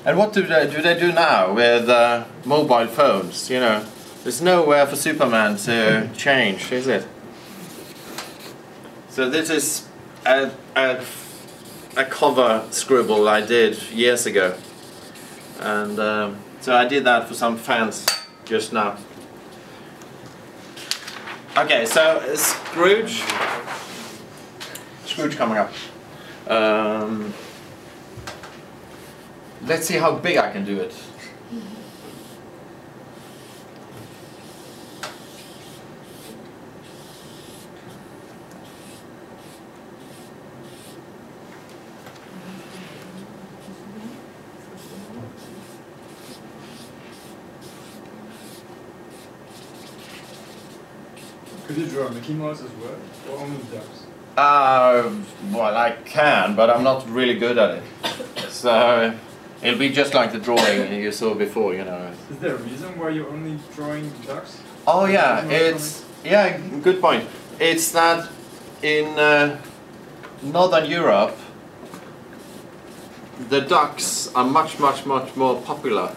And 0.06 0.18
what 0.18 0.34
do 0.34 0.44
they 0.44 0.70
do? 0.70 0.82
They 0.82 1.00
do 1.00 1.12
now 1.12 1.54
with 1.54 1.90
uh, 1.90 2.26
mobile 2.46 2.88
phones. 2.88 3.50
You 3.50 3.60
know, 3.60 3.86
there's 4.24 4.42
nowhere 4.42 4.86
for 4.86 4.96
Superman 4.96 5.58
to 5.58 6.10
change, 6.18 6.72
is 6.72 6.88
it? 6.88 7.08
So 9.18 9.28
this 9.28 9.50
is 9.50 9.88
a, 10.28 10.52
a, 10.76 11.04
a 11.96 12.06
cover 12.06 12.64
scribble 12.70 13.28
I 13.28 13.42
did 13.42 13.82
years 13.90 14.28
ago, 14.28 14.56
and 15.60 16.00
um, 16.00 16.38
so 16.62 16.76
I 16.76 16.86
did 16.88 17.04
that 17.06 17.28
for 17.28 17.34
some 17.34 17.58
fans 17.58 18.06
just 18.46 18.74
now. 18.74 18.96
Okay, 21.58 21.88
so 21.88 22.22
Scrooge, 22.36 23.24
Scrooge 25.06 25.36
coming 25.36 25.58
up. 25.58 25.74
Um, 26.48 27.34
let's 29.66 29.88
see 29.88 29.98
how 29.98 30.14
big 30.14 30.38
I 30.38 30.52
can 30.52 30.64
do 30.64 30.80
it. 30.80 30.94
Draw 51.98 52.10
Mickey 52.10 52.34
Mouse 52.34 52.62
as 52.62 52.70
well, 52.74 52.96
or 53.32 53.40
only 53.40 53.58
ducks? 53.74 54.06
Uh, 54.38 55.10
well, 55.52 55.76
I 55.76 55.94
can, 56.06 56.56
but 56.56 56.70
I'm 56.70 56.84
not 56.84 57.10
really 57.10 57.34
good 57.34 57.58
at 57.58 57.80
it. 57.80 57.84
So 58.50 59.18
it'll 59.64 59.80
be 59.80 59.90
just 59.90 60.14
like 60.14 60.32
the 60.32 60.38
drawing 60.38 60.94
you 60.94 61.12
saw 61.12 61.34
before, 61.34 61.74
you 61.74 61.84
know. 61.84 62.12
Is 62.30 62.38
there 62.38 62.54
a 62.54 62.58
reason 62.58 63.00
why 63.00 63.10
you're 63.10 63.28
only 63.28 63.58
drawing 63.76 64.12
ducks? 64.28 64.62
Oh 64.86 65.06
yeah, 65.06 65.44
it's 65.50 66.06
yeah, 66.24 66.60
good 66.84 67.02
point. 67.02 67.28
It's 67.60 67.92
that 67.94 68.30
in 68.84 69.18
uh, 69.18 69.60
northern 70.44 70.86
Europe, 70.88 71.36
the 73.50 73.62
ducks 73.62 74.32
are 74.36 74.46
much, 74.46 74.78
much, 74.78 75.04
much 75.08 75.36
more 75.36 75.60
popular. 75.64 76.16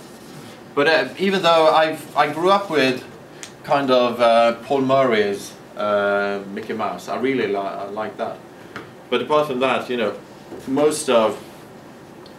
But 0.74 0.88
uh, 0.88 1.08
even 1.18 1.40
though 1.40 1.68
I 1.68 1.96
I 2.14 2.30
grew 2.30 2.50
up 2.50 2.68
with 2.68 3.02
kind 3.64 3.90
of 3.90 4.20
uh, 4.20 4.56
Paul 4.66 4.82
Murry's 4.82 5.54
uh, 5.80 6.42
Mickey 6.52 6.74
Mouse, 6.74 7.08
I 7.08 7.16
really 7.16 7.46
li- 7.46 7.56
I 7.56 7.84
like 7.86 8.16
that. 8.18 8.38
But 9.08 9.22
apart 9.22 9.48
from 9.48 9.60
that, 9.60 9.88
you 9.88 9.96
know, 9.96 10.14
most 10.68 11.08
of 11.08 11.42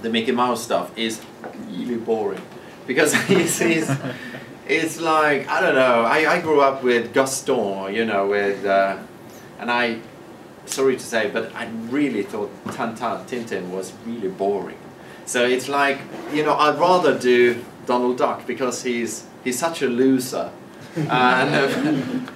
the 0.02 0.10
Mickey 0.10 0.32
Mouse 0.32 0.64
stuff 0.64 0.98
is 0.98 1.22
really 1.70 1.98
boring 1.98 2.42
because 2.88 3.14
he's, 3.30 3.60
he's 3.60 3.90
it's 4.68 5.00
like 5.00 5.48
I 5.48 5.60
don't 5.62 5.76
know. 5.76 6.04
I, 6.04 6.34
I 6.34 6.42
grew 6.42 6.62
up 6.62 6.84
with 6.84 7.14
Gaston, 7.14 7.94
you 7.94 8.06
know, 8.06 8.28
with 8.28 8.66
uh, 8.66 8.98
and 9.60 9.72
I 9.72 10.00
sorry 10.66 10.96
to 10.96 11.04
say, 11.04 11.30
but 11.30 11.54
I 11.56 11.68
really 11.90 12.24
thought 12.24 12.52
Tintin 12.66 13.26
Tintin 13.28 13.70
was 13.70 13.94
really 14.06 14.30
boring. 14.30 14.78
So 15.26 15.46
it's 15.46 15.68
like 15.68 16.00
you 16.34 16.44
know 16.44 16.56
I'd 16.56 16.80
rather 16.80 17.18
do 17.18 17.64
Donald 17.86 18.18
Duck 18.18 18.48
because 18.48 18.84
he's 18.84 19.26
he's 19.44 19.60
such 19.60 19.82
a 19.82 19.88
loser, 19.88 20.52
and 20.96 21.56
uh, 21.56 22.30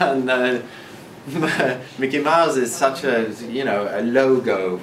and 0.00 0.30
uh, 0.30 1.78
Mickey 1.98 2.18
Mouse 2.20 2.56
is 2.56 2.74
such 2.74 3.04
a 3.04 3.30
you 3.50 3.64
know 3.64 3.88
a 3.92 4.00
logo. 4.02 4.80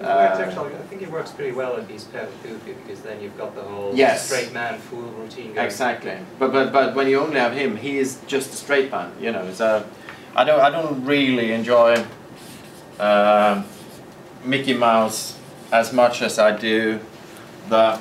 Uh, 0.00 0.06
actually, 0.06 0.74
I 0.74 0.78
think 0.88 1.02
it 1.02 1.10
works 1.10 1.32
pretty 1.32 1.50
well 1.50 1.74
he's 1.88 2.04
pale 2.04 2.28
goofy 2.44 2.74
because 2.86 3.00
then 3.02 3.20
you've 3.20 3.36
got 3.36 3.56
the 3.56 3.62
whole 3.62 3.92
Yes. 3.94 4.26
straight 4.26 4.52
man 4.52 4.78
fool 4.78 5.10
routine 5.18 5.54
going. 5.54 5.66
Exactly, 5.66 6.16
but 6.38 6.52
but 6.52 6.72
but 6.72 6.94
when 6.94 7.08
you 7.08 7.18
only 7.20 7.40
have 7.40 7.52
him, 7.52 7.76
he 7.76 7.98
is 7.98 8.20
just 8.28 8.52
a 8.52 8.56
straight 8.56 8.90
man, 8.92 9.10
you 9.20 9.32
know. 9.32 9.50
So 9.52 9.84
I 10.36 10.44
don't 10.44 10.60
I 10.60 10.70
don't 10.70 11.04
really 11.04 11.50
enjoy 11.52 12.04
uh, 13.00 13.62
Mickey 14.44 14.74
Mouse 14.74 15.36
as 15.72 15.92
much 15.92 16.22
as 16.22 16.38
I 16.38 16.56
do 16.56 17.00
the 17.68 17.98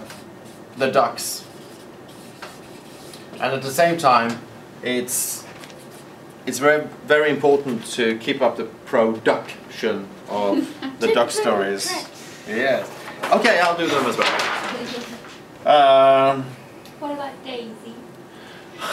the 0.78 0.92
ducks. 0.92 1.46
And 3.40 3.54
at 3.54 3.62
the 3.62 3.72
same 3.72 3.98
time, 3.98 4.40
it's 4.84 5.46
it's 6.46 6.60
very 6.60 6.88
very 7.06 7.30
important 7.30 7.86
to 7.98 8.18
keep 8.18 8.42
up 8.42 8.58
the 8.58 8.66
production 8.86 10.08
of 10.30 10.68
the 11.00 11.14
duck 11.14 11.30
stories. 11.32 11.92
Yes. 12.48 12.90
Okay, 13.32 13.60
I'll 13.60 13.78
do 13.78 13.88
them 13.88 14.06
as 14.06 14.18
well. 14.18 14.42
Um, 15.68 16.46
What 17.00 17.12
about 17.12 17.44
Daisy? 17.44 17.94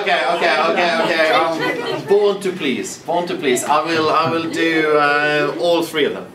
Okay, 0.00 0.20
okay, 0.34 0.54
okay, 0.70 0.90
okay. 1.02 1.30
Um, 1.32 2.06
born 2.06 2.40
to 2.40 2.52
please, 2.52 2.96
born 2.98 3.26
to 3.26 3.34
please. 3.36 3.64
I 3.64 3.84
will, 3.84 4.08
I 4.08 4.30
will 4.30 4.50
do 4.50 4.96
uh, 4.96 5.54
all 5.60 5.82
three 5.82 6.06
of 6.06 6.14
them. 6.14 6.32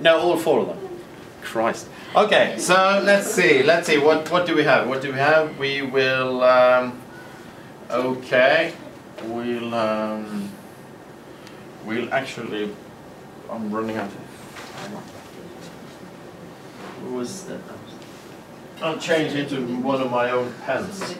No, 0.00 0.18
all 0.18 0.36
four 0.36 0.60
of 0.60 0.66
them. 0.68 0.78
Christ. 1.42 1.88
Okay, 2.16 2.56
so 2.58 3.02
let's 3.04 3.30
see, 3.30 3.62
let's 3.62 3.86
see. 3.86 3.98
What, 3.98 4.30
what 4.30 4.46
do 4.46 4.54
we 4.56 4.64
have? 4.64 4.88
What 4.88 5.02
do 5.02 5.12
we 5.12 5.18
have? 5.18 5.58
We 5.58 5.82
will. 5.82 6.42
Um, 6.42 6.98
okay, 7.90 8.72
we'll. 9.24 9.74
Um, 9.74 10.48
we'll 11.84 12.12
actually. 12.12 12.74
I'm 13.50 13.70
running 13.70 13.96
out 13.96 14.06
of. 14.06 14.90
hang. 14.90 15.02
Who 17.04 17.14
was 17.16 17.44
that? 17.44 17.60
I'll 18.80 18.98
change 18.98 19.34
into 19.34 19.60
one 19.82 20.00
of 20.00 20.10
my 20.10 20.30
own 20.30 20.52
pens. 20.64 21.14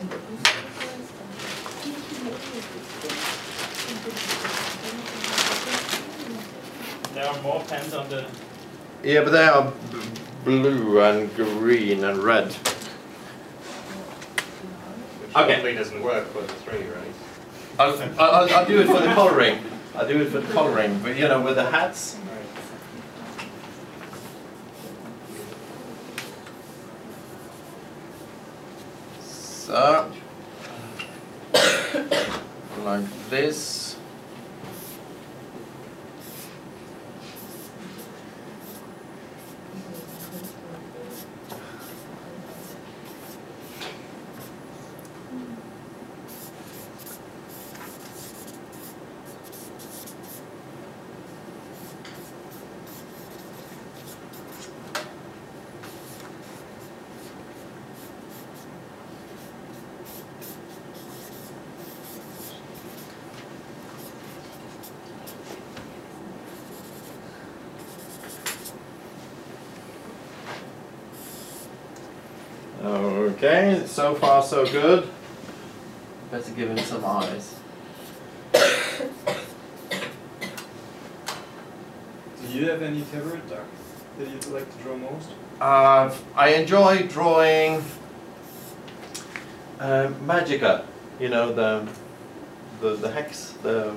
There 7.13 7.25
are 7.27 7.41
more 7.41 7.63
pens 7.67 7.93
on 7.93 8.09
the. 8.09 8.25
Yeah, 9.03 9.23
but 9.23 9.31
they 9.31 9.43
are 9.45 9.71
b- 9.91 9.97
blue 10.43 11.01
and 11.01 11.33
green 11.35 12.03
and 12.03 12.17
red. 12.23 12.53
Which 15.21 15.35
Okay. 15.35 15.53
hopefully 15.53 15.73
doesn't 15.75 16.01
work 16.01 16.27
for 16.27 16.41
the 16.41 16.47
three, 16.47 16.87
right? 16.87 17.13
I'll, 17.77 17.97
I'll, 18.19 18.49
I'll 18.55 18.65
do 18.65 18.79
it 18.81 18.87
for 18.87 18.99
the 18.99 19.13
coloring. 19.13 19.59
I'll 19.95 20.07
do 20.07 20.21
it 20.21 20.29
for 20.29 20.39
the 20.39 20.53
coloring, 20.53 20.99
but 21.03 21.15
you 21.17 21.27
know, 21.27 21.41
with 21.41 21.55
the 21.55 21.69
hats. 21.69 22.17
So 73.99 74.15
far 74.15 74.41
so 74.41 74.65
good. 74.65 75.09
Better 76.31 76.51
give 76.51 76.69
him 76.69 76.77
some 76.77 77.03
eyes. 77.03 77.59
Do 78.53 78.61
you 82.47 82.69
have 82.69 82.81
any 82.81 83.01
favorite 83.01 83.49
duck 83.49 83.65
that 84.17 84.29
you'd 84.29 84.45
like 84.45 84.71
to 84.71 84.77
draw 84.83 84.95
most? 84.95 85.27
Uh, 85.59 86.15
I 86.33 86.53
enjoy 86.53 87.07
drawing 87.07 87.83
uh, 89.81 90.11
Magica. 90.25 90.85
You 91.19 91.27
know 91.27 91.51
the 91.51 91.85
the 92.79 92.95
the 92.95 93.11
hex. 93.11 93.51
The 93.63 93.91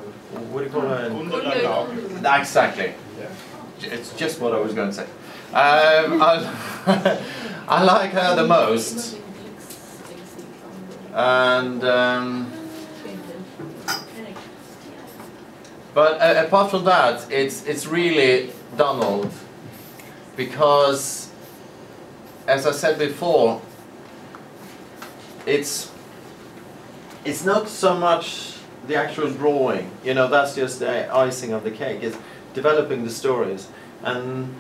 what 0.51 0.63
do 0.63 0.65
you 0.65 0.71
call 0.71 0.91
it? 0.91 1.13
Underlag 1.13 2.41
Exactly. 2.41 2.95
Yeah. 3.21 3.95
It's 3.95 4.13
just 4.17 4.41
what 4.41 4.53
I 4.53 4.59
was 4.59 4.75
going 4.75 4.91
to 4.91 4.95
say. 4.95 5.07
Um, 5.53 6.21
I, 6.21 6.45
I 7.69 7.85
like 7.85 8.11
her 8.13 8.35
the 8.35 8.47
most, 8.47 9.19
and 11.13 11.85
um, 11.85 12.53
but 15.95 16.21
uh, 16.21 16.45
apart 16.47 16.71
from 16.71 16.85
that, 16.85 17.31
it's 17.31 17.67
it's 17.67 17.87
really 17.87 18.51
Donald, 18.77 19.31
because, 20.37 21.31
as 22.47 22.67
I 22.67 22.73
said 22.73 22.99
before, 22.99 23.61
it's 25.47 25.91
it's 27.25 27.45
not 27.45 27.69
so 27.69 27.95
much 27.95 28.57
the 28.87 28.97
actual 28.97 29.31
drawing. 29.31 29.91
You 30.03 30.15
know, 30.15 30.29
that's 30.29 30.55
just 30.55 30.81
the 30.81 31.15
icing 31.15 31.53
of 31.53 31.63
the 31.63 31.71
cake. 31.71 32.03
It's 32.03 32.17
developing 32.55 33.05
the 33.05 33.11
stories, 33.11 33.69
and 34.03 34.55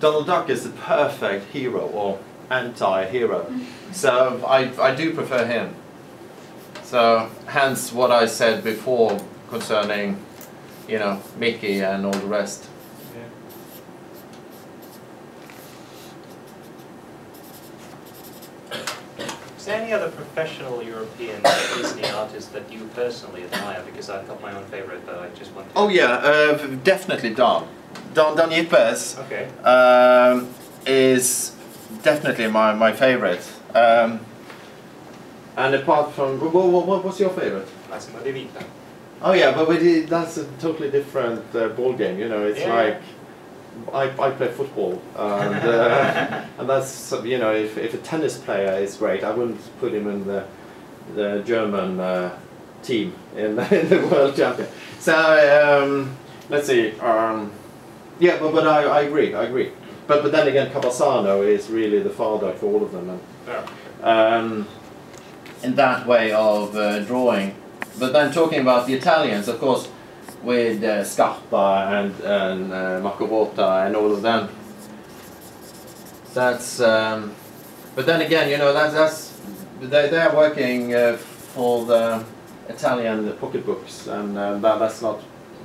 Donald 0.00 0.26
Duck 0.26 0.50
is 0.50 0.64
the 0.64 0.70
perfect 0.70 1.52
hero 1.52 1.86
or 1.86 2.18
anti-hero. 2.50 3.46
So 3.92 4.44
I, 4.46 4.70
I 4.82 4.94
do 4.94 5.14
prefer 5.14 5.46
him. 5.46 5.74
So 6.92 7.30
hence 7.46 7.90
what 7.90 8.12
I 8.12 8.26
said 8.26 8.62
before 8.62 9.18
concerning, 9.48 10.18
you 10.86 10.98
know, 10.98 11.22
Mickey 11.38 11.80
and 11.80 12.04
all 12.04 12.12
the 12.12 12.26
rest. 12.26 12.68
Yeah. 13.16 13.22
Is 19.56 19.64
there 19.64 19.80
any 19.80 19.94
other 19.94 20.10
professional 20.10 20.82
European 20.82 21.40
Disney 21.78 22.04
artist 22.10 22.52
that 22.52 22.70
you 22.70 22.84
personally 22.94 23.44
admire? 23.44 23.82
Because 23.86 24.10
I've 24.10 24.28
got 24.28 24.42
my 24.42 24.54
own 24.54 24.66
favorite, 24.66 25.06
but 25.06 25.18
I 25.18 25.30
just 25.30 25.50
want 25.54 25.70
to. 25.70 25.74
Oh 25.74 25.88
yeah, 25.88 26.16
uh, 26.16 26.58
definitely 26.84 27.32
Daan. 27.32 27.66
Daan 28.12 28.36
Daan 28.36 28.50
Jippes 28.50 29.18
Okay. 29.24 29.48
um, 29.64 30.46
is 30.84 31.56
definitely 32.02 32.48
my, 32.48 32.74
my 32.74 32.92
favorite. 32.92 33.50
Um, 33.74 34.20
and 35.56 35.74
apart 35.74 36.12
from, 36.12 36.40
what, 36.40 36.52
what, 36.86 37.04
what's 37.04 37.20
your 37.20 37.30
favorite? 37.30 37.68
Massimo 37.90 38.20
De 38.22 38.32
Vita. 38.32 38.64
Oh 39.22 39.32
yeah, 39.32 39.52
but 39.54 39.68
we 39.68 39.78
did, 39.78 40.08
that's 40.08 40.36
a 40.38 40.44
totally 40.58 40.90
different 40.90 41.44
uh, 41.54 41.68
ball 41.68 41.92
game. 41.92 42.18
You 42.18 42.28
know, 42.28 42.44
it's 42.46 42.60
Yeah. 42.60 42.74
like 42.74 43.02
I, 43.92 44.02
I 44.26 44.30
play 44.30 44.48
football, 44.48 45.00
and 45.16 45.54
uh, 45.64 46.42
and 46.58 46.68
that's 46.68 47.12
you 47.24 47.38
know 47.38 47.54
if, 47.54 47.78
if 47.78 47.94
a 47.94 47.98
tennis 47.98 48.36
player 48.38 48.72
is 48.82 48.96
great, 48.96 49.22
I 49.24 49.30
wouldn't 49.30 49.60
put 49.80 49.92
him 49.94 50.08
in 50.08 50.26
the 50.26 50.44
the 51.14 51.42
German 51.46 52.00
uh, 52.00 52.36
team 52.82 53.14
in, 53.36 53.58
in 53.58 53.88
the 53.88 54.08
world 54.10 54.34
champion. 54.36 54.68
So 54.98 55.14
um, 55.14 56.16
let's 56.50 56.66
see. 56.66 56.98
Um, 57.00 57.52
yeah, 58.18 58.38
but, 58.40 58.52
but 58.52 58.66
I, 58.66 58.82
I 58.84 59.00
agree. 59.02 59.34
I 59.34 59.44
agree. 59.44 59.70
But 60.08 60.22
but 60.24 60.32
then 60.32 60.48
again, 60.48 60.70
Cavazzano 60.72 61.46
is 61.46 61.70
really 61.70 62.00
the 62.02 62.10
father 62.10 62.52
for 62.54 62.66
all 62.66 62.82
of 62.82 62.90
them. 62.92 63.08
And, 63.08 63.20
Yeah. 63.46 63.64
um, 64.02 64.66
in 65.62 65.74
that 65.76 66.06
way 66.06 66.32
of 66.32 66.76
uh, 66.76 67.00
drawing. 67.00 67.54
But 67.98 68.12
then 68.12 68.32
talking 68.32 68.60
about 68.60 68.86
the 68.86 68.94
Italians, 68.94 69.48
of 69.48 69.58
course, 69.60 69.88
with 70.42 70.82
uh, 70.82 71.04
Scarpa 71.04 71.88
and, 71.90 72.20
and 72.20 72.72
uh, 72.72 73.00
Marco 73.00 73.26
Rota 73.26 73.84
and 73.86 73.96
all 73.96 74.12
of 74.12 74.22
them. 74.22 74.48
That's. 76.34 76.80
Um, 76.80 77.34
but 77.94 78.06
then 78.06 78.22
again, 78.22 78.48
you 78.48 78.56
know, 78.56 78.72
that's 78.72 78.94
that's 78.94 79.40
they 79.80 80.08
they're 80.08 80.34
working 80.34 80.94
uh, 80.94 81.16
for 81.16 81.84
the 81.84 82.24
Italian 82.68 83.30
pocketbooks, 83.34 84.06
and 84.06 84.38
uh, 84.38 84.56
that 84.58 84.78
that's 84.78 85.02
not 85.02 85.20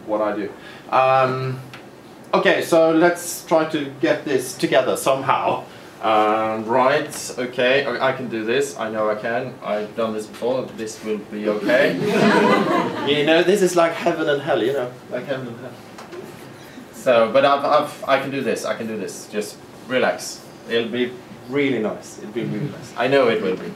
what 0.05 0.21
I 0.21 0.35
do. 0.35 0.51
Um, 0.91 1.59
okay, 2.33 2.61
so 2.61 2.91
let's 2.91 3.45
try 3.45 3.65
to 3.69 3.85
get 4.01 4.25
this 4.25 4.55
together 4.55 4.97
somehow. 4.97 5.63
Um, 6.07 6.63
right, 6.63 7.35
okay, 7.37 7.83
I 7.83 8.09
I 8.09 8.11
can 8.13 8.29
do 8.29 8.45
this. 8.45 8.79
I 8.79 8.89
know 8.89 9.09
I 9.09 9.15
can. 9.15 9.53
I've 9.61 9.93
done 9.97 10.13
this 10.13 10.25
before. 10.25 10.63
This 10.77 11.03
will 11.03 11.17
be 11.17 11.49
okay. 11.49 11.95
you 13.13 13.25
know, 13.25 13.43
this 13.43 13.61
is 13.61 13.75
like 13.75 13.91
heaven 13.91 14.29
and 14.29 14.41
hell. 14.41 14.63
You 14.63 14.71
know, 14.71 14.91
like 15.11 15.25
heaven 15.25 15.47
and 15.47 15.59
hell. 15.59 15.73
So, 16.93 17.29
but 17.33 17.43
I've, 17.43 17.65
I've, 17.65 18.03
I 18.07 18.21
can 18.21 18.31
do 18.31 18.41
this. 18.41 18.63
I 18.63 18.77
can 18.77 18.87
do 18.87 18.97
this. 18.97 19.27
Just 19.27 19.57
relax. 19.89 20.45
It'll 20.69 20.89
be 20.89 21.11
really 21.49 21.79
nice. 21.79 22.19
It'll 22.19 22.31
be 22.31 22.45
really 22.45 22.71
nice. 22.71 22.93
I 22.95 23.07
know 23.09 23.27
it 23.27 23.41
will 23.41 23.57
be. 23.57 23.71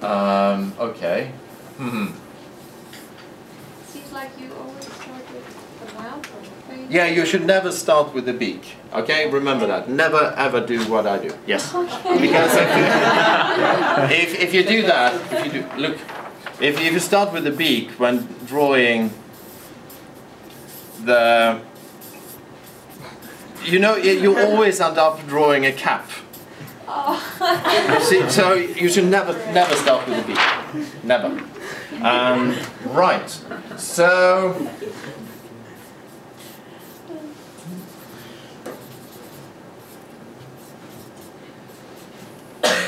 Um, 0.00 0.72
okay. 0.80 1.32
Hmm. 1.76 2.12
Seems 3.88 4.10
like 4.10 4.30
you 4.40 4.48
always 4.54 4.86
start 4.86 5.24
with 5.36 5.46
the 5.80 5.92
mouth 6.00 6.24
or 6.34 6.40
the 6.40 6.56
face. 6.72 6.81
Yeah, 6.92 7.06
you 7.06 7.24
should 7.24 7.46
never 7.46 7.72
start 7.72 8.12
with 8.12 8.26
the 8.26 8.34
beak. 8.34 8.76
Okay, 8.92 9.30
remember 9.30 9.66
that. 9.66 9.88
Never 9.88 10.34
ever 10.36 10.60
do 10.60 10.78
what 10.90 11.06
I 11.06 11.16
do. 11.26 11.30
Yes. 11.46 11.72
Because 11.72 12.52
if 12.64 12.70
you, 12.76 12.84
if, 14.20 14.40
if 14.40 14.54
you 14.54 14.62
do 14.62 14.82
that, 14.82 15.14
if 15.32 15.46
you 15.46 15.52
do, 15.62 15.66
look, 15.78 15.96
if, 16.60 16.78
if 16.78 16.92
you 16.92 17.00
start 17.00 17.32
with 17.32 17.44
the 17.44 17.50
beak 17.50 17.92
when 17.92 18.28
drawing 18.44 19.10
the, 21.04 21.62
you 23.64 23.78
know, 23.78 23.94
y- 23.94 24.18
you 24.24 24.38
always 24.38 24.78
end 24.78 24.98
up 24.98 25.26
drawing 25.26 25.64
a 25.64 25.72
cap. 25.72 26.10
See, 28.02 28.28
so 28.28 28.52
you 28.52 28.90
should 28.90 29.06
never 29.06 29.32
never 29.54 29.74
start 29.76 30.06
with 30.06 30.18
the 30.20 30.26
beak. 30.34 31.04
Never. 31.04 31.40
Um, 32.02 32.54
right. 32.84 33.30
So. 33.78 34.68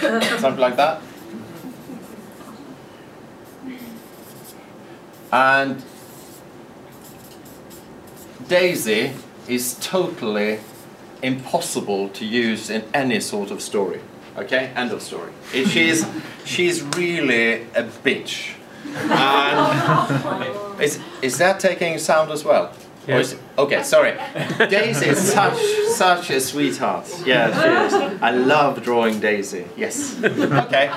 something 0.38 0.60
like 0.60 0.76
that. 0.76 1.00
And 5.32 5.82
Daisy 8.46 9.12
is 9.48 9.74
totally 9.80 10.60
impossible 11.22 12.08
to 12.10 12.24
use 12.24 12.70
in 12.70 12.84
any 12.92 13.20
sort 13.20 13.50
of 13.50 13.62
story. 13.62 14.00
Okay, 14.36 14.72
end 14.76 14.92
of 14.92 15.00
story. 15.00 15.32
It, 15.52 15.68
she's 15.68 16.04
she's 16.44 16.82
really 16.82 17.62
a 17.74 17.84
bitch. 18.04 18.54
And 18.96 20.80
is 20.80 21.00
is 21.22 21.38
that 21.38 21.60
taking 21.60 21.98
sound 21.98 22.30
as 22.30 22.44
well? 22.44 22.72
Or 23.08 23.20
is- 23.20 23.36
okay, 23.58 23.82
sorry. 23.82 24.12
Daisy 24.70 25.06
is 25.06 25.18
such 25.32 25.58
such 25.94 26.30
a 26.30 26.40
sweetheart. 26.40 27.06
Yeah, 27.26 27.50
she 27.52 27.68
is. 27.96 28.22
I 28.22 28.30
love 28.30 28.82
drawing 28.82 29.20
Daisy. 29.20 29.64
Yes. 29.76 30.16
Okay. 30.22 30.90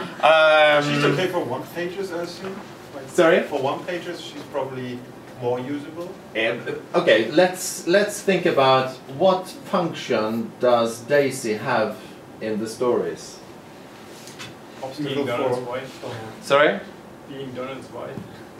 She's 0.83 1.03
Um, 1.03 1.11
okay 1.13 1.27
for 1.27 1.43
one 1.43 1.63
pages, 1.75 2.11
I 2.11 2.21
assume? 2.23 2.55
Like, 2.95 3.09
Sorry? 3.09 3.41
For 3.43 3.61
one 3.61 3.79
pages, 3.85 4.21
she's 4.21 4.43
probably 4.51 4.99
more 5.41 5.59
usable. 5.59 6.09
Um, 6.35 6.61
okay, 6.95 7.29
let's 7.31 7.85
let's 7.87 8.21
think 8.21 8.45
about 8.45 8.89
what 9.19 9.47
function 9.71 10.51
does 10.59 10.99
Daisy 11.01 11.53
have 11.55 11.95
in 12.41 12.59
the 12.59 12.67
stories. 12.67 13.39
Obstacle 14.81 15.13
Being 15.15 15.27
Donald's 15.27 15.57
for... 15.57 15.63
wife. 15.65 16.03
Sorry? 16.41 16.79
Being 17.29 17.51
Donald's 17.53 17.91
wife. 17.91 18.15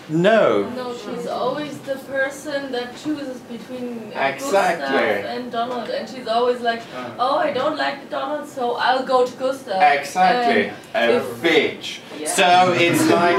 No. 0.09 0.69
No, 0.69 0.95
she's 0.95 1.27
always 1.27 1.77
the 1.79 1.95
person 1.95 2.71
that 2.71 2.95
chooses 2.95 3.39
between 3.41 4.13
uh, 4.15 4.19
Exactly. 4.33 4.85
Gustav 4.87 5.25
and 5.25 5.51
Donald, 5.51 5.89
and 5.89 6.07
she's 6.09 6.27
always 6.27 6.61
like, 6.61 6.81
Ah. 6.95 7.13
"Oh, 7.19 7.35
I 7.37 7.51
don't 7.51 7.77
like 7.77 8.09
Donald, 8.09 8.47
so 8.47 8.75
I'll 8.75 9.03
go 9.05 9.25
to 9.25 9.33
Gustav." 9.33 9.81
Exactly. 9.81 10.71
And 10.93 11.11
A 11.11 11.21
bitch. 11.43 11.99
Yeah. 12.17 12.27
So 12.27 12.73
it's 12.73 13.09
like, 13.09 13.37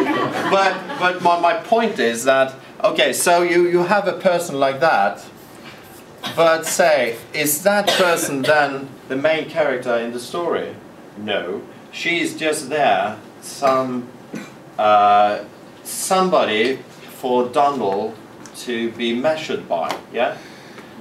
but 0.51 0.75
but 0.99 1.23
my, 1.23 1.41
my 1.41 1.55
point 1.55 1.99
is 1.99 2.25
that 2.25 2.55
okay, 2.85 3.13
so 3.15 3.43
you 3.43 3.67
you 3.69 3.85
have 3.85 4.07
a 4.07 4.19
person 4.19 4.59
like 4.61 4.81
that, 4.81 5.25
but 6.37 6.67
say 6.67 7.17
is 7.33 7.63
that 7.63 7.87
person 7.89 8.43
then 8.43 8.89
the 9.09 9.17
main 9.17 9.49
character 9.49 9.97
in 9.97 10.13
the 10.13 10.21
story? 10.21 10.75
No, 11.17 11.63
she's 11.93 12.37
just 12.37 12.69
there, 12.69 13.17
some 13.41 14.07
uh, 14.79 15.45
somebody 15.89 16.77
for 17.21 17.49
Donald 17.49 18.15
to 18.57 18.93
be 18.93 19.15
measured 19.15 19.69
by. 19.69 19.97
Yeah. 20.13 20.37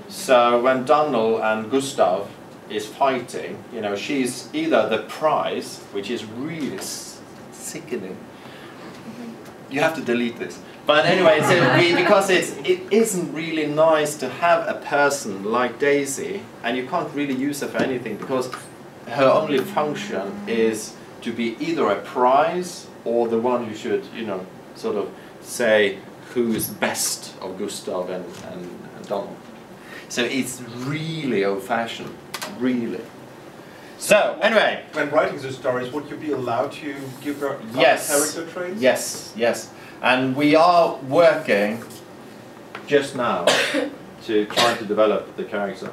So 0.07 0.61
when 0.61 0.85
Donald 0.85 1.41
and 1.41 1.69
Gustav 1.69 2.29
is 2.69 2.85
fighting, 2.85 3.63
you 3.73 3.81
know, 3.81 3.95
she's 3.95 4.49
either 4.53 4.87
the 4.89 4.99
prize, 5.03 5.79
which 5.91 6.09
is 6.09 6.25
really 6.25 6.79
sickening. 7.51 8.17
You 9.69 9.81
have 9.81 9.95
to 9.95 10.01
delete 10.01 10.39
this. 10.39 10.59
But 10.85 11.05
anyway, 11.05 11.41
so 11.41 11.77
we, 11.77 11.93
because 11.93 12.29
it's, 12.29 12.51
it 12.63 12.79
isn't 12.89 13.33
really 13.33 13.67
nice 13.67 14.15
to 14.17 14.29
have 14.29 14.65
a 14.67 14.79
person 14.85 15.43
like 15.43 15.79
Daisy, 15.79 16.41
and 16.63 16.77
you 16.77 16.87
can't 16.87 17.13
really 17.13 17.33
use 17.33 17.59
her 17.59 17.67
for 17.67 17.79
anything 17.79 18.15
because 18.15 18.49
her 19.07 19.25
only 19.25 19.59
function 19.59 20.31
is 20.47 20.95
to 21.21 21.33
be 21.33 21.57
either 21.59 21.89
a 21.89 21.99
prize 22.01 22.87
or 23.03 23.27
the 23.27 23.37
one 23.37 23.65
who 23.65 23.75
should, 23.75 24.05
you 24.15 24.25
know, 24.25 24.45
sort 24.77 24.95
of 24.95 25.09
say 25.41 25.97
who 26.33 26.53
is 26.53 26.67
best 26.69 27.33
of 27.41 27.57
Gustav 27.57 28.09
and, 28.09 28.25
and, 28.51 28.61
and 28.95 29.07
Donald. 29.07 29.35
So 30.09 30.23
it's 30.23 30.61
really 30.85 31.43
old-fashioned, 31.43 32.13
really. 32.59 33.01
So 33.97 34.37
anyway, 34.41 34.83
When 34.93 35.09
writing 35.09 35.39
the 35.41 35.51
stories, 35.51 35.91
would 35.91 36.09
you 36.09 36.17
be 36.17 36.31
allowed 36.31 36.71
to 36.73 36.95
give 37.21 37.39
her 37.39 37.57
Yes. 37.75 38.07
character 38.07 38.51
traits? 38.53 38.79
yes, 38.81 39.33
yes, 39.35 39.69
and 40.01 40.35
we 40.35 40.55
are 40.55 40.95
working 41.09 41.83
just 42.85 43.15
now 43.15 43.45
to 44.25 44.45
try 44.45 44.75
to 44.75 44.85
develop 44.85 45.35
the 45.35 45.43
character. 45.43 45.89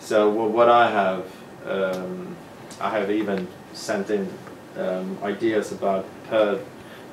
So 0.00 0.28
wha- 0.30 0.46
what 0.48 0.68
I 0.68 0.90
have, 0.90 1.24
um, 1.66 2.36
I 2.80 2.90
have 2.90 3.10
even 3.10 3.46
sent 3.72 4.10
in 4.10 4.28
um, 4.76 5.16
ideas 5.22 5.72
about 5.72 6.04
her 6.30 6.60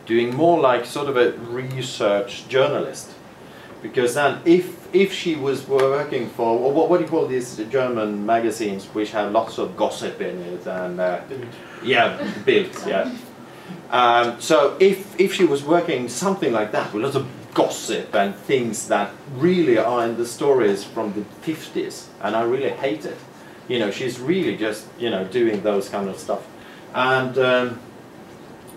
doing 0.06 0.36
more 0.36 0.60
like 0.60 0.86
sort 0.86 1.10
of 1.10 1.18
a 1.18 1.32
research 1.50 2.48
journalist. 2.48 3.12
Because 3.82 4.16
then, 4.16 4.42
if 4.46 4.94
if 4.96 5.14
she 5.14 5.36
was 5.36 5.68
working 5.68 6.30
for 6.30 6.58
wha- 6.58 6.70
what, 6.70 6.90
what 6.90 6.98
do 6.98 7.04
you 7.04 7.10
call 7.10 7.28
these 7.28 7.58
German 7.70 8.26
magazines 8.26 8.86
which 8.86 9.12
have 9.12 9.32
lots 9.32 9.58
of 9.58 9.76
gossip 9.78 10.22
in 10.22 10.42
it 10.42 10.66
and 10.66 11.00
uh, 11.00 11.22
yeah, 11.84 12.18
Bild, 12.46 12.70
yeah. 12.88 13.12
Um, 13.92 14.40
so 14.42 14.76
if 14.80 15.20
if 15.20 15.34
she 15.34 15.46
was 15.46 15.64
working 15.64 16.10
something 16.10 16.52
like 16.52 16.72
that 16.72 16.94
with 16.94 17.04
lots 17.04 17.16
of 17.16 17.28
gossip 17.54 18.14
and 18.14 18.36
things 18.36 18.88
that 18.90 19.12
really 19.36 19.78
are 19.78 20.06
in 20.06 20.18
the 20.18 20.26
stories 20.26 20.84
from 20.84 21.14
the 21.14 21.22
50s, 21.50 22.08
and 22.22 22.36
I 22.36 22.44
really 22.44 22.70
hate 22.70 23.06
it. 23.06 23.18
You 23.68 23.80
know, 23.80 23.92
she's 23.92 24.20
really 24.20 24.58
just 24.58 24.88
you 25.00 25.10
know 25.10 25.26
doing 25.26 25.62
those 25.62 25.90
kind 25.90 26.10
of 26.10 26.18
stuff, 26.18 26.46
and 26.94 27.38
um, 27.38 27.80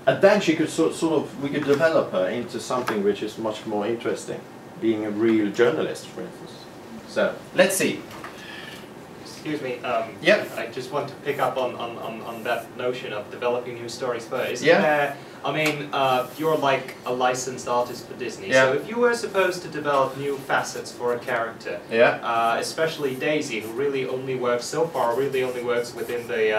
and 0.09 0.23
then 0.23 0.41
she 0.41 0.57
could 0.57 0.71
sort 0.71 0.95
sort 0.95 1.15
of 1.21 1.43
we 1.43 1.49
could 1.51 1.65
develop 1.65 2.13
her 2.13 2.29
into 2.29 2.59
something 2.59 3.05
which 3.05 3.23
is 3.23 3.37
much 3.39 3.67
more 3.67 3.87
interesting, 3.87 4.41
being 4.81 5.05
a 5.05 5.11
real 5.11 5.51
journalist, 5.53 6.07
for 6.09 6.23
instance. 6.23 6.53
So 7.09 7.35
let's 7.55 7.77
see. 7.77 8.01
Excuse 9.23 9.63
me, 9.63 9.79
um, 9.85 10.05
Yep. 10.23 10.59
I 10.59 10.67
just 10.67 10.91
want 10.93 11.09
to 11.09 11.15
pick 11.25 11.39
up 11.39 11.57
on, 11.57 11.75
on, 11.77 11.97
on, 11.99 12.21
on 12.23 12.43
that 12.45 12.77
notion 12.77 13.13
of 13.13 13.31
developing 13.31 13.75
new 13.81 13.89
stories 13.89 14.27
first. 14.27 14.63
Yeah. 14.63 14.81
there- 14.81 15.17
I 15.45 15.53
mean, 15.53 15.89
uh, 15.93 16.27
you're 16.37 16.57
like 16.57 16.97
a 17.07 17.13
licensed 17.13 17.69
artist 17.69 18.09
for 18.09 18.15
Disney, 18.15 18.49
Yeah. 18.49 18.65
so 18.65 18.73
if 18.73 18.89
you 18.89 18.97
were 18.99 19.15
supposed 19.15 19.63
to 19.63 19.69
develop 19.69 20.17
new 20.17 20.37
facets 20.37 20.91
for 20.91 21.15
a 21.15 21.19
character, 21.19 21.79
Yeah. 21.93 22.19
uh, 22.33 22.57
especially 22.59 23.15
Daisy, 23.15 23.61
who 23.61 23.71
really 23.73 24.05
only 24.09 24.35
works 24.35 24.65
so 24.67 24.87
far, 24.89 25.15
really 25.15 25.45
only 25.45 25.63
works 25.63 25.95
within 25.95 26.27
the 26.27 26.53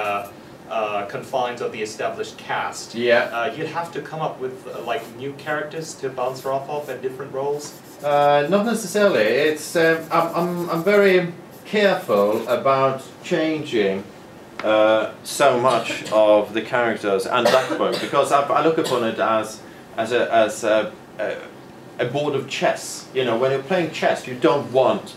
uh, 0.69 1.05
confines 1.05 1.61
of 1.61 1.71
the 1.71 1.81
established 1.81 2.37
cast. 2.37 2.95
Yeah. 2.95 3.29
Uh, 3.31 3.53
you'd 3.55 3.67
have 3.67 3.91
to 3.93 4.01
come 4.01 4.21
up 4.21 4.39
with 4.39 4.67
uh, 4.67 4.81
like 4.81 5.03
new 5.15 5.33
characters 5.33 5.95
to 5.95 6.09
bounce 6.09 6.41
her 6.41 6.51
off 6.51 6.69
of 6.69 6.89
and 6.89 7.01
different 7.01 7.33
roles. 7.33 7.79
Uh, 8.03 8.47
not 8.49 8.65
necessarily. 8.65 9.21
It's 9.21 9.75
um, 9.75 10.05
I'm, 10.11 10.35
I'm 10.35 10.69
I'm 10.69 10.83
very 10.83 11.33
careful 11.65 12.47
about 12.47 13.03
changing 13.23 14.03
uh, 14.63 15.11
so 15.23 15.59
much 15.59 16.09
of 16.11 16.53
the 16.53 16.61
characters 16.61 17.25
and 17.25 17.47
Duckburg 17.47 17.99
because 18.01 18.31
I, 18.31 18.41
I 18.41 18.63
look 18.63 18.77
upon 18.77 19.03
it 19.03 19.19
as 19.19 19.61
as 19.97 20.11
a 20.11 20.33
as 20.33 20.63
a, 20.63 20.93
a, 21.19 21.37
a 21.99 22.05
board 22.05 22.35
of 22.35 22.47
chess. 22.47 23.07
You 23.13 23.25
know, 23.25 23.37
when 23.37 23.51
you're 23.51 23.63
playing 23.63 23.91
chess, 23.91 24.27
you 24.27 24.35
don't 24.35 24.71
want 24.71 25.15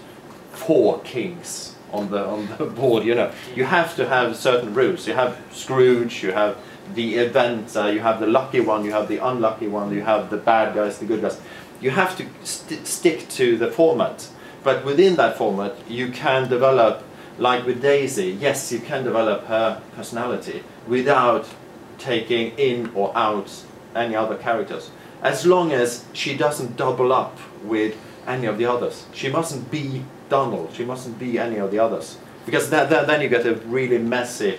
four 0.53 1.01
kings 1.01 1.72
on 1.93 2.11
the 2.11 2.24
on 2.24 2.49
the 2.59 2.64
board. 2.80 3.05
You 3.05 3.14
know, 3.14 3.32
you 3.55 3.64
have 3.64 3.95
to 3.97 4.09
have 4.09 4.36
certain 4.36 4.74
rules. 4.74 5.07
You 5.07 5.14
have 5.14 5.38
Scrooge. 5.53 6.22
You 6.22 6.32
have 6.32 6.57
the 6.95 7.16
event. 7.16 7.76
Uh, 7.76 7.86
you 7.86 8.01
have 8.01 8.20
the 8.20 8.26
lucky 8.26 8.61
one. 8.61 8.84
You 8.84 8.93
have 8.93 9.09
the 9.09 9.18
unlucky 9.18 9.68
one. 9.68 9.93
You 9.93 10.03
have 10.03 10.30
the 10.30 10.36
bad 10.36 10.74
guys, 10.74 10.99
the 10.99 11.07
good 11.07 11.22
guys. 11.22 11.40
You 11.80 11.90
have 11.90 12.16
to 12.18 12.26
st- 12.45 12.86
stick 12.86 13.28
to 13.30 13.57
the 13.57 13.70
format. 13.70 14.28
But 14.62 14.84
within 14.84 15.16
that 15.16 15.36
format, 15.36 15.74
you 15.88 16.12
can 16.12 16.49
develop, 16.49 17.03
like 17.38 17.66
with 17.66 17.82
Daisy. 17.82 18.36
Yes, 18.40 18.70
you 18.70 18.78
can 18.78 19.03
develop 19.03 19.47
her 19.47 19.82
personality 19.97 20.62
without 20.86 21.49
taking 21.99 22.57
in 22.59 22.93
or 22.95 23.16
out 23.16 23.64
any 23.95 24.14
other 24.14 24.36
characters. 24.36 24.90
As 25.20 25.45
long 25.47 25.72
as 25.72 26.05
she 26.12 26.36
doesn't 26.36 26.76
double 26.76 27.12
up 27.12 27.38
with 27.64 27.97
any 28.26 28.47
of 28.47 28.59
the 28.59 28.66
others. 28.66 29.07
She 29.12 29.28
mustn't 29.28 29.70
be 29.70 30.05
Donald. 30.33 30.70
She 30.72 30.85
mustn't 30.85 31.18
be 31.18 31.39
any 31.39 31.59
of 31.59 31.70
the 31.70 31.78
others. 31.78 32.16
Because 32.47 32.70
that, 32.70 32.89
that, 32.91 33.07
then 33.07 33.20
you 33.20 33.28
get 33.28 33.47
a 33.47 33.55
really 33.78 33.99
messy 33.99 34.59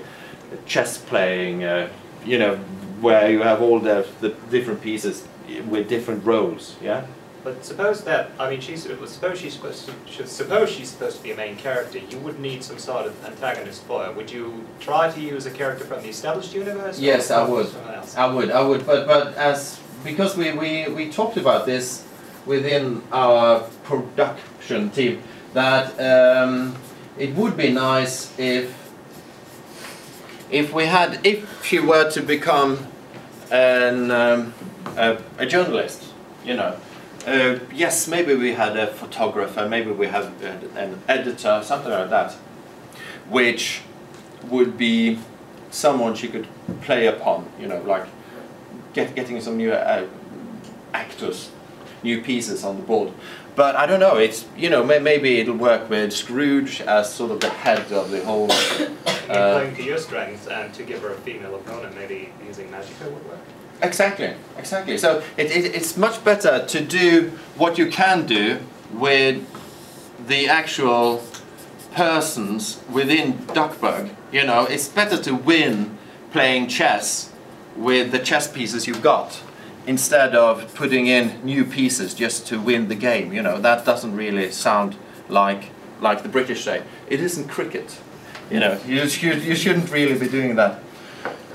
chess 0.67 0.99
playing, 0.99 1.63
uh, 1.63 1.89
you 2.25 2.37
know, 2.37 2.55
where 3.01 3.29
you 3.31 3.41
have 3.41 3.59
all 3.61 3.79
the, 3.79 4.07
the 4.21 4.29
different 4.51 4.81
pieces 4.81 5.27
with 5.67 5.89
different 5.89 6.23
roles. 6.23 6.75
Yeah. 6.81 7.05
But 7.43 7.65
suppose 7.65 8.05
that 8.05 8.31
I 8.39 8.49
mean 8.49 8.61
she's 8.61 8.83
suppose 8.83 9.37
she's 9.37 9.55
supposed 9.57 9.85
to 9.87 9.93
should- 10.09 10.29
suppose 10.29 10.69
she's 10.69 10.89
supposed 10.93 11.17
to 11.17 11.23
be 11.23 11.31
a 11.31 11.35
main 11.35 11.57
character. 11.57 11.97
You 11.97 12.17
would 12.19 12.39
need 12.39 12.63
some 12.63 12.79
sort 12.79 13.05
of 13.05 13.13
antagonist 13.25 13.83
for 13.83 14.05
her. 14.05 14.13
Would 14.13 14.31
you 14.31 14.63
try 14.79 15.11
to 15.11 15.19
use 15.19 15.45
a 15.45 15.51
character 15.51 15.83
from 15.83 16.03
the 16.03 16.09
established 16.09 16.53
universe? 16.55 17.01
Yes, 17.01 17.31
I 17.31 17.43
would. 17.45 17.67
I 18.15 18.27
would, 18.33 18.49
I 18.49 18.61
would, 18.61 18.85
but 18.85 19.07
but 19.07 19.35
as 19.35 19.81
because 20.05 20.37
we, 20.37 20.53
we, 20.53 20.87
we 20.87 21.03
talked 21.19 21.35
about 21.35 21.65
this 21.65 21.85
within 22.45 23.01
our 23.11 23.59
production 23.83 24.89
team 24.91 25.21
that 25.53 25.99
um, 25.99 26.75
it 27.17 27.33
would 27.35 27.55
be 27.55 27.71
nice 27.71 28.37
if 28.39 28.73
if 30.51 30.73
we 30.73 30.85
had 30.85 31.25
if 31.25 31.63
she 31.65 31.79
were 31.79 32.09
to 32.11 32.21
become 32.21 32.77
an 33.51 34.11
um, 34.11 34.53
a, 34.97 35.17
a 35.37 35.45
journalist, 35.45 36.03
you 36.45 36.55
know. 36.55 36.75
Uh, 37.25 37.57
yes, 37.73 38.07
maybe 38.07 38.35
we 38.35 38.53
had 38.53 38.75
a 38.75 38.87
photographer, 38.87 39.67
maybe 39.67 39.89
we 39.91 40.07
a- 40.43 40.59
an 40.75 41.01
editor, 41.07 41.61
something 41.63 41.91
like 41.91 42.09
that, 42.09 42.33
which 43.29 43.81
would 44.49 44.77
be 44.77 45.17
someone 45.71 46.13
she 46.15 46.27
could 46.27 46.47
play 46.81 47.07
upon, 47.07 47.47
you 47.57 47.65
know, 47.67 47.81
like 47.83 48.05
get, 48.93 49.15
getting 49.15 49.39
some 49.39 49.55
new 49.55 49.71
uh, 49.71 50.05
actors, 50.93 51.49
new 52.03 52.21
pieces 52.21 52.65
on 52.65 52.75
the 52.75 52.83
board. 52.83 53.13
But 53.55 53.75
I 53.75 53.85
don't 53.85 53.99
know, 53.99 54.17
it's, 54.17 54.45
you 54.57 54.69
know, 54.69 54.83
may, 54.83 54.99
maybe 54.99 55.39
it'll 55.39 55.55
work 55.55 55.89
with 55.89 56.11
Scrooge 56.11 56.81
as 56.81 57.13
sort 57.13 57.31
of 57.31 57.39
the 57.39 57.49
head 57.49 57.91
of 57.91 58.11
the 58.11 58.23
whole. 58.23 58.49
Uh, 59.29 59.61
playing 59.61 59.73
to 59.73 59.83
your 59.83 59.97
strengths 59.97 60.47
and 60.47 60.73
to 60.73 60.83
give 60.83 61.01
her 61.01 61.13
a 61.13 61.17
female 61.19 61.55
opponent, 61.55 61.95
maybe 61.95 62.29
using 62.45 62.67
Magica 62.67 63.09
would 63.09 63.25
work. 63.25 63.39
Exactly, 63.81 64.33
exactly. 64.57 64.97
So 64.97 65.23
it, 65.37 65.49
it, 65.49 65.73
it's 65.73 65.95
much 65.95 66.23
better 66.25 66.65
to 66.65 66.81
do 66.81 67.31
what 67.55 67.77
you 67.77 67.89
can 67.89 68.25
do 68.25 68.59
with 68.91 69.47
the 70.27 70.49
actual 70.49 71.23
persons 71.93 72.81
within 72.91 73.45
Duckburg. 73.47 74.13
You 74.31 74.45
know, 74.45 74.65
it's 74.65 74.89
better 74.89 75.17
to 75.23 75.33
win 75.33 75.97
playing 76.31 76.67
chess 76.67 77.31
with 77.75 78.11
the 78.11 78.19
chess 78.19 78.51
pieces 78.51 78.87
you've 78.87 79.01
got 79.01 79.41
instead 79.85 80.35
of 80.35 80.73
putting 80.75 81.07
in 81.07 81.43
new 81.43 81.65
pieces 81.65 82.13
just 82.13 82.47
to 82.47 82.59
win 82.59 82.87
the 82.87 82.95
game. 82.95 83.33
You 83.33 83.41
know, 83.41 83.59
that 83.59 83.85
doesn't 83.85 84.15
really 84.15 84.51
sound 84.51 84.95
like 85.29 85.71
like 86.01 86.21
the 86.23 86.29
British 86.29 86.63
say. 86.63 86.83
It 87.07 87.21
isn't 87.21 87.47
cricket. 87.47 87.99
You 88.51 88.59
know, 88.59 88.79
you, 88.85 89.07
should, 89.07 89.41
you 89.41 89.55
shouldn't 89.55 89.89
really 89.89 90.17
be 90.19 90.27
doing 90.27 90.55
that. 90.57 90.79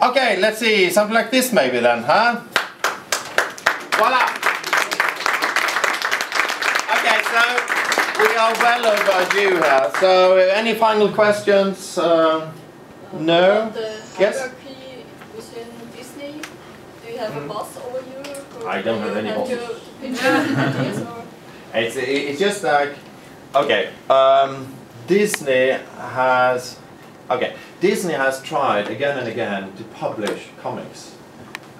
Okay, 0.02 0.40
let's 0.40 0.58
see, 0.58 0.88
something 0.90 1.14
like 1.14 1.30
this 1.30 1.52
maybe 1.52 1.80
then, 1.80 2.02
huh? 2.02 2.40
Voila! 3.98 4.24
Okay, 6.96 7.18
so 7.28 7.42
we 8.20 8.36
are 8.36 8.54
well 8.54 8.86
overdue 8.86 9.56
here. 9.62 9.90
So, 10.00 10.36
any 10.38 10.74
final 10.74 11.08
questions? 11.12 11.98
Um, 11.98 12.52
No? 13.12 13.72
Yes? 14.18 14.38
hierarchy 14.38 15.04
within 15.34 15.68
Disney, 15.96 16.40
do 17.04 17.07
you 17.07 17.07
have 17.18 17.36
a 17.36 17.46
boss 17.48 17.76
over 17.76 17.98
you? 17.98 18.66
I 18.66 18.82
don't 18.82 19.00
have 19.00 19.16
any 19.16 19.28
have 19.28 19.38
bosses. 19.38 19.58
to 19.58 19.80
pitch 20.00 20.22
your 20.22 20.32
ideas 20.32 21.00
or? 21.02 21.24
It's, 21.74 21.96
it's 21.96 22.40
just 22.40 22.64
like, 22.64 22.94
okay, 23.54 23.90
um, 24.08 24.74
Disney 25.06 25.76
has, 25.98 26.78
okay, 27.30 27.56
Disney 27.80 28.14
has 28.14 28.42
tried 28.42 28.88
again 28.88 29.18
and 29.18 29.28
again 29.28 29.76
to 29.76 29.84
publish 29.84 30.46
comics. 30.62 31.14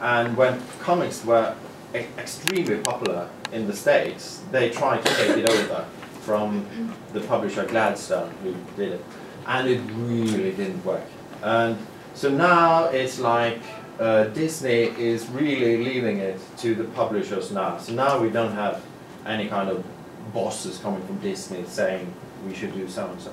And 0.00 0.36
when 0.36 0.60
comics 0.80 1.24
were 1.24 1.54
e- 1.94 2.04
extremely 2.18 2.76
popular 2.78 3.30
in 3.50 3.66
the 3.66 3.74
States, 3.74 4.42
they 4.52 4.68
tried 4.68 5.04
to 5.06 5.14
take 5.14 5.38
it 5.38 5.48
over 5.48 5.86
from 6.20 6.66
the 7.14 7.20
publisher 7.20 7.64
Gladstone, 7.64 8.30
who 8.42 8.54
did 8.76 8.92
it. 8.92 9.04
and 9.46 9.66
it 9.68 9.80
really 9.96 10.52
didn't 10.52 10.84
work. 10.84 11.06
And 11.42 11.78
so 12.14 12.28
now 12.28 12.84
it's 12.90 13.18
like 13.18 13.62
uh, 13.98 14.24
Disney 14.24 14.84
is 14.98 15.26
really 15.28 15.84
leaving 15.84 16.18
it 16.18 16.40
to 16.58 16.74
the 16.74 16.84
publishers 16.84 17.50
now. 17.50 17.78
So 17.78 17.92
now 17.92 18.20
we 18.20 18.30
don't 18.30 18.52
have 18.52 18.82
any 19.26 19.48
kind 19.48 19.68
of 19.68 19.84
bosses 20.32 20.78
coming 20.78 21.02
from 21.06 21.18
Disney 21.18 21.64
saying 21.66 22.12
we 22.46 22.54
should 22.54 22.74
do 22.74 22.88
so 22.88 23.06
and 23.06 23.20
so. 23.20 23.32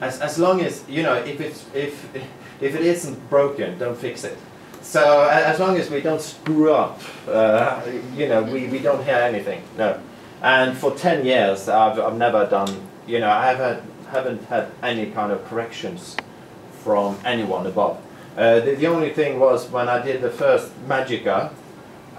As, 0.00 0.20
as 0.20 0.38
long 0.38 0.60
as 0.60 0.84
you 0.88 1.02
know 1.02 1.14
if 1.14 1.40
it's 1.40 1.64
if 1.74 2.14
if 2.60 2.74
it 2.74 2.82
isn't 2.82 3.30
broken, 3.30 3.78
don't 3.78 3.96
fix 3.96 4.24
it. 4.24 4.36
So 4.82 5.28
as 5.28 5.58
long 5.58 5.76
as 5.76 5.90
we 5.90 6.00
don't 6.00 6.20
screw 6.20 6.72
up, 6.72 7.00
uh, 7.28 7.82
you 8.14 8.28
know, 8.28 8.42
we, 8.42 8.68
we 8.68 8.78
don't 8.78 9.04
hear 9.04 9.16
anything. 9.16 9.62
No. 9.76 10.00
And 10.42 10.78
for 10.78 10.92
ten 10.92 11.26
years, 11.26 11.68
I've, 11.68 11.98
I've 11.98 12.16
never 12.16 12.46
done. 12.46 12.72
You 13.06 13.18
know, 13.18 13.28
I 13.28 13.46
haven't 13.46 13.82
haven't 14.10 14.44
had 14.44 14.70
any 14.82 15.10
kind 15.10 15.32
of 15.32 15.44
corrections 15.46 16.16
from 16.84 17.18
anyone 17.24 17.66
above. 17.66 18.00
Uh, 18.36 18.60
the, 18.60 18.74
the 18.74 18.86
only 18.86 19.10
thing 19.10 19.40
was 19.40 19.68
when 19.70 19.88
I 19.88 20.02
did 20.02 20.20
the 20.20 20.28
first 20.30 20.70
Magica, 20.86 21.52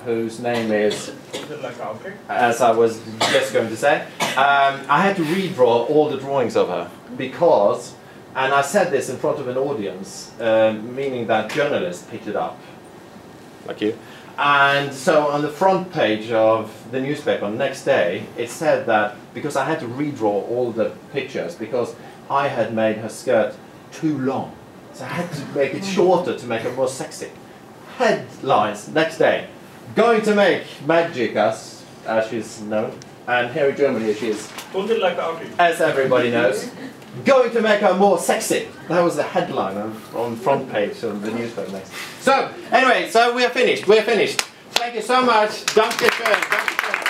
whose 0.04 0.40
name 0.40 0.72
is 0.72 1.10
Is 1.34 1.52
it 1.52 1.62
like 1.62 1.80
okay? 1.80 2.14
as 2.28 2.60
I 2.60 2.72
was 2.72 3.00
just 3.32 3.54
going 3.54 3.70
to 3.70 3.78
say, 3.78 4.02
um, 4.36 4.82
I 4.90 5.02
had 5.02 5.16
to 5.18 5.24
redraw 5.24 5.88
all 5.90 6.10
the 6.10 6.18
drawings 6.18 6.56
of 6.56 6.70
her 6.70 6.90
because, 7.18 7.94
and 8.36 8.52
I 8.52 8.62
said 8.62 8.90
this 8.90 9.10
in 9.10 9.18
front 9.18 9.40
of 9.40 9.48
an 9.48 9.58
audience, 9.58 10.32
um, 10.40 10.96
meaning 10.96 11.28
that 11.28 11.52
journalists 11.52 12.08
picked 12.10 12.28
it 12.28 12.36
up, 12.36 12.58
like 13.68 13.82
you. 13.82 13.96
And 14.40 14.94
so 14.94 15.28
on 15.28 15.44
the 15.44 15.50
front 15.50 15.92
page 15.94 16.32
of 16.32 16.72
the 16.92 17.00
newspaper 17.00 17.50
next 17.50 17.84
day, 17.84 18.26
it 18.38 18.50
said 18.50 18.88
that 18.88 19.16
because 19.36 19.56
I 19.56 19.66
had 19.66 19.80
to 19.82 19.88
redraw 19.88 20.50
all 20.50 20.72
the 20.72 20.94
pictures 21.14 21.54
because 21.54 21.96
I 22.30 22.48
had 22.48 22.74
made 22.74 22.98
her 22.98 23.10
skirt 23.10 23.56
too 23.92 24.18
long. 24.18 24.57
So 24.98 25.06
I 25.06 25.10
had 25.10 25.32
to 25.32 25.46
make 25.56 25.76
it 25.76 25.86
shorter 25.86 26.36
to 26.36 26.48
make 26.48 26.66
it 26.66 26.76
more 26.76 26.88
sexy. 26.88 27.30
Headlines 27.98 28.88
next 28.88 29.20
day. 29.20 29.48
Going 29.96 30.24
to 30.24 30.34
make 30.34 30.64
Magic 30.88 31.36
as, 31.36 31.84
as 32.08 32.28
she's 32.28 32.62
known. 32.62 32.98
And 33.28 33.54
here 33.54 33.70
in 33.70 33.78
Germany 33.78 34.12
she 34.16 34.30
is 34.30 34.48
Gundel 34.74 35.16
Gaukeley. 35.16 35.52
as 35.60 35.82
everybody 35.82 36.32
knows, 36.32 36.72
going 37.26 37.52
to 37.52 37.62
make 37.62 37.82
her 37.82 37.94
more 37.94 38.18
sexy. 38.18 38.70
That 38.88 39.02
was 39.04 39.16
the 39.18 39.24
headline 39.24 39.78
on, 39.78 40.02
on 40.16 40.36
front 40.36 40.72
page 40.72 41.04
of 41.04 41.22
the 41.22 41.30
newspaper 41.30 41.72
next. 41.72 41.92
So, 42.22 42.52
anyway, 42.72 43.08
so 43.12 43.36
we're 43.36 43.52
finished. 43.52 43.88
We're 43.88 44.02
finished. 44.02 44.42
Thank 44.72 44.96
you 44.96 45.02
so 45.04 45.24
much. 45.24 45.64
Danke 45.76 46.12
schön. 46.12 46.26
Danke 46.26 46.74
schön. 46.82 47.07